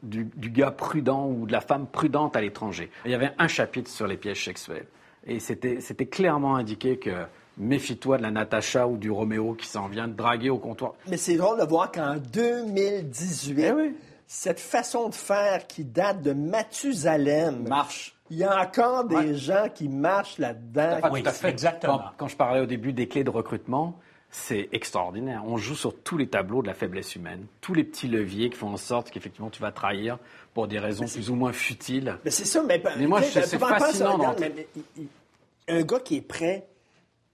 du, 0.02 0.28
du 0.36 0.50
gars 0.50 0.70
prudent 0.70 1.28
ou 1.28 1.46
de 1.46 1.52
la 1.52 1.62
femme 1.62 1.86
prudente 1.86 2.36
à 2.36 2.42
l'étranger. 2.42 2.90
Il 3.06 3.10
y 3.10 3.14
avait 3.14 3.30
un 3.38 3.48
chapitre 3.48 3.88
sur 3.90 4.06
les 4.06 4.18
pièges 4.18 4.44
sexuels. 4.44 4.84
Et 5.26 5.40
c'était 5.40 5.80
c'était 5.80 6.04
clairement 6.06 6.56
indiqué 6.56 6.98
que 6.98 7.10
méfie-toi 7.58 8.18
de 8.18 8.22
la 8.22 8.30
Natacha 8.30 8.86
ou 8.86 8.96
du 8.96 9.10
Roméo 9.10 9.54
qui 9.54 9.66
s'en 9.66 9.86
vient 9.88 10.08
de 10.08 10.14
draguer 10.14 10.50
au 10.50 10.58
comptoir. 10.58 10.94
Mais 11.08 11.16
c'est 11.16 11.36
drôle 11.36 11.60
de 11.60 11.64
voir 11.66 11.90
qu'en 11.92 12.16
2018, 12.16 13.62
Eh 13.66 13.72
oui. 13.72 13.96
cette 14.26 14.60
façon 14.60 15.08
de 15.08 15.14
faire 15.14 15.66
qui 15.66 15.84
date 15.84 16.22
de 16.22 16.32
Mathusalem, 16.32 17.68
Marche. 17.68 18.14
il 18.30 18.38
y 18.38 18.44
a 18.44 18.60
encore 18.62 19.04
des 19.04 19.16
Ouais. 19.16 19.34
gens 19.34 19.68
qui 19.74 19.88
marchent 19.88 20.38
là-dedans. 20.38 21.00
Ah, 21.02 21.10
Oui, 21.12 21.22
tout 21.22 21.28
à 21.28 21.32
fait. 21.32 21.48
exactement. 21.48 21.98
Quand, 21.98 22.10
quand 22.18 22.28
je 22.28 22.36
parlais 22.36 22.60
au 22.60 22.66
début 22.66 22.92
des 22.92 23.08
clés 23.08 23.24
de 23.24 23.30
recrutement, 23.30 23.98
c'est 24.30 24.70
extraordinaire. 24.72 25.42
On 25.46 25.58
joue 25.58 25.74
sur 25.74 25.94
tous 25.94 26.16
les 26.16 26.26
tableaux 26.26 26.62
de 26.62 26.66
la 26.66 26.72
faiblesse 26.74 27.14
humaine, 27.16 27.44
tous 27.60 27.74
les 27.74 27.84
petits 27.84 28.08
leviers 28.08 28.48
qui 28.48 28.56
font 28.56 28.70
en 28.72 28.78
sorte 28.78 29.10
qu'effectivement 29.10 29.50
tu 29.50 29.60
vas 29.60 29.72
trahir 29.72 30.18
pour 30.54 30.68
des 30.68 30.78
raisons 30.78 31.04
plus 31.06 31.28
ou 31.28 31.34
moins 31.34 31.52
futiles. 31.52 32.16
Mais 32.24 32.30
c'est 32.30 32.46
ça, 32.46 32.62
mais, 32.66 32.82
Mais 32.98 33.06
moi, 33.06 33.20
c'est 33.20 33.42
fascinant 33.58 34.16
regarde, 34.16 34.38
mais- 34.40 34.66
mais 34.96 35.04
un 35.68 35.82
gars 35.82 36.00
qui 36.00 36.16
est 36.16 36.20
prêt 36.22 36.66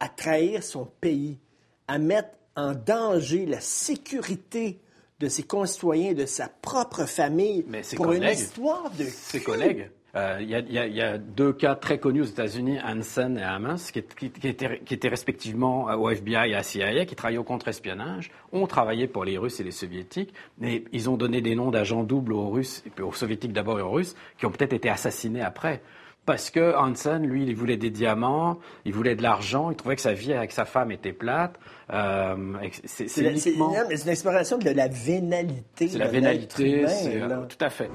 à 0.00 0.08
trahir 0.08 0.62
son 0.62 0.84
pays, 1.00 1.38
à 1.86 1.98
mettre 1.98 2.30
en 2.56 2.72
danger 2.74 3.46
la 3.46 3.60
sécurité 3.60 4.78
de 5.20 5.28
ses 5.28 5.42
concitoyens, 5.42 6.12
de 6.14 6.26
sa 6.26 6.48
propre 6.48 7.04
famille, 7.06 7.64
Mais 7.68 7.82
ses 7.82 7.96
pour 7.96 8.12
une 8.12 8.20
collègues, 8.20 8.38
histoire 8.38 8.90
de 8.96 9.04
ses 9.04 9.38
cul. 9.40 9.44
collègues. 9.44 9.90
Euh, 10.16 10.38
Il 10.40 10.48
y, 10.48 10.54
a- 10.54 10.60
y 10.86 10.98
y 11.16 11.18
deux 11.18 11.52
cas 11.52 11.74
très 11.74 11.98
connus 11.98 12.22
aux 12.22 12.26
États-Unis, 12.26 12.78
Hansen 12.82 13.36
et 13.38 13.42
Hamas, 13.42 13.90
qui, 13.92 13.98
est- 13.98 14.14
qui- 14.14 14.30
qui 14.30 14.48
étaient, 14.48 14.80
qui 14.80 14.94
étaient 14.94 15.08
respectivement 15.08 15.84
au 15.84 16.08
FBI 16.10 16.50
et 16.50 16.54
à 16.54 16.62
CIA, 16.62 17.04
qui 17.04 17.14
travaillaient 17.14 17.38
au 17.38 17.44
contre-espionnage, 17.44 18.30
ont 18.52 18.66
travaillé 18.66 19.06
pour 19.06 19.24
les 19.24 19.36
Russes 19.36 19.60
et 19.60 19.64
les 19.64 19.70
Soviétiques, 19.70 20.32
mais 20.58 20.82
ils 20.92 21.10
ont 21.10 21.16
donné 21.16 21.42
des 21.42 21.54
noms 21.54 21.70
d'agents 21.70 22.04
doubles 22.04 22.32
aux 22.32 22.48
Russes, 22.48 22.82
aux 23.02 23.12
Soviétiques 23.12 23.52
d'abord 23.52 23.78
et 23.80 23.82
aux 23.82 23.90
Russes, 23.90 24.16
qui 24.38 24.46
ont 24.46 24.50
peut-être 24.50 24.72
été 24.72 24.88
assassinés 24.88 25.42
après. 25.42 25.82
Parce 26.28 26.50
que 26.50 26.76
Hansen, 26.76 27.26
lui, 27.26 27.46
il 27.46 27.56
voulait 27.56 27.78
des 27.78 27.88
diamants, 27.88 28.58
il 28.84 28.92
voulait 28.92 29.16
de 29.16 29.22
l'argent, 29.22 29.70
il 29.70 29.76
trouvait 29.76 29.96
que 29.96 30.02
sa 30.02 30.12
vie 30.12 30.34
avec 30.34 30.52
sa 30.52 30.66
femme 30.66 30.92
était 30.92 31.14
plate. 31.14 31.58
Euh, 31.90 32.36
et 32.62 32.70
c'est- 32.84 33.06
uniquement- 33.30 33.72
une 33.90 34.08
exploration 34.10 34.58
de 34.58 34.68
la 34.68 34.88
vénalité. 34.88 35.88
c'est 35.88 35.96
la 35.96 36.06
de 36.08 36.10
vénalité, 36.12 36.86
c'est, 36.86 37.22
euh, 37.22 37.46
tout 37.48 37.64
à 37.64 37.70
fait. 37.70 37.88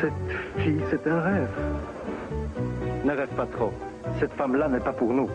Cette 0.00 0.62
fille, 0.64 0.80
c'est 0.90 1.06
un 1.08 1.20
rêve. 1.20 1.48
Ne 3.04 3.12
rêve 3.12 3.28
pas 3.36 3.46
trop. 3.46 3.70
Cette 4.18 4.32
femme-là 4.32 4.66
n'est 4.68 4.80
pas 4.80 4.92
pour 4.94 5.12
nous. 5.12 5.30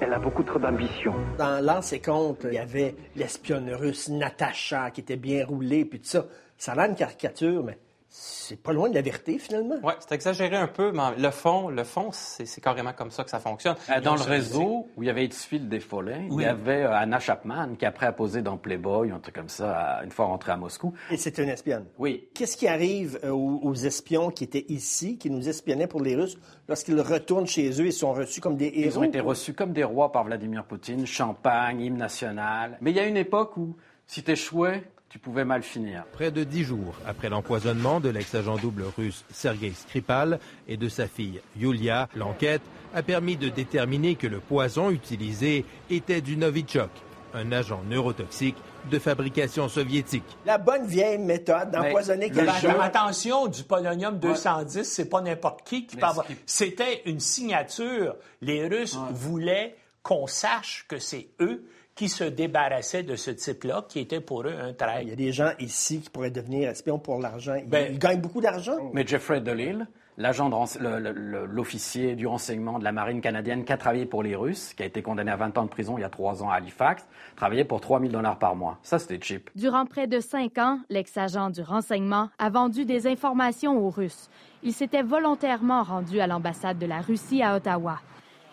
Elle 0.00 0.12
a 0.12 0.18
beaucoup 0.18 0.42
trop 0.42 0.58
d'ambition. 0.58 1.14
Dans 1.38 1.64
l'ancien 1.64 1.98
compte, 2.00 2.44
il 2.44 2.52
y 2.56 2.58
avait 2.58 2.94
l'espionne 3.16 3.70
russe 3.72 4.10
Natacha 4.10 4.90
qui 4.90 5.00
était 5.00 5.16
bien 5.16 5.46
roulée, 5.46 5.86
puis 5.86 5.98
tout 6.00 6.08
ça. 6.08 6.26
Ça 6.58 6.72
a 6.72 6.74
l'air 6.74 6.84
une 6.90 6.94
caricature, 6.94 7.64
mais 7.64 7.78
c'est 8.18 8.62
pas 8.62 8.72
loin 8.72 8.88
de 8.88 8.94
la 8.94 9.02
vérité, 9.02 9.38
finalement. 9.38 9.74
Oui, 9.82 9.92
c'est 10.00 10.14
exagéré 10.14 10.56
un 10.56 10.68
peu, 10.68 10.90
mais 10.90 11.02
le 11.18 11.30
fond, 11.30 11.68
le 11.68 11.84
fond 11.84 12.08
c'est 12.12 12.46
c'est 12.46 12.62
carrément 12.62 12.92
comme 12.94 13.10
ça 13.10 13.24
que 13.24 13.30
ça 13.30 13.40
fonctionne. 13.40 13.76
Euh, 13.90 14.00
Dans 14.00 14.14
le 14.14 14.22
réseau 14.22 14.86
où 14.96 15.02
il 15.02 15.06
y 15.06 15.10
avait 15.10 15.24
Edsfield 15.24 15.68
des 15.68 15.80
Follets, 15.80 16.26
Oui. 16.30 16.44
il 16.44 16.46
y 16.46 16.48
avait 16.48 16.84
euh, 16.84 16.94
Anna 16.94 17.18
Chapman 17.20 17.74
qui 17.78 17.84
après 17.84 18.06
a 18.06 18.12
posé 18.12 18.40
dans 18.40 18.56
Playboy, 18.56 19.10
un 19.10 19.18
truc 19.18 19.34
comme 19.34 19.48
ça, 19.50 19.76
à- 19.98 20.04
une 20.04 20.10
fois 20.12 20.26
rentrée 20.26 20.52
à 20.52 20.56
Moscou. 20.56 20.94
Et 21.10 21.16
c'est 21.18 21.36
une 21.38 21.48
espionne. 21.50 21.84
Oui. 21.98 22.28
Qu'est-ce 22.34 22.56
qui 22.56 22.68
arrive 22.68 23.18
euh, 23.24 23.30
aux, 23.30 23.60
aux 23.62 23.74
espions 23.74 24.30
qui 24.30 24.44
étaient 24.44 24.64
ici, 24.70 25.18
qui 25.18 25.28
nous 25.28 25.48
espionnaient 25.48 25.86
pour 25.88 26.00
les 26.00 26.16
Russes, 26.16 26.38
lorsqu'ils 26.68 27.00
retournent 27.00 27.46
chez 27.46 27.68
eux, 27.82 27.86
ils 27.86 27.92
sont 27.92 28.14
reçus 28.14 28.40
comme 28.40 28.56
des 28.56 28.72
héros? 28.74 28.90
Ils 28.94 28.98
ont 28.98 29.02
été 29.02 29.20
reçus 29.20 29.52
comme 29.52 29.72
des 29.74 29.84
rois 29.84 30.10
par 30.12 30.24
Vladimir 30.24 30.64
Poutine, 30.64 31.06
champagne, 31.06 31.80
hymne 31.82 31.98
national. 31.98 32.78
Mais 32.80 32.92
il 32.92 32.96
y 32.96 33.00
a 33.00 33.06
une 33.06 33.16
époque 33.18 33.56
où, 33.58 33.76
si 34.06 34.22
t'échouais, 34.22 34.84
tu 35.16 35.20
pouvais 35.22 35.46
mal 35.46 35.62
finir. 35.62 36.04
Près 36.12 36.30
de 36.30 36.44
dix 36.44 36.62
jours 36.62 36.94
après 37.06 37.30
l'empoisonnement 37.30 38.00
de 38.00 38.10
l'ex-agent 38.10 38.56
double 38.58 38.84
russe 38.98 39.24
Sergei 39.30 39.72
Skripal 39.72 40.38
et 40.68 40.76
de 40.76 40.90
sa 40.90 41.06
fille 41.08 41.40
Yulia, 41.58 42.10
l'enquête 42.14 42.60
a 42.94 43.02
permis 43.02 43.38
de 43.38 43.48
déterminer 43.48 44.16
que 44.16 44.26
le 44.26 44.40
poison 44.40 44.90
utilisé 44.90 45.64
était 45.88 46.20
du 46.20 46.36
Novichok, 46.36 46.90
un 47.32 47.50
agent 47.50 47.82
neurotoxique 47.88 48.56
de 48.90 48.98
fabrication 48.98 49.70
soviétique. 49.70 50.36
La 50.44 50.58
bonne 50.58 50.86
vieille 50.86 51.16
méthode 51.18 51.70
d'empoisonner 51.70 52.30
quelqu'un. 52.30 52.78
attention, 52.78 53.46
du 53.46 53.62
polonium 53.62 54.18
210, 54.18 54.84
c'est 54.84 55.08
pas 55.08 55.22
n'importe 55.22 55.62
qui 55.66 55.86
qui 55.86 55.96
qui- 55.96 56.02
C'était 56.44 57.00
une 57.06 57.20
signature. 57.20 58.16
Les 58.42 58.68
Russes 58.68 58.98
voulaient 59.12 59.76
qu'on 60.02 60.26
sache 60.26 60.84
que 60.88 60.98
c'est 60.98 61.28
eux 61.40 61.64
qui 61.96 62.08
se 62.08 62.24
débarrassaient 62.24 63.02
de 63.02 63.16
ce 63.16 63.30
type-là, 63.32 63.84
qui 63.88 63.98
était 64.00 64.20
pour 64.20 64.42
eux 64.42 64.52
un 64.54 64.68
Il 64.68 64.76
traître. 64.76 65.08
y 65.08 65.12
a 65.12 65.16
des 65.16 65.32
gens 65.32 65.50
ici 65.58 66.00
qui 66.00 66.10
pourraient 66.10 66.30
devenir 66.30 66.68
espions 66.68 66.98
pour 66.98 67.18
l'argent. 67.18 67.54
Ils, 67.54 67.66
Ben- 67.66 67.88
ils 67.92 67.98
gagnent 67.98 68.20
beaucoup 68.20 68.40
d'argent. 68.42 68.76
Mais 68.92 69.06
Jeffrey 69.06 69.40
DeLille, 69.40 69.84
l'agent 70.18 70.50
de 70.50 70.54
rense- 70.54 70.78
le- 70.78 70.98
le- 71.00 71.12
le- 71.12 71.46
l'officier 71.46 72.14
du 72.14 72.26
renseignement 72.26 72.78
de 72.78 72.84
la 72.84 72.92
marine 72.92 73.22
canadienne 73.22 73.64
qui 73.64 73.72
a 73.72 73.78
travaillé 73.78 74.04
pour 74.04 74.22
les 74.22 74.36
Russes, 74.36 74.74
qui 74.74 74.82
a 74.82 74.86
été 74.86 75.00
condamné 75.00 75.30
à 75.30 75.36
20 75.36 75.56
ans 75.56 75.64
de 75.64 75.70
prison 75.70 75.96
il 75.96 76.02
y 76.02 76.04
a 76.04 76.10
trois 76.10 76.42
ans 76.42 76.50
à 76.50 76.56
Halifax, 76.56 77.02
travaillait 77.34 77.64
pour 77.64 77.80
3 77.80 77.98
000 78.00 78.12
dollars 78.12 78.38
par 78.38 78.54
mois. 78.54 78.78
Ça, 78.82 78.98
c'était 78.98 79.18
cheap. 79.20 79.48
Durant 79.56 79.86
près 79.86 80.06
de 80.06 80.20
cinq 80.20 80.58
ans, 80.58 80.78
l'ex-agent 80.90 81.48
du 81.48 81.62
renseignement 81.62 82.28
a 82.38 82.50
vendu 82.50 82.84
des 82.84 83.06
informations 83.06 83.78
aux 83.78 83.88
Russes. 83.90 84.28
Il 84.62 84.74
s'était 84.74 85.02
volontairement 85.02 85.82
rendu 85.82 86.20
à 86.20 86.26
l'ambassade 86.26 86.78
de 86.78 86.86
la 86.86 87.00
Russie 87.00 87.42
à 87.42 87.56
Ottawa. 87.56 88.00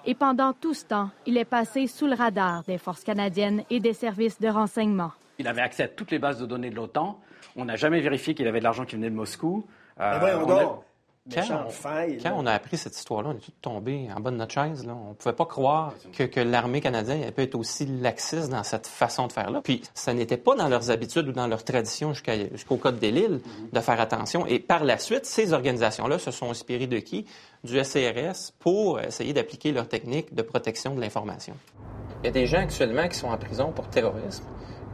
Et 0.05 0.15
pendant 0.15 0.53
tout 0.53 0.73
ce 0.73 0.85
temps, 0.85 1.09
il 1.25 1.37
est 1.37 1.45
passé 1.45 1.87
sous 1.87 2.07
le 2.07 2.13
radar 2.15 2.63
des 2.63 2.77
forces 2.77 3.03
canadiennes 3.03 3.63
et 3.69 3.79
des 3.79 3.93
services 3.93 4.39
de 4.39 4.49
renseignement. 4.49 5.11
Il 5.39 5.47
avait 5.47 5.61
accès 5.61 5.83
à 5.83 5.87
toutes 5.87 6.11
les 6.11 6.19
bases 6.19 6.39
de 6.39 6.45
données 6.45 6.69
de 6.69 6.75
l'OTAN. 6.75 7.19
On 7.55 7.65
n'a 7.65 7.75
jamais 7.75 8.01
vérifié 8.01 8.33
qu'il 8.35 8.47
avait 8.47 8.59
de 8.59 8.63
l'argent 8.63 8.85
qui 8.85 8.95
venait 8.95 9.09
de 9.09 9.15
Moscou. 9.15 9.65
Euh, 9.99 10.19
on 10.45 10.49
a- 10.51 10.79
Quand, 11.33 11.65
on, 11.67 11.69
faille, 11.69 12.17
quand 12.21 12.29
là. 12.31 12.35
on 12.37 12.45
a 12.45 12.51
appris 12.51 12.77
cette 12.77 12.97
histoire-là, 12.97 13.29
on 13.29 13.37
est 13.37 13.39
tous 13.39 13.51
tombés 13.61 14.09
en 14.13 14.19
bas 14.19 14.29
de 14.29 14.35
notre 14.35 14.51
chaise. 14.53 14.85
Là. 14.85 14.93
On 14.93 15.09
ne 15.09 15.13
pouvait 15.13 15.33
pas 15.35 15.45
croire 15.45 15.93
que, 16.11 16.23
que 16.23 16.41
l'armée 16.41 16.81
canadienne 16.81 17.21
elle 17.23 17.31
peut 17.31 17.43
être 17.43 17.55
aussi 17.55 17.85
laxiste 17.85 18.49
dans 18.49 18.63
cette 18.63 18.87
façon 18.87 19.27
de 19.27 19.31
faire-là. 19.31 19.61
Puis, 19.63 19.81
ça 19.93 20.13
n'était 20.13 20.35
pas 20.35 20.53
dans 20.55 20.67
leurs 20.67 20.91
habitudes 20.91 21.29
ou 21.29 21.31
dans 21.31 21.47
leur 21.47 21.63
tradition 21.63 22.11
jusqu'à- 22.11 22.49
jusqu'au 22.51 22.75
Code 22.75 22.99
des 22.99 23.11
Lilles 23.11 23.39
de 23.71 23.79
faire 23.79 24.01
attention. 24.01 24.45
Et 24.47 24.59
par 24.59 24.83
la 24.83 24.97
suite, 24.97 25.25
ces 25.25 25.53
organisations-là 25.53 26.19
se 26.19 26.31
sont 26.31 26.49
inspirées 26.49 26.87
de 26.87 26.99
qui? 26.99 27.25
Du 27.63 27.77
SCRS 27.81 28.51
pour 28.59 28.99
essayer 28.99 29.31
d'appliquer 29.31 29.71
leurs 29.71 29.87
techniques 29.87 30.33
de 30.35 30.41
protection 30.41 30.93
de 30.93 30.99
l'information. 30.99 31.53
Il 32.21 32.25
y 32.25 32.29
a 32.29 32.31
des 32.31 32.47
gens 32.47 32.59
actuellement 32.59 33.07
qui 33.07 33.15
sont 33.17 33.27
en 33.29 33.37
prison 33.37 33.71
pour 33.71 33.87
terrorisme 33.87 34.43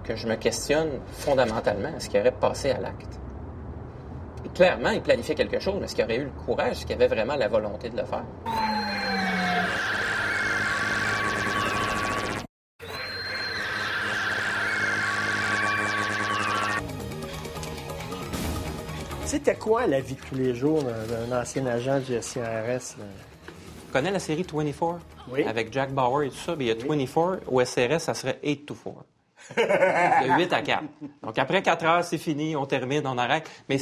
que 0.04 0.15
je 0.15 0.28
me 0.28 0.36
questionne 0.36 0.89
fondamentalement. 1.12 1.89
Est-ce 1.98 2.08
qu'ils 2.10 2.20
auraient 2.20 2.32
passé 2.32 2.70
à 2.70 2.80
l'acte? 2.80 3.20
Clairement, 4.56 4.89
il 4.89 5.02
planifiait 5.02 5.36
quelque 5.36 5.60
chose, 5.60 5.75
mais 5.80 5.86
est-ce 5.86 5.95
qu'il 5.95 6.04
aurait 6.04 6.17
eu 6.17 6.23
le 6.25 6.32
courage, 6.45 6.71
est-ce 6.71 6.86
qu'il 6.86 6.95
avait 6.95 7.08
vraiment 7.08 7.36
la 7.36 7.47
volonté 7.47 7.89
de 7.89 7.97
le 7.97 8.06
faire? 8.06 8.23
C'était 19.25 19.56
quoi 19.56 19.86
la 19.86 19.99
vie 20.02 20.15
de 20.15 20.21
tous 20.21 20.36
les 20.36 20.56
jours 20.56 20.82
d'un 20.84 21.39
ancien 21.39 21.65
agent 21.67 21.99
du 21.99 22.19
SCRS? 22.19 22.97
là? 22.97 23.06
Tu 23.86 23.93
connais 23.93 24.12
la 24.12 24.19
série 24.19 24.45
24? 24.52 24.99
Oui. 25.32 25.43
Avec 25.43 25.71
Jack 25.71 25.91
Bauer 25.93 26.23
et 26.23 26.30
tout 26.30 26.36
ça. 26.36 26.56
Bien, 26.56 26.73
il 26.73 26.80
y 26.80 26.84
a 26.84 26.88
24. 26.88 27.41
Au 27.47 27.63
SRS, 27.63 27.99
ça 27.99 28.13
serait 28.15 28.39
8 28.43 28.65
to 28.65 28.75
4. 28.75 28.95
De 29.56 30.38
8 30.38 30.54
à 30.54 30.62
4. 30.62 30.84
Donc, 31.23 31.38
après 31.38 31.62
4 31.62 31.86
heures, 31.86 32.04
c'est 32.04 32.17
fini, 32.17 32.56
on 32.56 32.65
termine, 32.65 33.06
on 33.06 33.17
arrête. 33.17 33.49
Mais 33.69 33.78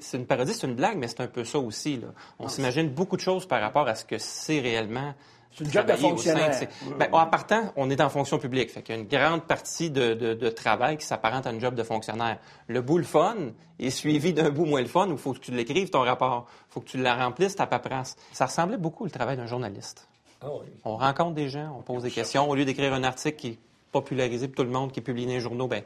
c'est 0.00 0.16
une 0.16 0.26
parodie, 0.26 0.54
c'est 0.54 0.66
une 0.66 0.74
blague, 0.74 0.96
mais 0.98 1.08
c'est 1.08 1.20
un 1.20 1.26
peu 1.28 1.44
ça 1.44 1.58
aussi. 1.58 1.96
Là. 1.96 2.08
On 2.38 2.48
s'imagine 2.48 2.88
beaucoup 2.88 3.16
de 3.16 3.22
choses 3.22 3.46
par 3.46 3.60
rapport 3.60 3.88
à 3.88 3.94
ce 3.94 4.04
que 4.04 4.18
c'est 4.18 4.60
réellement. 4.60 5.14
C'est 5.54 5.64
une 5.64 5.70
job 5.70 5.84
de 5.86 5.92
sein 5.92 5.98
fonctionnaire. 5.98 6.58
Ben, 6.98 7.08
en 7.12 7.26
partant, 7.26 7.72
on 7.76 7.90
est 7.90 8.00
en 8.00 8.08
fonction 8.08 8.38
publique. 8.38 8.70
Fait 8.70 8.80
qu'il 8.82 8.94
y 8.94 8.98
a 8.98 9.00
une 9.02 9.06
grande 9.08 9.42
partie 9.42 9.90
de, 9.90 10.14
de- 10.14 10.32
de 10.32 10.48
travail 10.48 10.96
qui 10.96 11.04
s'apparente 11.04 11.46
à 11.46 11.50
un 11.50 11.58
job 11.58 11.74
de 11.74 11.82
fonctionnaire. 11.82 12.38
Le 12.68 12.80
bout 12.80 12.96
le 12.96 13.04
fun 13.04 13.36
est 13.78 13.90
suivi 13.90 14.32
d'un 14.32 14.48
bout 14.48 14.64
moins 14.64 14.80
le 14.80 14.86
fun 14.86 15.08
où 15.08 15.12
il 15.12 15.18
faut 15.18 15.34
que 15.34 15.40
tu 15.40 15.50
l'écrives, 15.50 15.90
ton 15.90 16.00
rapport. 16.00 16.46
Il 16.70 16.72
faut 16.72 16.80
que 16.80 16.88
tu 16.88 16.96
la 16.96 17.14
remplisses, 17.16 17.54
ta 17.56 17.66
paperasse. 17.66 18.16
Ça 18.32 18.46
ressemblait 18.46 18.78
beaucoup 18.78 19.04
au 19.04 19.08
travail 19.10 19.36
d'un 19.36 19.46
journaliste. 19.46 20.08
Ah 20.40 20.46
oui. 20.50 20.68
On 20.86 20.96
rencontre 20.96 21.34
des 21.34 21.50
gens, 21.50 21.76
on 21.78 21.82
pose 21.82 22.02
des 22.04 22.10
questions. 22.10 22.48
Au 22.48 22.54
lieu 22.54 22.64
d'écrire 22.64 22.94
un 22.94 23.04
article 23.04 23.36
qui 23.36 23.48
est 23.48 23.58
popularisé 23.92 24.48
pour 24.48 24.56
tout 24.56 24.62
le 24.64 24.70
monde, 24.70 24.90
qui 24.90 25.00
est 25.00 25.02
publié 25.02 25.26
dans 25.26 25.34
les 25.34 25.40
journaux, 25.40 25.68
ben, 25.68 25.82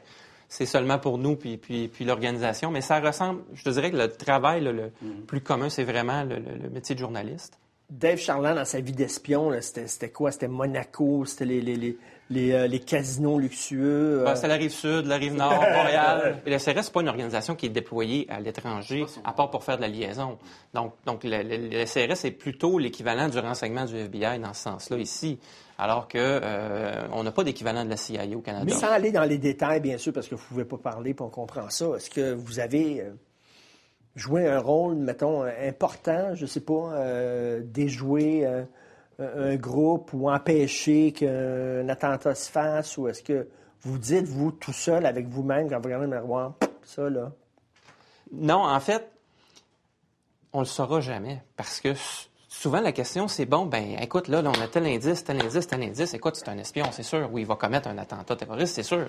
c'est 0.49 0.65
seulement 0.65 0.97
pour 0.99 1.17
nous 1.17 1.35
puis, 1.35 1.57
puis, 1.57 1.87
puis 1.87 2.05
l'organisation. 2.05 2.71
Mais 2.71 2.81
ça 2.81 2.99
ressemble, 2.99 3.41
je 3.53 3.63
te 3.63 3.69
dirais 3.69 3.91
que 3.91 3.97
le 3.97 4.09
travail 4.11 4.61
là, 4.61 4.71
le 4.71 4.91
plus 5.27 5.41
commun, 5.41 5.69
c'est 5.69 5.83
vraiment 5.83 6.23
le, 6.23 6.35
le- 6.37 6.57
le 6.63 6.69
métier 6.69 6.95
de 6.95 6.99
journaliste. 6.99 7.59
Dave 7.89 8.17
Charland, 8.19 8.55
dans 8.55 8.65
sa 8.65 8.81
vie 8.81 8.91
d'espion, 8.91 9.51
c'était 9.61 10.09
quoi? 10.09 10.31
C'était 10.31 10.49
Monaco, 10.49 11.23
c'était 11.25 11.45
les, 11.45 11.61
les, 11.61 11.75
les, 11.77 11.97
les, 12.29 12.51
euh, 12.51 12.67
les 12.67 12.79
casinos 12.79 13.39
luxueux. 13.39 14.19
euh, 14.21 14.25
Ben, 14.25 14.35
c'est 14.35 14.49
la 14.49 14.55
rive 14.55 14.71
sud, 14.71 15.05
la 15.05 15.15
rive 15.15 15.35
nord, 15.35 15.53
Montréal. 15.53 16.41
Et 16.45 16.49
le 16.49 16.57
CRS, 16.57 16.83
c'est 16.83 16.91
pas 16.91 16.99
une 16.99 17.07
organisation 17.07 17.55
qui 17.55 17.67
est 17.67 17.69
déployée 17.69 18.27
à 18.29 18.41
l'étranger, 18.41 19.05
à 19.23 19.31
part 19.31 19.49
pour 19.49 19.63
faire 19.63 19.77
de 19.77 19.83
la 19.83 19.87
liaison. 19.87 20.37
Donc, 20.73 20.95
donc 21.05 21.23
le, 21.23 21.43
le- 21.43 21.69
le 21.69 21.85
CRS 21.85 22.25
est 22.25 22.31
plutôt 22.31 22.77
l'équivalent 22.77 23.29
du 23.29 23.39
renseignement 23.39 23.85
du 23.85 23.95
FBI 23.95 24.39
dans 24.39 24.53
ce 24.53 24.63
sens-là 24.63 24.97
ici, 24.97 25.39
alors 25.77 26.09
que 26.09 26.17
euh, 26.19 27.07
on 27.13 27.23
n'a 27.23 27.31
pas 27.31 27.45
d'équivalent 27.45 27.85
de 27.85 27.89
la 27.89 27.95
CIA 27.97 28.25
au 28.35 28.41
Canada. 28.41 28.65
Mais 28.65 28.73
sans 28.73 28.91
aller 28.91 29.13
dans 29.13 29.23
les 29.23 29.37
détails, 29.37 29.79
bien 29.79 29.97
sûr, 29.97 30.11
parce 30.11 30.27
que 30.27 30.35
vous 30.35 30.41
ne 30.43 30.47
pouvez 30.49 30.65
pas 30.65 30.77
parler, 30.91 31.13
puis 31.13 31.23
on 31.23 31.29
comprend 31.29 31.69
ça. 31.69 31.85
Est-ce 31.95 32.09
que 32.09 32.33
vous 32.33 32.59
avez 32.59 33.05
joué 34.17 34.47
un 34.47 34.59
rôle, 34.59 34.95
mettons, 34.95 35.43
important, 35.43 36.33
je 36.33 36.41
ne 36.41 36.47
sais 36.47 36.59
pas, 36.59 36.91
euh, 36.93 37.61
déjouer 37.63 38.45
euh, 38.45 38.63
un 39.19 39.55
groupe 39.55 40.11
ou 40.13 40.29
empêcher 40.29 41.11
qu'un 41.11 41.87
attentat 41.87 42.35
se 42.35 42.49
fasse, 42.49 42.97
ou 42.97 43.07
est-ce 43.07 43.21
que 43.21 43.47
vous 43.81 43.97
dites, 43.97 44.25
vous, 44.25 44.51
tout 44.51 44.73
seul, 44.73 45.05
avec 45.05 45.27
vous-même, 45.27 45.69
quand 45.69 45.77
vous 45.77 45.83
regardez 45.83 46.07
le 46.07 46.15
miroir, 46.15 46.55
ça, 46.83 47.09
là, 47.09 47.31
Non, 48.33 48.63
en 48.63 48.79
fait, 48.79 49.07
on 50.51 50.59
le 50.59 50.65
saura 50.65 50.99
jamais 50.99 51.43
parce 51.55 51.79
que 51.79 51.93
souvent 52.47 52.81
la 52.81 52.91
question 52.91 53.27
c'est 53.27 53.45
bon, 53.45 53.65
ben 53.65 53.97
écoute, 54.01 54.27
là, 54.27 54.41
là, 54.41 54.51
on 54.55 54.61
a 54.61 54.67
tel 54.67 54.87
indice, 54.87 55.23
tel 55.23 55.39
indice, 55.39 55.67
tel 55.67 55.83
indice. 55.83 56.13
Écoute, 56.15 56.35
c'est 56.35 56.49
un 56.49 56.57
espion, 56.57 56.85
c'est 56.91 57.03
sûr. 57.03 57.29
Oui, 57.31 57.41
il 57.41 57.47
va 57.47 57.55
commettre 57.55 57.87
un 57.87 57.97
attentat 57.99 58.35
terroriste, 58.35 58.73
c'est 58.73 58.83
sûr. 58.83 59.07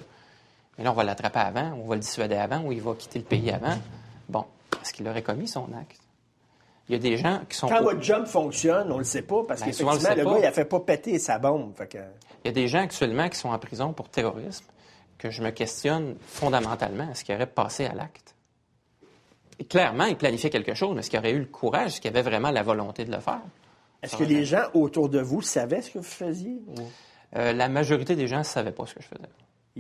Mais 0.76 0.84
là, 0.84 0.92
on 0.92 0.94
va 0.94 1.04
l'attraper 1.04 1.38
avant, 1.38 1.72
on 1.82 1.86
va 1.86 1.94
le 1.94 2.00
dissuader 2.02 2.36
avant, 2.36 2.60
ou 2.62 2.72
il 2.72 2.82
va 2.82 2.94
quitter 2.94 3.18
le 3.18 3.24
pays 3.24 3.50
avant. 3.50 3.78
Bon, 4.28 4.44
est-ce 4.88 4.94
qu'il 4.94 5.06
aurait 5.06 5.22
commis 5.22 5.46
son 5.46 5.68
acte? 5.78 6.00
Il 6.88 6.92
y 6.92 6.94
a 6.94 6.98
des 6.98 7.18
gens 7.18 7.42
qui 7.46 7.56
sont. 7.56 7.68
Quand 7.68 7.82
votre 7.82 8.02
job 8.02 8.24
fonctionne, 8.24 8.90
on 8.90 8.94
ne 8.94 9.00
le 9.00 9.04
sait 9.04 9.20
pas, 9.20 9.44
parce 9.46 9.60
Ben, 9.60 9.66
le 9.66 9.72
qu'effectivement, 9.72 10.14
le, 10.14 10.24
gars, 10.24 10.38
il 10.38 10.46
a 10.46 10.52
fait 10.52 10.64
pas 10.64 10.80
péter 10.80 11.18
sa 11.18 11.38
bombe. 11.38 11.74
Fait 11.76 11.86
que... 11.86 11.98
Il 11.98 12.46
y 12.46 12.48
a 12.48 12.52
des 12.52 12.68
gens 12.68 12.80
actuellement 12.80 13.28
qui 13.28 13.36
sont 13.36 13.50
en 13.50 13.58
prison 13.58 13.92
pour 13.92 14.08
terrorisme 14.08 14.64
que 15.18 15.30
je 15.30 15.42
me 15.42 15.50
questionne 15.50 16.16
fondamentalement. 16.26 17.10
Est-ce 17.10 17.24
qu'il 17.24 17.34
aurait 17.34 17.46
passé 17.46 17.84
à 17.84 17.92
l'acte? 17.92 18.34
Clairement, 19.68 20.04
il 20.04 20.16
planifiait 20.16 20.48
quelque 20.48 20.72
chose, 20.72 20.94
mais 20.94 21.00
est-ce 21.00 21.10
qu'il 21.10 21.18
aurait 21.18 21.32
eu 21.32 21.40
le 21.40 21.46
courage, 21.46 21.88
est-ce 21.88 22.00
qu'il 22.00 22.08
avait 22.08 22.22
vraiment 22.22 22.50
la 22.50 22.62
volonté 22.62 23.04
de 23.04 23.12
le 23.12 23.20
faire? 23.20 23.42
Est-ce 24.02 24.16
que 24.16 24.24
les 24.24 24.44
gens 24.46 24.68
autour 24.72 25.10
de 25.10 25.20
vous 25.20 25.42
savaient 25.42 25.82
ce 25.82 25.90
que 25.90 25.98
vous 25.98 26.04
faisiez? 26.04 26.62
ou? 26.68 26.74
Euh, 27.36 27.52
la 27.52 27.68
majorité 27.68 28.16
des 28.16 28.26
gens 28.26 28.38
ne 28.38 28.44
savaient 28.44 28.72
pas 28.72 28.86
ce 28.86 28.94
que 28.94 29.02
je 29.02 29.08
faisais. 29.08 29.28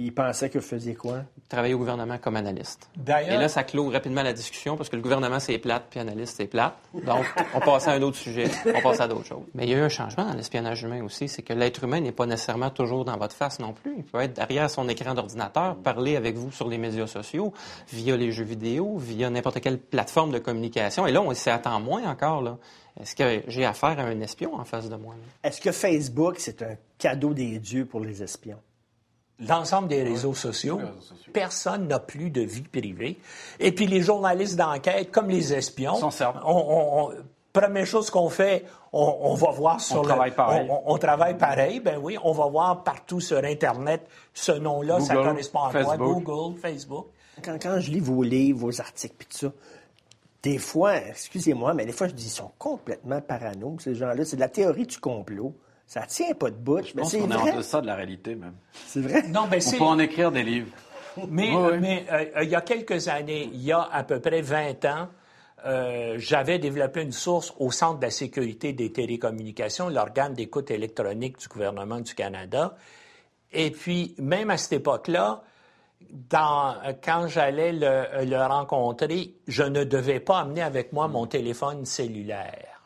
Ils 0.00 0.14
pensaient 0.14 0.48
que 0.48 0.58
vous 0.58 0.64
faisiez 0.64 0.94
quoi? 0.94 1.22
Travailler 1.48 1.74
au 1.74 1.78
gouvernement 1.78 2.18
comme 2.18 2.36
analyste. 2.36 2.88
D'ailleurs- 2.96 3.32
Et 3.34 3.36
là, 3.38 3.48
ça 3.48 3.64
clôt 3.64 3.90
rapidement 3.90 4.22
la 4.22 4.32
discussion 4.32 4.76
parce 4.76 4.88
que 4.88 4.94
le 4.94 5.02
gouvernement, 5.02 5.40
c'est 5.40 5.58
plate, 5.58 5.86
puis 5.90 5.98
analyste, 5.98 6.34
c'est 6.36 6.46
plate. 6.46 6.74
Donc, 7.04 7.24
on 7.54 7.58
passe 7.58 7.88
à 7.88 7.92
un 7.92 8.02
autre 8.02 8.16
sujet, 8.16 8.48
on 8.76 8.80
passe 8.80 9.00
à 9.00 9.08
d'autres 9.08 9.26
choses. 9.26 9.42
Mais 9.54 9.64
il 9.64 9.70
y 9.70 9.74
a 9.74 9.78
eu 9.78 9.80
un 9.80 9.88
changement 9.88 10.24
dans 10.24 10.34
l'espionnage 10.34 10.84
humain 10.84 11.02
aussi, 11.02 11.28
c'est 11.28 11.42
que 11.42 11.52
l'être 11.52 11.82
humain 11.82 11.98
n'est 12.00 12.12
pas 12.12 12.26
nécessairement 12.26 12.70
toujours 12.70 13.04
dans 13.04 13.16
votre 13.16 13.34
face 13.34 13.58
non 13.58 13.72
plus. 13.72 13.94
Il 13.98 14.04
peut 14.04 14.20
être 14.20 14.34
derrière 14.34 14.70
son 14.70 14.88
écran 14.88 15.14
d'ordinateur, 15.14 15.74
parler 15.76 16.14
avec 16.14 16.36
vous 16.36 16.52
sur 16.52 16.68
les 16.68 16.78
médias 16.78 17.08
sociaux, 17.08 17.52
via 17.92 18.16
les 18.16 18.30
jeux 18.30 18.44
vidéo, 18.44 18.98
via 18.98 19.30
n'importe 19.30 19.60
quelle 19.60 19.78
plateforme 19.78 20.30
de 20.30 20.38
communication. 20.38 21.06
Et 21.08 21.12
là, 21.12 21.20
on 21.22 21.34
s'y 21.34 21.50
attend 21.50 21.80
moins 21.80 22.08
encore. 22.08 22.40
Là. 22.42 22.56
Est-ce 23.00 23.16
que 23.16 23.42
j'ai 23.48 23.64
affaire 23.64 23.98
à 23.98 24.02
un 24.02 24.20
espion 24.20 24.54
en 24.54 24.64
face 24.64 24.88
de 24.88 24.96
moi? 24.96 25.14
là? 25.14 25.48
Est-ce 25.48 25.60
que 25.60 25.72
Facebook, 25.72 26.36
c'est 26.38 26.62
un 26.62 26.76
cadeau 26.98 27.34
des 27.34 27.58
dieux 27.58 27.84
pour 27.84 28.00
les 28.00 28.22
espions? 28.22 28.58
L'ensemble 29.40 29.86
des 29.88 30.02
réseaux 30.02 30.34
sociaux, 30.34 30.80
personne 31.32 31.86
n'a 31.86 32.00
plus 32.00 32.30
de 32.30 32.40
vie 32.40 32.62
privée. 32.62 33.18
Et 33.60 33.70
puis 33.72 33.86
les 33.86 34.00
journalistes 34.00 34.56
d'enquête, 34.56 35.10
comme 35.12 35.28
les 35.28 35.54
espions, 35.54 35.94
on, 36.44 36.50
on- 36.50 37.08
on- 37.08 37.14
première 37.52 37.86
chose 37.86 38.10
qu'on 38.10 38.28
fait, 38.28 38.64
on, 38.92 39.16
on 39.20 39.34
va 39.34 39.50
voir 39.50 39.80
sur 39.80 40.02
le- 40.02 40.08
travaille 40.08 40.34
pareil. 40.34 40.66
On, 40.68 40.92
on 40.92 40.98
travaille 40.98 41.36
pareil, 41.38 41.80
ben 41.80 41.98
oui, 42.02 42.16
on 42.24 42.32
va 42.32 42.46
voir 42.46 42.82
partout 42.82 43.20
sur 43.20 43.38
Internet 43.44 44.06
ce 44.34 44.52
nom-là, 44.52 45.00
ça 45.00 45.14
Google, 45.14 45.28
correspond 45.28 45.58
à 45.64 45.70
quoi? 45.70 45.84
Facebook. 45.84 46.22
Google, 46.24 46.58
Facebook. 46.58 47.06
Quand, 47.44 47.56
quand 47.62 47.78
je 47.80 47.90
lis 47.92 48.00
vos 48.00 48.22
livres, 48.24 48.58
vos 48.58 48.80
articles, 48.80 49.14
puis 49.18 49.28
tout 49.28 49.38
ça, 49.38 49.52
des 50.42 50.58
fois, 50.58 50.96
excusez-moi, 50.96 51.74
mais 51.74 51.84
des 51.86 51.92
fois, 51.92 52.08
je 52.08 52.12
dis, 52.14 52.26
ils 52.26 52.30
sont 52.30 52.50
complètement 52.58 53.20
parano, 53.20 53.76
ces 53.80 53.94
gens-là. 53.94 54.24
C'est 54.24 54.36
de 54.36 54.40
la 54.40 54.48
théorie 54.48 54.86
du 54.86 54.98
complot. 54.98 55.52
Ça 55.88 56.02
tient 56.02 56.34
pas 56.34 56.50
de 56.50 56.56
bout. 56.56 56.84
Je 56.84 56.92
mais 56.94 57.00
pense 57.02 57.14
qu'on 57.16 57.30
est 57.30 57.34
en 57.34 57.40
vrai. 57.40 57.56
deçà 57.56 57.80
de 57.80 57.86
la 57.86 57.94
réalité, 57.96 58.34
même. 58.34 58.52
C'est 58.86 59.00
vrai. 59.00 59.22
Non, 59.28 59.48
On 59.50 59.60
c'est... 59.60 59.78
peut 59.78 59.84
en 59.84 59.98
écrire 59.98 60.30
des 60.30 60.42
livres. 60.42 60.68
Mais, 61.28 61.50
Oui, 61.56 61.62
oui. 61.72 61.78
mais, 61.80 62.06
euh, 62.12 62.42
il 62.44 62.50
y 62.50 62.54
a 62.54 62.60
quelques 62.60 63.08
années, 63.08 63.48
il 63.52 63.62
y 63.62 63.72
a 63.72 63.80
à 63.90 64.04
peu 64.04 64.20
près 64.20 64.42
20 64.42 64.84
ans, 64.84 65.08
euh, 65.64 66.14
j'avais 66.18 66.58
développé 66.58 67.02
une 67.02 67.10
source 67.12 67.54
au 67.58 67.70
Centre 67.72 67.98
de 67.98 68.04
la 68.04 68.10
sécurité 68.10 68.74
des 68.74 68.92
télécommunications, 68.92 69.88
l'organe 69.88 70.34
d'écoute 70.34 70.70
électronique 70.70 71.38
du 71.38 71.48
gouvernement 71.48 72.00
du 72.00 72.14
Canada. 72.14 72.76
Et 73.50 73.70
puis, 73.70 74.14
même 74.18 74.50
à 74.50 74.58
cette 74.58 74.74
époque-là, 74.74 75.42
dans, 76.10 76.74
euh, 76.84 76.92
quand 77.02 77.26
j'allais 77.28 77.72
le, 77.72 78.24
le 78.26 78.46
rencontrer, 78.46 79.32
je 79.48 79.62
ne 79.64 79.84
devais 79.84 80.20
pas 80.20 80.40
amener 80.40 80.62
avec 80.62 80.92
moi 80.92 81.08
mon 81.08 81.26
téléphone 81.26 81.86
cellulaire. 81.86 82.77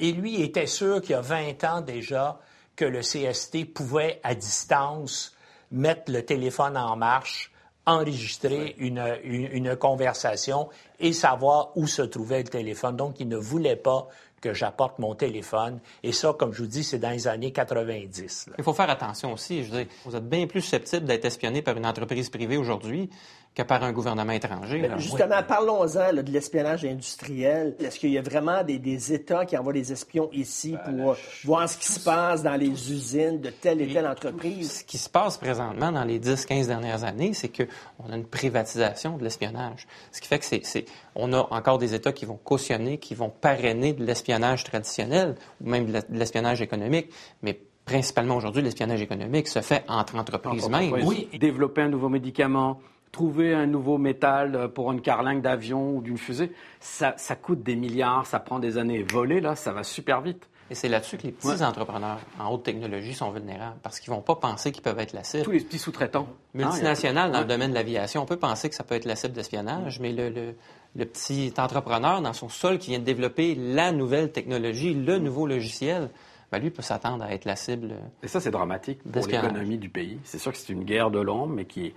Et 0.00 0.12
lui 0.12 0.42
était 0.42 0.66
sûr 0.66 1.00
qu'il 1.00 1.10
y 1.10 1.14
a 1.14 1.20
20 1.20 1.62
ans 1.64 1.80
déjà 1.82 2.40
que 2.74 2.86
le 2.86 3.00
CST 3.00 3.66
pouvait, 3.72 4.18
à 4.22 4.34
distance, 4.34 5.36
mettre 5.70 6.10
le 6.10 6.24
téléphone 6.24 6.76
en 6.76 6.96
marche, 6.96 7.52
enregistrer 7.86 8.74
une, 8.78 9.04
une, 9.22 9.48
une 9.52 9.76
conversation 9.76 10.70
et 10.98 11.12
savoir 11.12 11.76
où 11.76 11.86
se 11.86 12.02
trouvait 12.02 12.42
le 12.42 12.48
téléphone. 12.48 12.96
Donc, 12.96 13.20
il 13.20 13.28
ne 13.28 13.36
voulait 13.36 13.76
pas 13.76 14.08
que 14.40 14.54
j'apporte 14.54 14.98
mon 14.98 15.14
téléphone. 15.14 15.80
Et 16.02 16.12
ça, 16.12 16.32
comme 16.32 16.54
je 16.54 16.62
vous 16.62 16.68
dis, 16.68 16.82
c'est 16.82 16.98
dans 16.98 17.10
les 17.10 17.28
années 17.28 17.52
90. 17.52 18.46
là. 18.48 18.54
Il 18.56 18.64
faut 18.64 18.72
faire 18.72 18.88
attention 18.88 19.34
aussi. 19.34 19.64
Je 19.64 19.70
veux 19.70 19.84
dire, 19.84 19.92
vous 20.06 20.16
êtes 20.16 20.26
bien 20.26 20.46
plus 20.46 20.62
susceptible 20.62 21.04
d'être 21.04 21.26
espionné 21.26 21.60
par 21.60 21.76
une 21.76 21.86
entreprise 21.86 22.30
privée 22.30 22.56
aujourd'hui 22.56 23.10
que 23.54 23.62
par 23.62 23.82
un 23.82 23.92
gouvernement 23.92 24.32
étranger. 24.32 24.78
Mais 24.80 24.88
là. 24.88 24.98
justement, 24.98 25.42
parlons-en 25.46 26.12
là, 26.12 26.22
de 26.22 26.30
l'espionnage 26.30 26.84
industriel. 26.84 27.74
Est-ce 27.80 27.98
qu'il 27.98 28.10
y 28.10 28.18
a 28.18 28.22
vraiment 28.22 28.62
des, 28.62 28.78
des 28.78 29.12
États 29.12 29.44
qui 29.44 29.56
envoient 29.56 29.72
des 29.72 29.90
espions 29.92 30.30
ici 30.32 30.76
Ben, 30.86 30.96
pour 30.96 31.16
voir 31.44 31.68
ce 31.68 31.76
qui 31.76 31.90
se 31.90 31.98
passe 32.00 32.42
dans 32.44 32.54
les 32.54 32.68
usines 32.92 33.40
de 33.40 33.50
telle 33.50 33.80
et 33.80 33.92
telle 33.92 34.06
entreprise? 34.06 34.78
Ce 34.78 34.84
qui 34.84 34.98
se 34.98 35.08
passe 35.10 35.36
présentement 35.36 35.90
dans 35.90 36.04
les 36.04 36.20
10-15 36.20 36.68
dernières 36.68 37.02
années, 37.02 37.32
c'est 37.34 37.48
qu'on 37.48 38.12
a 38.12 38.16
une 38.16 38.24
privatisation 38.26 39.16
de 39.16 39.24
l'espionnage. 39.24 39.86
Ce 40.12 40.20
qui 40.20 40.28
fait 40.28 40.38
que 40.38 40.44
c'est, 40.44 40.64
c'est- 40.64 40.84
on 41.16 41.32
a 41.32 41.48
encore 41.50 41.78
des 41.78 41.92
États 41.94 42.12
qui 42.12 42.24
vont 42.26 42.38
cautionner, 42.42 42.98
qui 42.98 43.14
vont 43.16 43.30
parrainer 43.30 43.92
de 43.92 44.04
l'espionnage 44.04 44.62
traditionnel 44.62 45.34
ou 45.60 45.68
même 45.68 45.86
de 45.86 46.00
l'espionnage 46.12 46.62
économique. 46.62 47.08
Mais 47.42 47.60
principalement 47.84 48.36
aujourd'hui, 48.36 48.62
l'espionnage 48.62 49.02
économique 49.02 49.48
se 49.48 49.60
fait 49.60 49.82
entre 49.88 50.14
entreprises 50.14 50.68
mêmes. 50.68 50.92
Oui, 51.04 51.28
développer 51.40 51.82
un 51.82 51.88
nouveau 51.88 52.08
médicament, 52.08 52.78
trouver 53.12 53.54
un 53.54 53.66
nouveau 53.66 53.98
métal 53.98 54.54
euh, 54.54 54.68
pour 54.68 54.92
une 54.92 55.00
carlingue 55.00 55.42
d'avion 55.42 55.96
ou 55.96 56.00
d'une 56.02 56.18
fusée, 56.18 56.52
ça, 56.80 57.14
ça 57.16 57.34
coûte 57.36 57.62
des 57.62 57.76
milliards, 57.76 58.26
ça 58.26 58.38
prend 58.40 58.58
des 58.58 58.78
années. 58.78 59.02
Voler, 59.02 59.40
là, 59.40 59.56
ça 59.56 59.72
va 59.72 59.82
super 59.82 60.20
vite. 60.20 60.46
Et 60.72 60.76
c'est 60.76 60.88
là-dessus 60.88 61.16
que 61.18 61.24
les 61.24 61.32
petits 61.32 61.64
entrepreneurs 61.64 62.20
en 62.38 62.52
haute 62.52 62.62
technologie 62.62 63.12
sont 63.12 63.32
vulnérables 63.32 63.78
parce 63.82 63.98
qu'ils 63.98 64.12
vont 64.12 64.20
pas 64.20 64.36
penser 64.36 64.70
qu'ils 64.70 64.84
peuvent 64.84 65.00
être 65.00 65.12
la 65.14 65.24
cible. 65.24 65.42
Tous 65.42 65.50
les 65.50 65.58
petits 65.60 65.80
sous-traitants. 65.80 66.28
Multinationales 66.54 67.32
dans 67.32 67.38
Ah, 67.38 67.42
le 67.42 67.48
domaine 67.48 67.70
de 67.70 67.74
l'aviation, 67.74 68.22
on 68.22 68.26
peut 68.26 68.36
penser 68.36 68.68
que 68.68 68.76
ça 68.76 68.84
peut 68.84 68.94
être 68.94 69.04
la 69.04 69.16
cible 69.16 69.32
d'espionnage, 69.34 69.98
mais 69.98 70.12
le, 70.12 70.28
le- 70.28 70.54
le 70.96 71.04
petit 71.06 71.52
entrepreneur 71.58 72.20
dans 72.22 72.32
son 72.32 72.48
sol 72.48 72.78
qui 72.78 72.90
vient 72.90 72.98
de 73.00 73.04
développer 73.04 73.54
la 73.56 73.90
nouvelle 73.92 74.30
technologie, 74.32 74.94
le 74.94 75.18
nouveau 75.18 75.46
logiciel, 75.46 76.08
ben 76.52 76.58
lui 76.60 76.70
peut 76.70 76.82
s'attendre 76.82 77.24
à 77.24 77.32
être 77.32 77.44
la 77.44 77.54
cible. 77.56 77.94
Et 78.22 78.28
ça, 78.28 78.40
c'est 78.40 78.50
dramatique 78.52 79.00
pour 79.02 79.12
l'économie 79.44 79.78
du 79.78 79.88
pays. 79.88 80.18
C'est 80.24 80.38
sûr 80.38 80.50
que 80.52 80.58
c'est 80.58 80.72
une 80.72 80.82
guerre 80.84 81.10
de 81.12 81.20
l'ombre, 81.20 81.52
mais 81.54 81.64
qui 81.64 81.86
est 81.86 81.94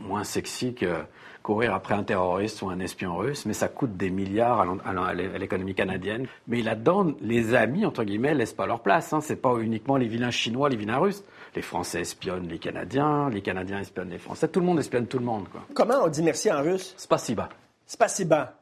moins 0.00 0.24
sexy 0.24 0.74
que 0.74 1.04
courir 1.42 1.74
après 1.74 1.94
un 1.94 2.02
terroriste 2.02 2.60
ou 2.62 2.68
un 2.68 2.78
espion 2.80 3.16
russe, 3.16 3.46
mais 3.46 3.54
ça 3.54 3.68
coûte 3.68 3.96
des 3.96 4.10
milliards 4.10 4.66
à 4.84 5.14
l'économie 5.14 5.74
canadienne. 5.74 6.26
Mais 6.48 6.62
là-dedans, 6.62 7.12
les 7.22 7.54
amis, 7.54 7.86
entre 7.86 8.04
guillemets, 8.04 8.34
laissent 8.34 8.52
pas 8.52 8.66
leur 8.66 8.80
place. 8.80 9.12
Hein. 9.12 9.20
C'est 9.20 9.36
pas 9.40 9.56
uniquement 9.58 9.96
les 9.96 10.06
vilains 10.06 10.30
chinois, 10.30 10.68
les 10.68 10.76
vilains 10.76 10.98
russes. 10.98 11.24
Les 11.56 11.62
Français 11.62 12.02
espionnent 12.02 12.46
les 12.46 12.58
Canadiens, 12.58 13.28
les 13.30 13.42
Canadiens 13.42 13.80
espionnent 13.80 14.10
les 14.10 14.18
Français. 14.18 14.48
Tout 14.48 14.60
le 14.60 14.66
monde 14.66 14.78
espionne 14.78 15.06
tout 15.06 15.18
le 15.18 15.24
monde, 15.24 15.48
quoi. 15.48 15.62
Comment 15.74 16.04
on 16.04 16.08
dit 16.08 16.22
merci 16.22 16.52
en 16.52 16.62
russe? 16.62 16.94
Spasiba. 16.96 17.48
Spasiba. 17.86 18.54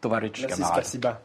Tovarich, 0.00 0.46
camarade. 0.46 0.74
Spasiba. 0.74 1.20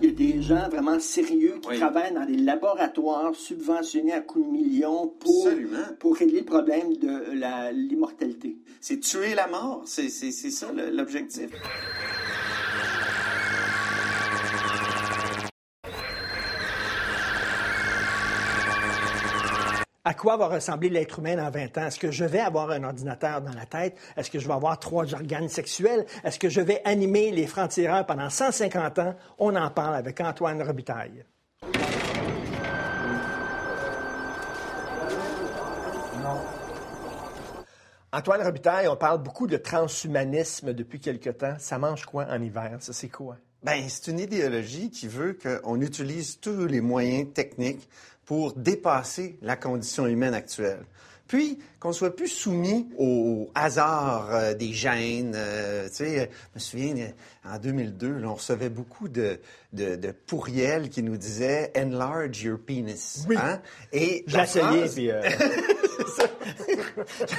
Il 0.00 0.06
y 0.06 0.12
a 0.12 0.14
des 0.14 0.42
gens 0.42 0.68
vraiment 0.68 1.00
sérieux 1.00 1.58
qui 1.62 1.78
travaillent 1.78 2.12
dans 2.12 2.26
des 2.26 2.36
laboratoires 2.36 3.34
subventionnés 3.34 4.12
à 4.12 4.20
coups 4.20 4.46
de 4.46 4.50
millions 4.50 5.08
pour, 5.18 5.48
pour 5.98 6.16
régler 6.16 6.40
le 6.40 6.44
problème 6.44 6.96
de 6.96 7.72
l'immortalité. 7.72 8.58
C'est 8.80 9.00
tuer 9.00 9.34
la 9.34 9.46
mort. 9.46 9.82
C'est 9.86 10.10
ça 10.10 10.70
l'objectif. 10.92 11.50
À 20.08 20.14
quoi 20.14 20.36
va 20.36 20.46
ressembler 20.46 20.88
l'être 20.88 21.18
humain 21.18 21.34
dans 21.34 21.50
20 21.50 21.78
ans? 21.78 21.86
Est-ce 21.88 21.98
que 21.98 22.12
je 22.12 22.24
vais 22.24 22.38
avoir 22.38 22.70
un 22.70 22.84
ordinateur 22.84 23.40
dans 23.40 23.52
la 23.52 23.66
tête? 23.66 23.98
Est-ce 24.16 24.30
que 24.30 24.38
je 24.38 24.46
vais 24.46 24.54
avoir 24.54 24.78
trois 24.78 25.12
organes 25.12 25.48
sexuels? 25.48 26.06
Est-ce 26.22 26.38
que 26.38 26.48
je 26.48 26.60
vais 26.60 26.80
animer 26.84 27.32
les 27.32 27.48
francs-tireurs 27.48 28.06
pendant 28.06 28.30
150 28.30 29.00
ans? 29.00 29.16
On 29.40 29.56
en 29.56 29.68
parle 29.68 29.96
avec 29.96 30.20
Antoine 30.20 30.62
Robitaille. 30.62 31.24
Antoine 38.12 38.42
Robitaille, 38.42 38.86
on 38.86 38.94
parle 38.94 39.20
beaucoup 39.24 39.48
de 39.48 39.56
transhumanisme 39.56 40.72
depuis 40.72 41.00
quelque 41.00 41.30
temps. 41.30 41.56
Ça 41.58 41.78
mange 41.78 42.04
quoi 42.04 42.26
en 42.30 42.40
hiver? 42.40 42.76
Ça, 42.78 42.92
c'est 42.92 43.08
quoi? 43.08 43.38
Ben, 43.64 43.82
c'est 43.88 44.12
une 44.12 44.20
idéologie 44.20 44.90
qui 44.90 45.08
veut 45.08 45.36
qu'on 45.36 45.80
utilise 45.80 46.38
tous 46.38 46.66
les 46.66 46.80
moyens 46.80 47.32
techniques 47.34 47.88
pour 48.26 48.52
dépasser 48.52 49.38
la 49.40 49.56
condition 49.56 50.06
humaine 50.06 50.34
actuelle. 50.34 50.84
Puis, 51.28 51.58
qu'on 51.80 51.92
soit 51.92 52.14
plus 52.14 52.28
soumis 52.28 52.88
au 52.96 53.50
hasard 53.56 54.28
euh, 54.32 54.54
des 54.54 54.72
gènes. 54.72 55.32
euh, 55.34 55.88
tu 55.88 55.94
sais, 55.96 56.30
je 56.52 56.54
me 56.54 56.60
souviens, 56.60 56.96
euh, 56.98 57.54
en 57.54 57.58
2002, 57.58 58.18
là, 58.18 58.28
on 58.28 58.34
recevait 58.34 58.68
beaucoup 58.68 59.08
de, 59.08 59.40
de, 59.72 59.96
de 59.96 60.12
pourriels 60.12 60.88
qui 60.88 61.02
nous 61.02 61.16
disaient 61.16 61.72
«enlarge 61.76 62.44
your 62.44 62.60
penis 62.64 63.24
Oui. 63.28 63.34
Hein? 63.42 63.60
Et 63.92 64.24
euh, 64.28 64.30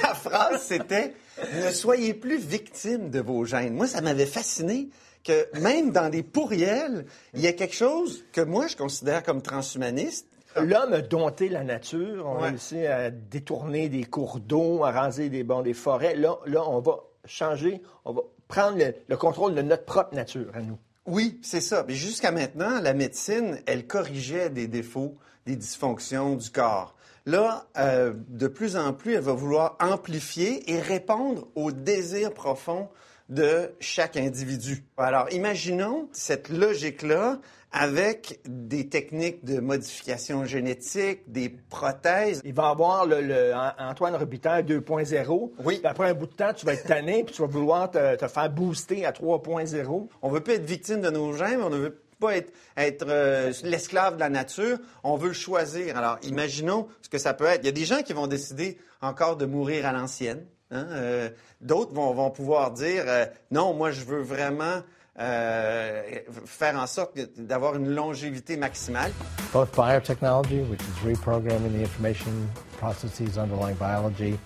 la 0.02 0.14
phrase, 0.14 0.62
c'était 0.66 1.14
Ne 1.54 1.70
soyez 1.70 2.12
plus 2.12 2.38
victime 2.38 3.08
de 3.08 3.20
vos 3.20 3.46
gènes. 3.46 3.72
Moi, 3.72 3.86
ça 3.86 4.02
m'avait 4.02 4.26
fasciné 4.26 4.90
que 5.24 5.46
même 5.60 5.92
dans 5.92 6.10
des 6.10 6.22
pourriels, 6.22 7.06
il 7.32 7.40
y 7.40 7.46
a 7.46 7.54
quelque 7.54 7.74
chose 7.74 8.24
que 8.32 8.42
moi, 8.42 8.66
je 8.66 8.76
considère 8.76 9.22
comme 9.22 9.40
transhumaniste. 9.40 10.26
L'homme 10.60 10.92
a 10.92 11.00
dompté 11.00 11.48
la 11.48 11.64
nature. 11.64 12.26
On 12.26 12.36
a 12.36 12.42
Ouais. 12.42 12.48
réussi 12.50 12.86
à 12.86 13.10
détourner 13.10 13.88
des 13.88 14.04
cours 14.04 14.40
d'eau, 14.40 14.84
à 14.84 14.90
raser 14.90 15.28
des, 15.28 15.44
bon, 15.44 15.62
des 15.62 15.74
forêts. 15.74 16.14
Là, 16.16 16.38
là, 16.46 16.62
on 16.68 16.80
va 16.80 16.98
changer, 17.24 17.82
on 18.04 18.12
va 18.12 18.22
prendre 18.48 18.78
le, 18.78 18.94
le 19.08 19.16
contrôle 19.16 19.54
de 19.54 19.62
notre 19.62 19.84
propre 19.84 20.14
nature 20.14 20.50
à 20.54 20.60
nous. 20.60 20.78
Oui, 21.06 21.38
c'est 21.42 21.60
ça. 21.60 21.84
Mais 21.88 21.94
jusqu'à 21.94 22.32
maintenant, 22.32 22.80
la 22.80 22.94
médecine, 22.94 23.58
elle 23.66 23.86
corrigeait 23.86 24.50
des 24.50 24.66
défauts, 24.68 25.16
des 25.46 25.56
dysfonctions 25.56 26.34
du 26.36 26.50
corps. 26.50 26.94
Là, 27.26 27.66
euh, 27.76 28.14
de 28.28 28.46
plus 28.46 28.76
en 28.76 28.92
plus, 28.94 29.14
elle 29.14 29.20
va 29.22 29.32
vouloir 29.32 29.76
amplifier 29.80 30.70
et 30.70 30.80
répondre 30.80 31.46
aux 31.54 31.72
désirs 31.72 32.32
profonds 32.32 32.88
de 33.28 33.70
chaque 33.80 34.16
individu. 34.16 34.84
Alors, 34.96 35.30
imaginons 35.32 36.08
cette 36.12 36.48
logique-là 36.48 37.38
avec 37.72 38.40
des 38.46 38.88
techniques 38.88 39.44
de 39.44 39.60
modification 39.60 40.44
génétique, 40.44 41.30
des 41.30 41.48
prothèses. 41.48 42.40
Il 42.44 42.54
va 42.54 42.68
avoir 42.70 43.06
le, 43.06 43.20
le 43.20 43.54
An- 43.54 43.72
Antoine 43.78 44.14
Robitaille 44.16 44.64
2.0. 44.64 45.50
Oui. 45.64 45.76
Puis 45.78 45.86
après 45.86 46.08
un 46.10 46.14
bout 46.14 46.26
de 46.26 46.32
temps, 46.32 46.52
tu 46.54 46.64
vas 46.66 46.72
être 46.74 46.86
tanné, 46.86 47.24
puis 47.24 47.34
tu 47.34 47.42
vas 47.42 47.48
vouloir 47.48 47.90
te, 47.90 48.16
te 48.16 48.26
faire 48.28 48.50
booster 48.50 49.04
à 49.04 49.12
3.0. 49.12 50.08
On 50.22 50.28
veut 50.30 50.40
pas 50.40 50.54
être 50.54 50.64
victime 50.64 51.00
de 51.00 51.10
nos 51.10 51.32
gènes, 51.34 51.60
on 51.60 51.70
ne 51.70 51.76
veut 51.76 52.00
pas 52.20 52.36
être, 52.36 52.52
être 52.76 53.06
euh, 53.08 53.52
l'esclave 53.62 54.14
de 54.16 54.20
la 54.20 54.28
nature, 54.30 54.78
on 55.04 55.16
veut 55.16 55.32
choisir. 55.32 55.96
Alors, 55.96 56.18
imaginons 56.22 56.88
ce 57.02 57.08
que 57.08 57.18
ça 57.18 57.32
peut 57.34 57.44
être. 57.44 57.60
Il 57.62 57.66
y 57.66 57.70
a 57.70 57.72
des 57.72 57.84
gens 57.84 58.02
qui 58.02 58.12
vont 58.12 58.26
décider 58.26 58.78
encore 59.02 59.36
de 59.36 59.46
mourir 59.46 59.86
à 59.86 59.92
l'ancienne. 59.92 60.44
hein, 60.72 60.86
euh, 60.90 61.28
D'autres 61.60 61.92
vont, 61.94 62.12
vont 62.14 62.30
pouvoir 62.30 62.72
dire 62.72 63.04
euh, 63.06 63.26
non, 63.52 63.72
moi 63.74 63.90
je 63.92 64.04
veux 64.04 64.20
vraiment 64.22 64.80
faire 65.18 66.76
en 66.76 66.86
sorte 66.86 67.18
d'avoir 67.36 67.74
une 67.74 67.88
longévité 67.88 68.56
maximale. 68.56 69.10
both 69.52 69.72
biotechnology, 69.74 70.68
which 70.68 70.80
is 70.82 70.94
reprogramming 71.02 71.72
the 71.72 71.80
information 71.80 72.48
processes 72.78 73.36
underlying 73.38 73.74
biology, 73.76 74.38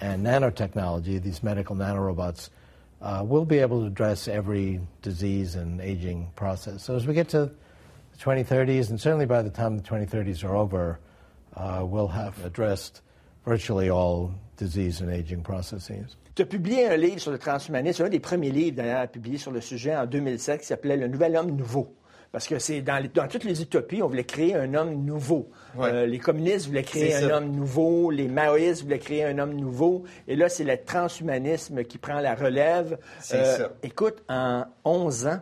and 0.00 0.24
nanotechnology, 0.26 1.22
these 1.22 1.42
medical 1.42 1.76
nanorobots, 1.76 2.50
uh, 3.02 3.22
will 3.24 3.44
be 3.44 3.58
able 3.58 3.80
to 3.80 3.86
address 3.86 4.28
every 4.28 4.80
disease 5.02 5.54
and 5.54 5.80
aging 5.80 6.28
process. 6.34 6.82
So 6.82 6.96
as 6.96 7.06
we 7.06 7.14
get 7.14 7.28
to 7.30 7.50
the 8.12 8.18
2030s, 8.18 8.90
and 8.90 9.00
certainly 9.00 9.26
by 9.26 9.42
the 9.42 9.50
time 9.50 9.76
the 9.76 9.82
2030s 9.82 10.42
are 10.44 10.56
over, 10.56 10.98
uh, 11.54 11.82
we'll 11.84 12.08
have 12.08 12.42
addressed 12.44 13.02
virtually 13.46 13.88
all 13.88 14.30
disease 14.56 15.02
and 15.02 15.10
aging 15.10 15.42
processes. 15.42 16.16
Tu 16.34 16.42
as 16.42 16.46
publié 16.46 16.86
un 16.86 16.96
livre 16.96 17.18
sur 17.18 17.30
le 17.30 17.38
transhumanisme, 17.38 18.04
un 18.04 18.08
des 18.08 18.20
premiers 18.20 18.50
livres 18.50 18.76
d'ailleurs 18.76 19.08
publié 19.08 19.38
sur 19.38 19.52
le 19.52 19.60
sujet 19.60 19.96
en 19.96 20.06
2007 20.06 20.60
qui 20.60 20.66
s'appelait 20.66 20.96
Le 20.96 21.08
Nouvel 21.08 21.36
Homme 21.36 21.50
Nouveau. 21.52 21.94
Parce 22.32 22.48
que 22.48 22.58
c'est 22.58 22.82
dans, 22.82 23.02
toutes 23.30 23.44
les 23.44 23.62
utopies, 23.62 24.02
on 24.02 24.08
voulait 24.08 24.24
créer 24.24 24.54
un 24.54 24.74
homme 24.74 25.04
nouveau. 25.04 25.48
Ouais. 25.74 25.88
Euh, 25.90 26.06
les 26.06 26.18
communistes 26.18 26.66
voulaient 26.66 26.82
créer 26.82 27.14
un 27.14 27.30
homme 27.30 27.50
nouveau, 27.50 28.10
les 28.10 28.28
maoïstes 28.28 28.82
voulaient 28.82 28.98
créer 28.98 29.24
un 29.24 29.38
homme 29.38 29.54
nouveau. 29.54 30.04
Et 30.28 30.36
là, 30.36 30.50
c'est 30.50 30.64
le 30.64 30.76
transhumanisme 30.76 31.84
qui 31.84 31.96
prend 31.96 32.20
la 32.20 32.34
relève. 32.34 32.92
Euh, 32.92 32.96
C'est 33.20 33.44
ça. 33.44 33.72
Écoute, 33.82 34.22
en 34.28 34.64
11 34.84 35.28
ans, 35.28 35.40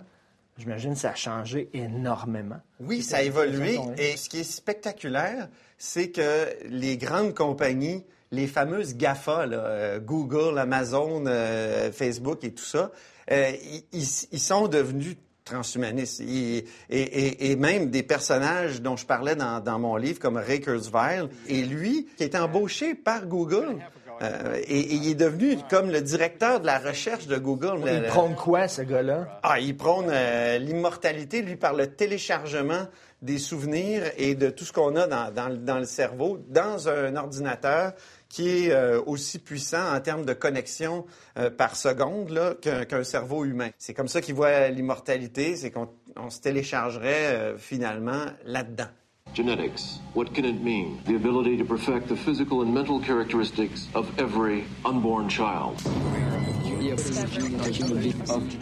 j'imagine 0.58 0.94
que 0.94 1.00
ça 1.00 1.10
a 1.10 1.14
changé 1.14 1.68
énormément. 1.72 2.60
Oui, 2.80 3.02
ça 3.02 3.18
a 3.18 3.22
évolué. 3.22 3.78
Et 3.98 4.16
ce 4.16 4.28
qui 4.28 4.40
est 4.40 4.44
spectaculaire, 4.44 5.48
c'est 5.78 6.10
que 6.10 6.48
les 6.68 6.96
grandes 6.96 7.34
compagnies, 7.34 8.04
les 8.30 8.46
fameuses 8.46 8.96
GAFA, 8.96 9.46
là, 9.46 9.56
euh, 9.58 10.00
Google, 10.00 10.58
Amazon, 10.58 11.24
euh, 11.26 11.90
Facebook 11.92 12.42
et 12.44 12.52
tout 12.52 12.64
ça, 12.64 12.90
euh, 13.30 13.52
ils, 13.62 13.84
ils- 14.00 14.28
ils 14.32 14.40
sont 14.40 14.68
devenus 14.68 15.16
transhumanistes. 15.44 16.20
Et, 16.22 16.64
et, 16.88 17.50
et, 17.50 17.56
même 17.56 17.90
des 17.90 18.02
personnages 18.02 18.80
dont 18.80 18.96
je 18.96 19.04
parlais 19.04 19.36
dans, 19.36 19.60
dans 19.60 19.78
mon 19.78 19.96
livre, 19.96 20.18
comme 20.18 20.36
Ray 20.38 20.60
Kurzweil, 20.60 21.28
et 21.48 21.62
lui, 21.62 22.08
qui 22.16 22.24
est 22.24 22.34
embauché 22.34 22.94
par 22.94 23.26
Google. 23.26 23.76
Euh, 24.22 24.56
et, 24.66 24.78
et, 24.80 24.94
il 24.94 25.10
est 25.10 25.14
devenu 25.14 25.58
comme 25.68 25.90
le 25.90 26.00
directeur 26.00 26.60
de 26.60 26.66
la 26.66 26.78
recherche 26.78 27.26
de 27.26 27.36
Google. 27.36 27.80
Il 27.86 28.02
Le- 28.02 28.08
prône 28.08 28.34
quoi, 28.34 28.68
ce 28.68 28.82
gars-là? 28.82 29.40
ah, 29.42 29.58
il 29.60 29.76
prône 29.76 30.06
euh, 30.10 30.58
l'immortalité, 30.58 31.42
lui, 31.42 31.56
par 31.56 31.74
le 31.74 31.88
téléchargement 31.88 32.86
des 33.22 33.38
souvenirs 33.38 34.02
et 34.18 34.34
de 34.34 34.50
tout 34.50 34.64
ce 34.64 34.72
qu'on 34.72 34.96
a 34.96 35.06
dans, 35.06 35.32
dans 35.32 35.48
le- 35.48 35.56
dans 35.56 35.78
le 35.78 35.86
cerveau, 35.86 36.38
dans 36.48 36.88
un 36.88 37.16
ordinateur 37.16 37.92
qui 38.28 38.66
est 38.66 38.72
euh, 38.72 39.00
aussi 39.06 39.38
puissant 39.38 39.94
en 39.94 40.00
termes 40.00 40.24
de 40.24 40.32
connexion 40.32 41.06
euh, 41.38 41.50
par 41.50 41.76
seconde 41.76 42.58
qu'un 42.60 43.04
cerveau 43.04 43.44
humain. 43.44 43.70
C'est 43.78 43.94
comme 43.94 44.08
ça 44.08 44.20
qu'il 44.20 44.34
voit 44.34 44.68
l'immortalité, 44.68 45.56
c'est 45.56 45.70
qu'on 45.70 45.88
on 46.16 46.30
se 46.30 46.40
téléchargerait 46.40 47.26
euh, 47.34 47.58
finalement 47.58 48.24
là-dedans. 48.44 48.88
Genetics. 49.34 49.98
What 50.14 50.32
can 50.32 50.44
it 50.44 50.62
mean? 50.62 51.00
The 51.06 51.16
ability 51.16 51.56
to 51.56 51.64
perfect 51.64 52.06
the 52.06 52.14
physical 52.14 52.62
and 52.62 52.72
mental 52.72 53.00
characteristics 53.00 53.88
of 53.92 54.06
every 54.16 54.64
unborn 54.84 55.28
child. 55.28 55.74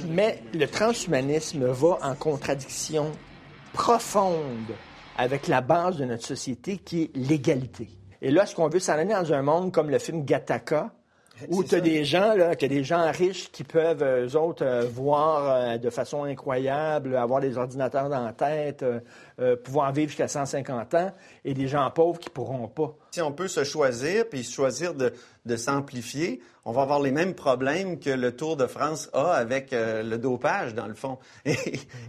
Mais 0.09 0.43
le 0.55 0.67
transhumanisme 0.67 1.67
va 1.67 1.99
en 2.03 2.15
contradiction 2.15 3.13
profonde 3.75 4.73
avec 5.19 5.47
la 5.47 5.61
base 5.61 5.99
de 5.99 6.07
notre 6.07 6.25
société 6.25 6.79
qui 6.79 7.03
est 7.03 7.17
l'égalité. 7.17 7.91
Et 8.23 8.31
là, 8.31 8.45
est-ce 8.45 8.55
qu'on 8.55 8.69
veut 8.69 8.79
s'en 8.79 8.95
aller 8.95 9.13
dans 9.13 9.31
un 9.31 9.43
monde 9.43 9.73
comme 9.73 9.91
le 9.91 9.99
film 9.99 10.25
Gattaca, 10.25 10.91
où 11.49 11.65
tu 11.65 11.75
as 11.75 11.81
des 11.81 12.05
gens, 12.05 12.35
là, 12.35 12.57
que 12.57 12.67
des 12.67 12.85
gens 12.85 13.11
riches 13.11 13.51
qui 13.51 13.65
peuvent, 13.65 14.03
eux 14.03 14.37
autres, 14.37 14.65
euh, 14.65 14.87
voir 14.87 15.51
euh, 15.51 15.79
de 15.79 15.91
façon 15.91 16.25
incroyable, 16.25 17.17
avoir 17.17 17.41
des 17.41 17.57
ordinateurs 17.57 18.09
dans 18.09 18.25
la 18.25 18.33
tête, 18.33 18.83
euh, 18.83 19.01
euh, 19.41 19.57
pouvoir 19.57 19.93
vivre 19.93 20.09
jusqu'à 20.09 20.29
150 20.29 20.95
ans, 20.95 21.13
et 21.45 21.55
des 21.55 21.69
gens 21.69 21.91
pauvres 21.91 22.19
qui 22.19 22.31
pourront 22.31 22.69
pas. 22.69 22.95
Si 23.13 23.21
on 23.21 23.33
peut 23.33 23.49
se 23.49 23.65
choisir, 23.65 24.29
puis 24.29 24.43
choisir 24.43 24.95
de, 24.95 25.13
de 25.47 25.57
s'amplifier, 25.57 26.41
on 26.65 26.71
va 26.71 26.83
avoir 26.83 27.01
les 27.01 27.11
mêmes 27.11 27.35
problèmes 27.35 27.99
que 27.99 28.11
le 28.11 28.37
Tour 28.37 28.57
de 28.57 28.67
France 28.67 29.11
a 29.13 29.33
avec 29.33 29.73
euh, 29.73 30.05
le 30.05 30.17
dopage, 30.17 30.75
dans 30.75 30.87
le 30.87 30.95
fond. 30.95 31.19
Et, 31.45 31.57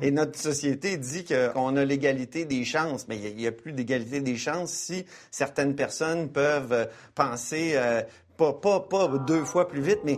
et 0.01 0.11
notre 0.11 0.37
société 0.37 0.97
dit 0.97 1.25
qu'on 1.25 1.75
a 1.75 1.85
l'égalité 1.85 2.45
des 2.45 2.63
chances, 2.63 3.07
mais 3.07 3.17
il 3.17 3.35
n'y 3.35 3.47
a, 3.47 3.51
plus 3.51 3.73
d'égalité 3.73 4.21
des 4.21 4.37
chances 4.37 4.71
si 4.71 5.05
certaines 5.31 5.75
personnes 5.75 6.29
peuvent 6.29 6.71
euh, 6.71 6.85
penser 7.15 7.71
euh, 7.75 8.03
pas, 8.37 8.53
pas, 8.53 8.79
pas 8.79 9.07
deux 9.07 9.43
fois 9.45 9.67
plus 9.67 9.81
vite, 9.81 9.99
mais 10.03 10.17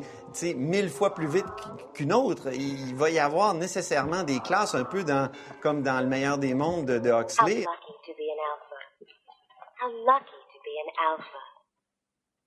mille 0.55 0.89
fois 0.89 1.13
plus 1.13 1.28
vite 1.28 1.45
qu'une 1.93 2.13
autre. 2.13 2.53
Il 2.53 2.95
va 2.95 3.09
y 3.09 3.20
avoir 3.20 3.53
nécessairement 3.53 4.24
des 4.24 4.39
classes 4.39 4.76
un 4.76 4.86
peu 4.86 5.03
dans, 5.03 5.30
comme 5.61 5.82
dans 5.82 5.99
le 6.01 6.07
meilleur 6.07 6.38
des 6.38 6.53
mondes 6.53 6.86
de, 6.86 6.99
de 6.99 7.09
Huxley. 7.11 7.66
How 9.78 9.89
lucky 9.89 10.39
to 10.53 10.59
be 10.63 10.74
an 10.82 10.89
alpha. 11.11 11.41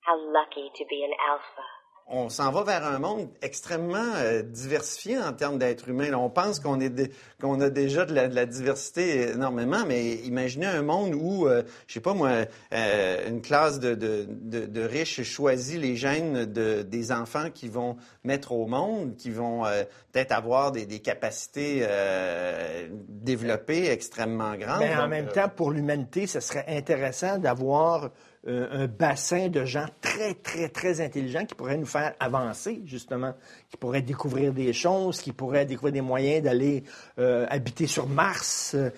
How 0.06 0.16
lucky 0.32 0.70
to 0.74 0.84
be 0.88 1.04
an 1.04 1.14
alpha. 1.30 1.77
On 2.10 2.28
s'en 2.30 2.50
va 2.50 2.62
vers 2.64 2.86
un 2.86 2.98
monde 2.98 3.28
extrêmement 3.42 4.14
euh, 4.16 4.42
diversifié 4.42 5.18
en 5.18 5.32
termes 5.32 5.58
d'êtres 5.58 5.88
humains. 5.88 6.10
Là, 6.10 6.18
on 6.18 6.30
pense 6.30 6.58
qu'on 6.58 6.80
est 6.80 7.12
qu'on 7.40 7.60
a 7.60 7.70
déjà 7.70 8.04
de 8.04 8.14
la, 8.14 8.28
de 8.28 8.34
la 8.34 8.46
diversité 8.46 9.30
énormément, 9.30 9.84
mais 9.86 10.14
imaginez 10.14 10.66
un 10.66 10.82
monde 10.82 11.14
où, 11.14 11.46
euh, 11.46 11.62
je 11.86 11.94
sais 11.94 12.00
pas 12.00 12.14
moi, 12.14 12.46
euh, 12.72 13.28
une 13.28 13.42
classe 13.42 13.78
de, 13.78 13.94
de, 13.94 14.26
de, 14.28 14.66
de 14.66 14.80
riches 14.82 15.22
choisit 15.22 15.80
les 15.80 15.96
gènes 15.96 16.46
de, 16.46 16.82
des 16.82 17.12
enfants 17.12 17.50
qui 17.52 17.68
vont 17.68 17.96
mettre 18.24 18.52
au 18.52 18.66
monde, 18.66 19.14
qui 19.16 19.30
vont 19.30 19.66
euh, 19.66 19.84
peut-être 20.12 20.32
avoir 20.32 20.72
des, 20.72 20.86
des 20.86 21.00
capacités 21.00 21.80
euh, 21.82 22.88
développées 23.08 23.90
extrêmement 23.90 24.56
grandes. 24.56 24.80
Mais 24.80 24.94
en 24.94 25.02
Donc, 25.02 25.10
même 25.10 25.28
temps, 25.28 25.48
pour 25.48 25.70
l'humanité, 25.70 26.26
ce 26.26 26.40
serait 26.40 26.64
intéressant 26.68 27.38
d'avoir 27.38 28.10
un 28.46 28.86
bassin 28.86 29.48
de 29.48 29.64
gens 29.64 29.86
très, 30.00 30.34
très, 30.34 30.68
très 30.68 31.00
intelligents 31.00 31.44
qui 31.44 31.54
pourraient 31.54 31.76
nous 31.76 31.86
faire 31.86 32.14
avancer, 32.20 32.80
justement, 32.86 33.34
qui 33.68 33.76
pourraient 33.76 34.02
découvrir 34.02 34.52
des 34.52 34.72
choses, 34.72 35.20
qui 35.20 35.32
pourraient 35.32 35.66
découvrir 35.66 35.92
des 35.92 36.00
moyens 36.00 36.44
d'aller 36.44 36.84
euh, 37.18 37.46
habiter 37.50 37.86
sur 37.86 38.06
Mars. 38.08 38.72
euh, 38.74 38.90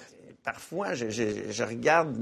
parfois, 0.45 0.95
je, 0.95 1.11
je- 1.11 1.51
je 1.51 1.63
regarde 1.65 2.17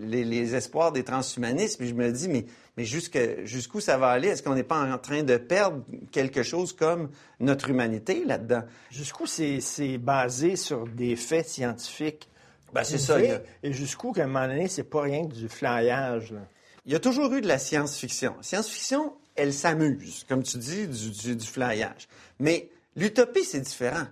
les, 0.00 0.24
les 0.24 0.54
espoirs 0.54 0.92
des 0.92 1.02
transhumanistes, 1.04 1.78
puis 1.78 1.88
je 1.88 1.94
me 1.94 2.10
dis, 2.10 2.28
mais, 2.28 2.44
mais 2.76 2.84
jusqu'où 2.84 3.80
ça 3.80 3.98
va 3.98 4.08
aller? 4.08 4.28
Est-ce 4.28 4.42
qu'on 4.42 4.54
n'est 4.54 4.62
pas 4.62 4.80
en 4.80 4.96
train 4.98 5.22
de 5.22 5.36
perdre 5.36 5.82
quelque 6.12 6.42
chose 6.42 6.72
comme 6.72 7.10
notre 7.40 7.68
humanité 7.70 8.24
là-dedans? 8.24 8.62
Jusqu'où 8.90 9.26
c'est 9.26 9.60
c'est 9.60 9.98
basé 9.98 10.56
sur 10.56 10.86
des 10.86 11.16
faits 11.16 11.48
scientifiques? 11.48 12.28
Ben, 12.72 12.84
c'est 12.84 12.98
ça, 12.98 13.16
a- 13.16 13.40
Et 13.62 13.72
jusqu'où, 13.72 14.12
qu'à 14.12 14.24
un 14.24 14.26
moment 14.26 14.46
donné, 14.46 14.68
c'est 14.68 14.84
pas 14.84 15.02
rien 15.02 15.26
que 15.26 15.34
du 15.34 15.48
flyage. 15.48 16.32
là. 16.32 16.40
Il 16.86 16.92
y 16.92 16.94
a 16.94 17.00
toujours 17.00 17.32
eu 17.34 17.40
de 17.40 17.48
la 17.48 17.58
science-fiction. 17.58 18.34
Science-fiction, 18.40 19.12
elle 19.36 19.52
s'amuse, 19.52 20.24
comme 20.28 20.42
tu 20.42 20.56
dis, 20.58 20.86
du, 20.88 21.10
du, 21.10 21.36
du 21.36 21.46
flyage. 21.46 22.08
Mais 22.38 22.68
l'utopie, 22.96 23.44
c'est 23.44 23.60
différent. 23.60 24.06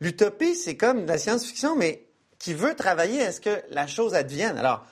L'utopie, 0.00 0.54
c'est 0.54 0.76
comme 0.76 1.02
de 1.04 1.08
la 1.08 1.18
science-fiction, 1.18 1.76
mais 1.76 2.04
qui 2.38 2.54
veut 2.54 2.74
travailler 2.74 3.22
à 3.22 3.32
ce 3.32 3.40
que 3.40 3.62
la 3.70 3.86
chose 3.86 4.14
advienne. 4.14 4.56
Alors, 4.58 4.84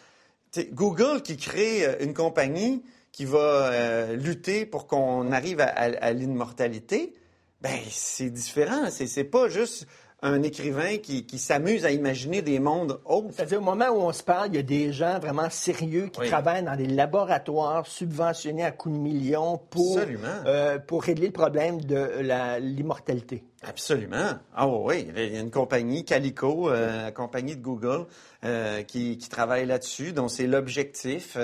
Google 0.72 1.22
qui 1.22 1.36
crée 1.36 1.86
euh, 1.86 1.96
une 2.00 2.14
compagnie 2.14 2.82
qui 3.12 3.24
va 3.24 3.38
euh, 3.72 4.16
lutter 4.16 4.66
pour 4.66 4.86
qu'on 4.86 5.30
arrive 5.32 5.60
à, 5.60 5.66
à- 5.66 5.96
à 6.04 6.12
l'immortalité, 6.12 7.12
ben 7.60 7.78
c'est 7.90 8.30
différent. 8.30 8.88
C'est, 8.90 9.06
c'est 9.06 9.24
pas 9.24 9.48
juste 9.48 9.86
un 10.22 10.42
écrivain 10.42 10.98
qui, 10.98 11.24
qui 11.24 11.38
s'amuse 11.38 11.84
à 11.84 11.90
imaginer 11.92 12.42
des 12.42 12.58
mondes 12.58 13.00
autres. 13.04 13.28
C'est-à-dire, 13.32 13.58
au 13.60 13.64
moment 13.64 13.88
où 13.88 14.00
on 14.02 14.12
se 14.12 14.22
parle, 14.22 14.48
il 14.48 14.56
y 14.56 14.58
a 14.58 14.62
des 14.62 14.92
gens 14.92 15.18
vraiment 15.18 15.48
sérieux 15.48 16.08
qui 16.12 16.20
Oui. 16.20 16.28
travaillent 16.28 16.62
dans 16.62 16.76
des 16.76 16.86
laboratoires 16.86 17.86
subventionnés 17.86 18.64
à 18.64 18.70
coups 18.70 18.94
de 18.94 19.00
millions 19.00 19.58
pour, 19.70 19.98
Absolument. 19.98 20.28
euh, 20.46 20.78
pour 20.78 21.02
régler 21.04 21.26
le 21.28 21.32
problème 21.32 21.80
de 21.80 21.96
la- 22.20 22.58
l'immortalité. 22.58 23.44
Absolument. 23.62 24.38
Ah 24.54 24.66
oui, 24.68 25.06
il 25.14 25.32
y 25.34 25.36
a 25.36 25.40
une 25.40 25.50
compagnie, 25.50 26.04
Calico, 26.04 26.70
euh, 26.70 27.10
compagnie 27.10 27.56
de 27.56 27.62
Google, 27.62 28.06
euh, 28.44 28.82
qui, 28.82 29.18
qui 29.18 29.28
travaille 29.28 29.66
là-dessus, 29.66 30.12
dont 30.12 30.28
c'est 30.28 30.46
l'objectif. 30.46 31.36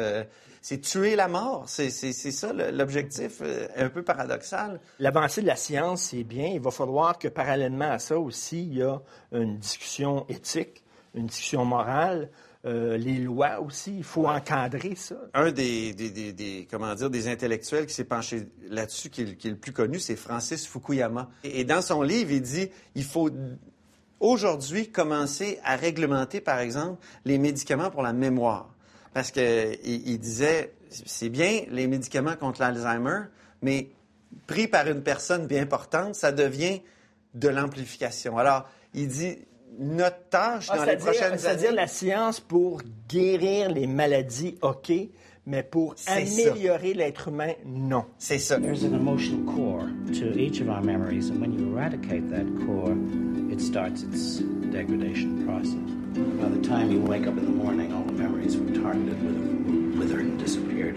C'est 0.68 0.80
tuer 0.80 1.14
la 1.14 1.28
mort. 1.28 1.62
C'est, 1.68 1.90
ça 1.90 2.52
l'objectif, 2.52 3.38
euh, 3.40 3.68
un 3.76 3.88
peu 3.88 4.02
paradoxal. 4.02 4.80
L'avancée 4.98 5.40
de 5.40 5.46
la 5.46 5.54
science, 5.54 6.02
c'est 6.10 6.24
bien. 6.24 6.48
Il 6.48 6.60
va 6.60 6.72
falloir 6.72 7.20
que 7.20 7.28
parallèlement 7.28 7.92
à 7.92 8.00
ça 8.00 8.18
aussi, 8.18 8.64
il 8.64 8.78
y 8.78 8.82
a 8.82 9.00
une 9.30 9.58
discussion 9.58 10.26
éthique, 10.28 10.82
une 11.14 11.26
discussion 11.26 11.64
morale, 11.64 12.30
euh, 12.64 12.96
les 12.96 13.18
lois 13.18 13.60
aussi. 13.60 13.96
Il 13.98 14.02
faut 14.02 14.26
encadrer 14.26 14.96
ça. 14.96 15.14
Un 15.34 15.52
des, 15.52 15.94
des, 15.94 16.10
des- 16.10 16.32
des- 16.32 16.66
comment 16.68 16.92
dire, 16.96 17.10
des 17.10 17.28
intellectuels 17.28 17.86
qui 17.86 17.94
s'est 17.94 18.02
penché 18.02 18.48
là-dessus, 18.68 19.08
qui, 19.08 19.22
est- 19.22 19.36
qui 19.36 19.46
est 19.46 19.52
le 19.52 19.56
plus 19.58 19.72
connu, 19.72 20.00
c'est 20.00 20.16
Francis 20.16 20.66
Fukuyama. 20.66 21.30
Et, 21.44 21.60
et 21.60 21.64
dans 21.64 21.80
son 21.80 22.02
livre, 22.02 22.32
il 22.32 22.42
dit, 22.42 22.68
il 22.96 23.04
faut 23.04 23.30
aujourd'hui 24.18 24.90
commencer 24.90 25.60
à 25.62 25.76
réglementer, 25.76 26.40
par 26.40 26.58
exemple, 26.58 26.98
les 27.24 27.38
médicaments 27.38 27.90
pour 27.90 28.02
la 28.02 28.12
mémoire. 28.12 28.70
Parce 29.16 29.30
que 29.30 29.72
il, 29.82 30.18
disait, 30.18 30.74
c'est 30.90 31.30
bien 31.30 31.62
les 31.70 31.86
médicaments 31.86 32.36
contre 32.36 32.60
l'Alzheimer, 32.60 33.20
mais 33.62 33.88
pris 34.46 34.68
par 34.68 34.86
une 34.88 35.02
personne 35.02 35.46
bien 35.46 35.64
portante, 35.64 36.14
ça 36.14 36.32
devient 36.32 36.82
de 37.32 37.48
l'amplification. 37.48 38.36
Alors, 38.36 38.68
il 38.92 39.08
dit, 39.08 39.38
notre 39.78 40.28
tâche 40.28 40.68
Ah, 40.70 40.76
dans 40.76 40.82
les 40.84 40.88
c'est-à-dire- 40.90 41.04
prochaines 41.06 41.38
C'est-à-dire 41.38 41.68
années... 41.68 41.76
la 41.76 41.86
science 41.86 42.40
pour 42.40 42.82
guérir 43.08 43.70
les 43.70 43.86
maladies, 43.86 44.58
OK, 44.60 44.92
mais 45.46 45.62
pour 45.62 45.94
améliorer 46.08 46.92
l'être 46.92 47.28
humain, 47.28 47.54
non. 47.64 48.04
C'est 48.18 48.38
ça. 48.38 48.58
There's 48.60 48.84
an 48.84 48.92
emotional 48.94 49.46
core 49.46 49.88
to 50.12 50.38
each 50.38 50.60
of 50.60 50.68
our 50.68 50.82
memories, 50.84 51.30
and 51.30 51.40
when 51.40 51.54
you 51.54 51.72
eradicate 51.74 52.28
that 52.28 52.44
core, 52.66 52.94
it 53.50 53.62
starts 53.62 54.02
its 54.02 54.42
degradation 54.70 55.42
process. 55.46 55.72
By 56.38 56.48
the 56.50 56.60
time 56.66 56.90
you 56.90 57.00
wake 57.00 57.26
up 57.26 57.36
in 57.38 57.44
the 57.46 57.64
morning, 57.64 57.92
all 57.94 58.04
the 58.04 58.15
targeted 58.54 59.18
and 59.22 60.38
disappeared. 60.38 60.96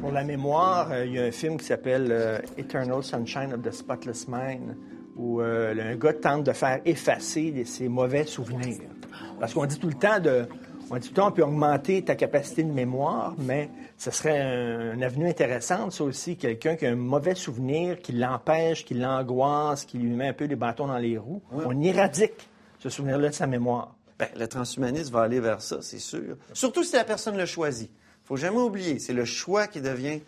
Pour 0.00 0.12
la 0.12 0.24
mémoire, 0.24 0.90
euh, 0.90 1.06
il 1.06 1.14
y 1.14 1.18
a 1.18 1.24
un 1.24 1.30
film 1.30 1.56
qui 1.56 1.66
s'appelle 1.66 2.08
euh, 2.10 2.38
Eternal 2.56 3.02
Sunshine 3.02 3.52
of 3.52 3.62
the 3.62 3.70
Spotless 3.70 4.26
Mind, 4.28 4.76
où 5.16 5.40
euh, 5.40 5.74
un 5.78 5.96
gars 5.96 6.14
tente 6.14 6.44
de 6.44 6.52
faire 6.52 6.80
effacer 6.84 7.64
ses 7.64 7.88
mauvais 7.88 8.24
souvenirs. 8.24 8.80
Parce 9.38 9.54
qu'on 9.54 9.66
dit 9.66 9.78
tout 9.78 9.88
le 9.88 9.94
temps 9.94 10.18
de, 10.18 10.46
on 10.90 10.96
dit 10.96 11.08
tout 11.08 11.14
le 11.14 11.16
temps, 11.16 11.28
on 11.28 11.32
peut 11.32 11.42
augmenter 11.42 12.02
ta 12.02 12.14
capacité 12.14 12.62
de 12.62 12.72
mémoire, 12.72 13.34
mais 13.38 13.70
ce 13.96 14.10
serait 14.10 14.40
un, 14.40 14.94
une 14.94 15.04
avenue 15.04 15.28
intéressante, 15.28 15.92
ça 15.92 16.04
aussi, 16.04 16.36
quelqu'un 16.36 16.76
qui 16.76 16.86
a 16.86 16.90
un 16.90 16.96
mauvais 16.96 17.34
souvenir, 17.34 18.00
qui 18.00 18.12
l'empêche, 18.12 18.84
qui 18.84 18.94
l'angoisse, 18.94 19.84
qui 19.84 19.98
lui 19.98 20.10
met 20.10 20.28
un 20.28 20.32
peu 20.32 20.46
les 20.46 20.56
bâtons 20.56 20.86
dans 20.86 20.98
les 20.98 21.18
roues. 21.18 21.42
On 21.52 21.80
éradique 21.80 22.48
ce 22.78 22.88
souvenir-là 22.88 23.28
de 23.28 23.34
sa 23.34 23.46
mémoire. 23.46 23.97
Ben, 24.18 24.28
le 24.36 24.48
transhumanisme 24.48 25.12
va 25.12 25.22
aller 25.22 25.40
vers 25.40 25.60
ça, 25.62 25.78
c'est 25.80 25.98
sûr. 26.00 26.36
Surtout 26.52 26.82
si 26.82 26.94
la 26.96 27.04
personne 27.04 27.36
le 27.36 27.46
choisit. 27.46 27.90
faut 28.24 28.36
jamais 28.36 28.58
oublier, 28.58 28.98
c'est 28.98 29.12
le 29.12 29.24
choix 29.24 29.66
qui 29.68 29.80
devient 29.80 30.20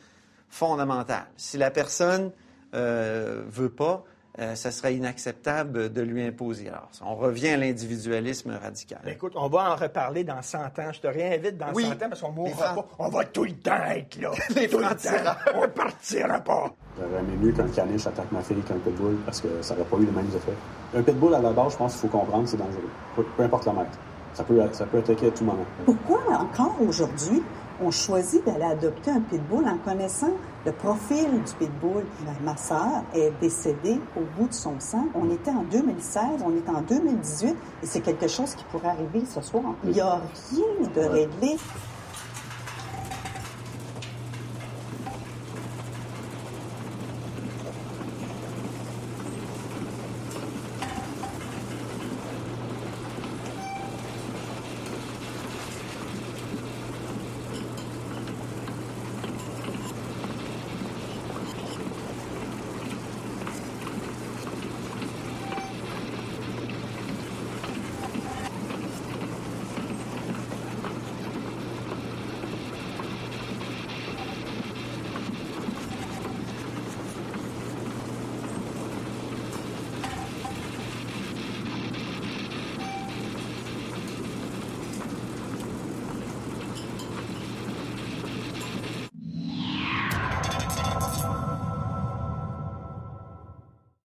fondamental. 0.48 1.24
Si 1.36 1.56
la 1.58 1.70
personne 1.70 2.30
euh, 2.74 3.42
veut 3.48 3.68
pas, 3.70 4.04
euh, 4.38 4.54
ça 4.54 4.70
serait 4.70 4.94
inacceptable 4.94 5.92
de 5.92 6.00
lui 6.02 6.22
imposer. 6.22 6.68
Alors, 6.68 6.88
on 7.04 7.16
revient 7.16 7.48
à 7.50 7.56
l'individualisme 7.56 8.52
radical. 8.62 9.00
Ben, 9.04 9.12
écoute, 9.14 9.32
on 9.34 9.48
va 9.48 9.72
en 9.72 9.76
reparler 9.76 10.22
dans 10.22 10.40
100 10.40 10.58
ans. 10.78 10.92
Je 10.92 11.00
te 11.00 11.06
réinvite 11.08 11.56
dans 11.58 11.72
Oui. 11.72 11.84
100 11.84 11.92
ans 11.94 12.08
parce 12.08 12.20
qu'on 12.20 12.30
mourra 12.30 12.74
pas. 12.74 12.88
On 13.00 13.08
va 13.08 13.24
tout 13.24 13.44
le 13.44 13.54
temps 13.54 13.84
être 13.86 14.20
là. 14.20 14.30
Les 14.54 14.68
Tout 14.68 14.78
le 14.78 14.84
francs-tireurs. 14.84 15.44
temps. 15.44 15.50
On 15.56 15.68
partira 15.68 16.40
pas. 16.40 16.72
J'aurais 17.00 17.20
aimé 17.20 17.32
mieux 17.40 17.52
qu'un 17.52 17.68
caniche 17.68 18.06
attaque 18.06 18.30
ma 18.30 18.42
fille 18.42 18.60
qu'un 18.62 18.74
pitbull 18.74 19.16
parce 19.24 19.40
que 19.40 19.48
ça 19.62 19.74
n'aurait 19.74 19.88
pas 19.88 19.96
eu 19.96 20.04
les 20.04 20.12
mêmes 20.12 20.28
effets. 20.36 20.56
Un 20.94 21.02
pitbull, 21.02 21.34
à 21.34 21.40
la 21.40 21.50
base, 21.50 21.72
je 21.72 21.78
pense 21.78 21.92
qu'il 21.92 22.08
faut 22.08 22.18
comprendre, 22.18 22.46
c'est 22.46 22.56
dangereux. 22.58 22.90
Peu, 23.16 23.22
peu 23.36 23.42
importe 23.42 23.66
la 23.66 23.72
maître. 23.72 23.98
Ça 24.34 24.44
peut, 24.44 24.60
ça 24.72 24.84
peut 24.86 24.98
attaquer 24.98 25.28
à 25.28 25.30
tout 25.30 25.44
moment. 25.44 25.64
Pourquoi 25.84 26.20
encore 26.38 26.76
aujourd'hui 26.86 27.42
on 27.82 27.90
choisit 27.90 28.44
d'aller 28.44 28.64
adopter 28.64 29.10
un 29.10 29.20
pitbull 29.20 29.66
en 29.66 29.78
connaissant 29.78 30.30
le 30.66 30.72
profil 30.72 31.26
du 31.30 31.52
pitbull? 31.58 32.04
Ben, 32.26 32.34
ma 32.44 32.56
sœur 32.56 33.02
est 33.14 33.32
décédée 33.40 33.98
au 34.16 34.20
bout 34.38 34.48
de 34.48 34.54
son 34.54 34.78
sang. 34.78 35.06
On 35.14 35.30
était 35.30 35.50
en 35.50 35.64
2016, 35.70 36.22
on 36.44 36.50
est 36.50 36.68
en 36.68 36.82
2018 36.82 37.56
et 37.82 37.86
c'est 37.86 38.00
quelque 38.00 38.28
chose 38.28 38.54
qui 38.54 38.64
pourrait 38.64 38.88
arriver 38.88 39.24
ce 39.26 39.40
soir. 39.40 39.64
Il 39.84 39.90
n'y 39.90 40.00
a 40.00 40.20
rien 40.52 40.88
de 40.94 41.08
réglé. 41.08 41.56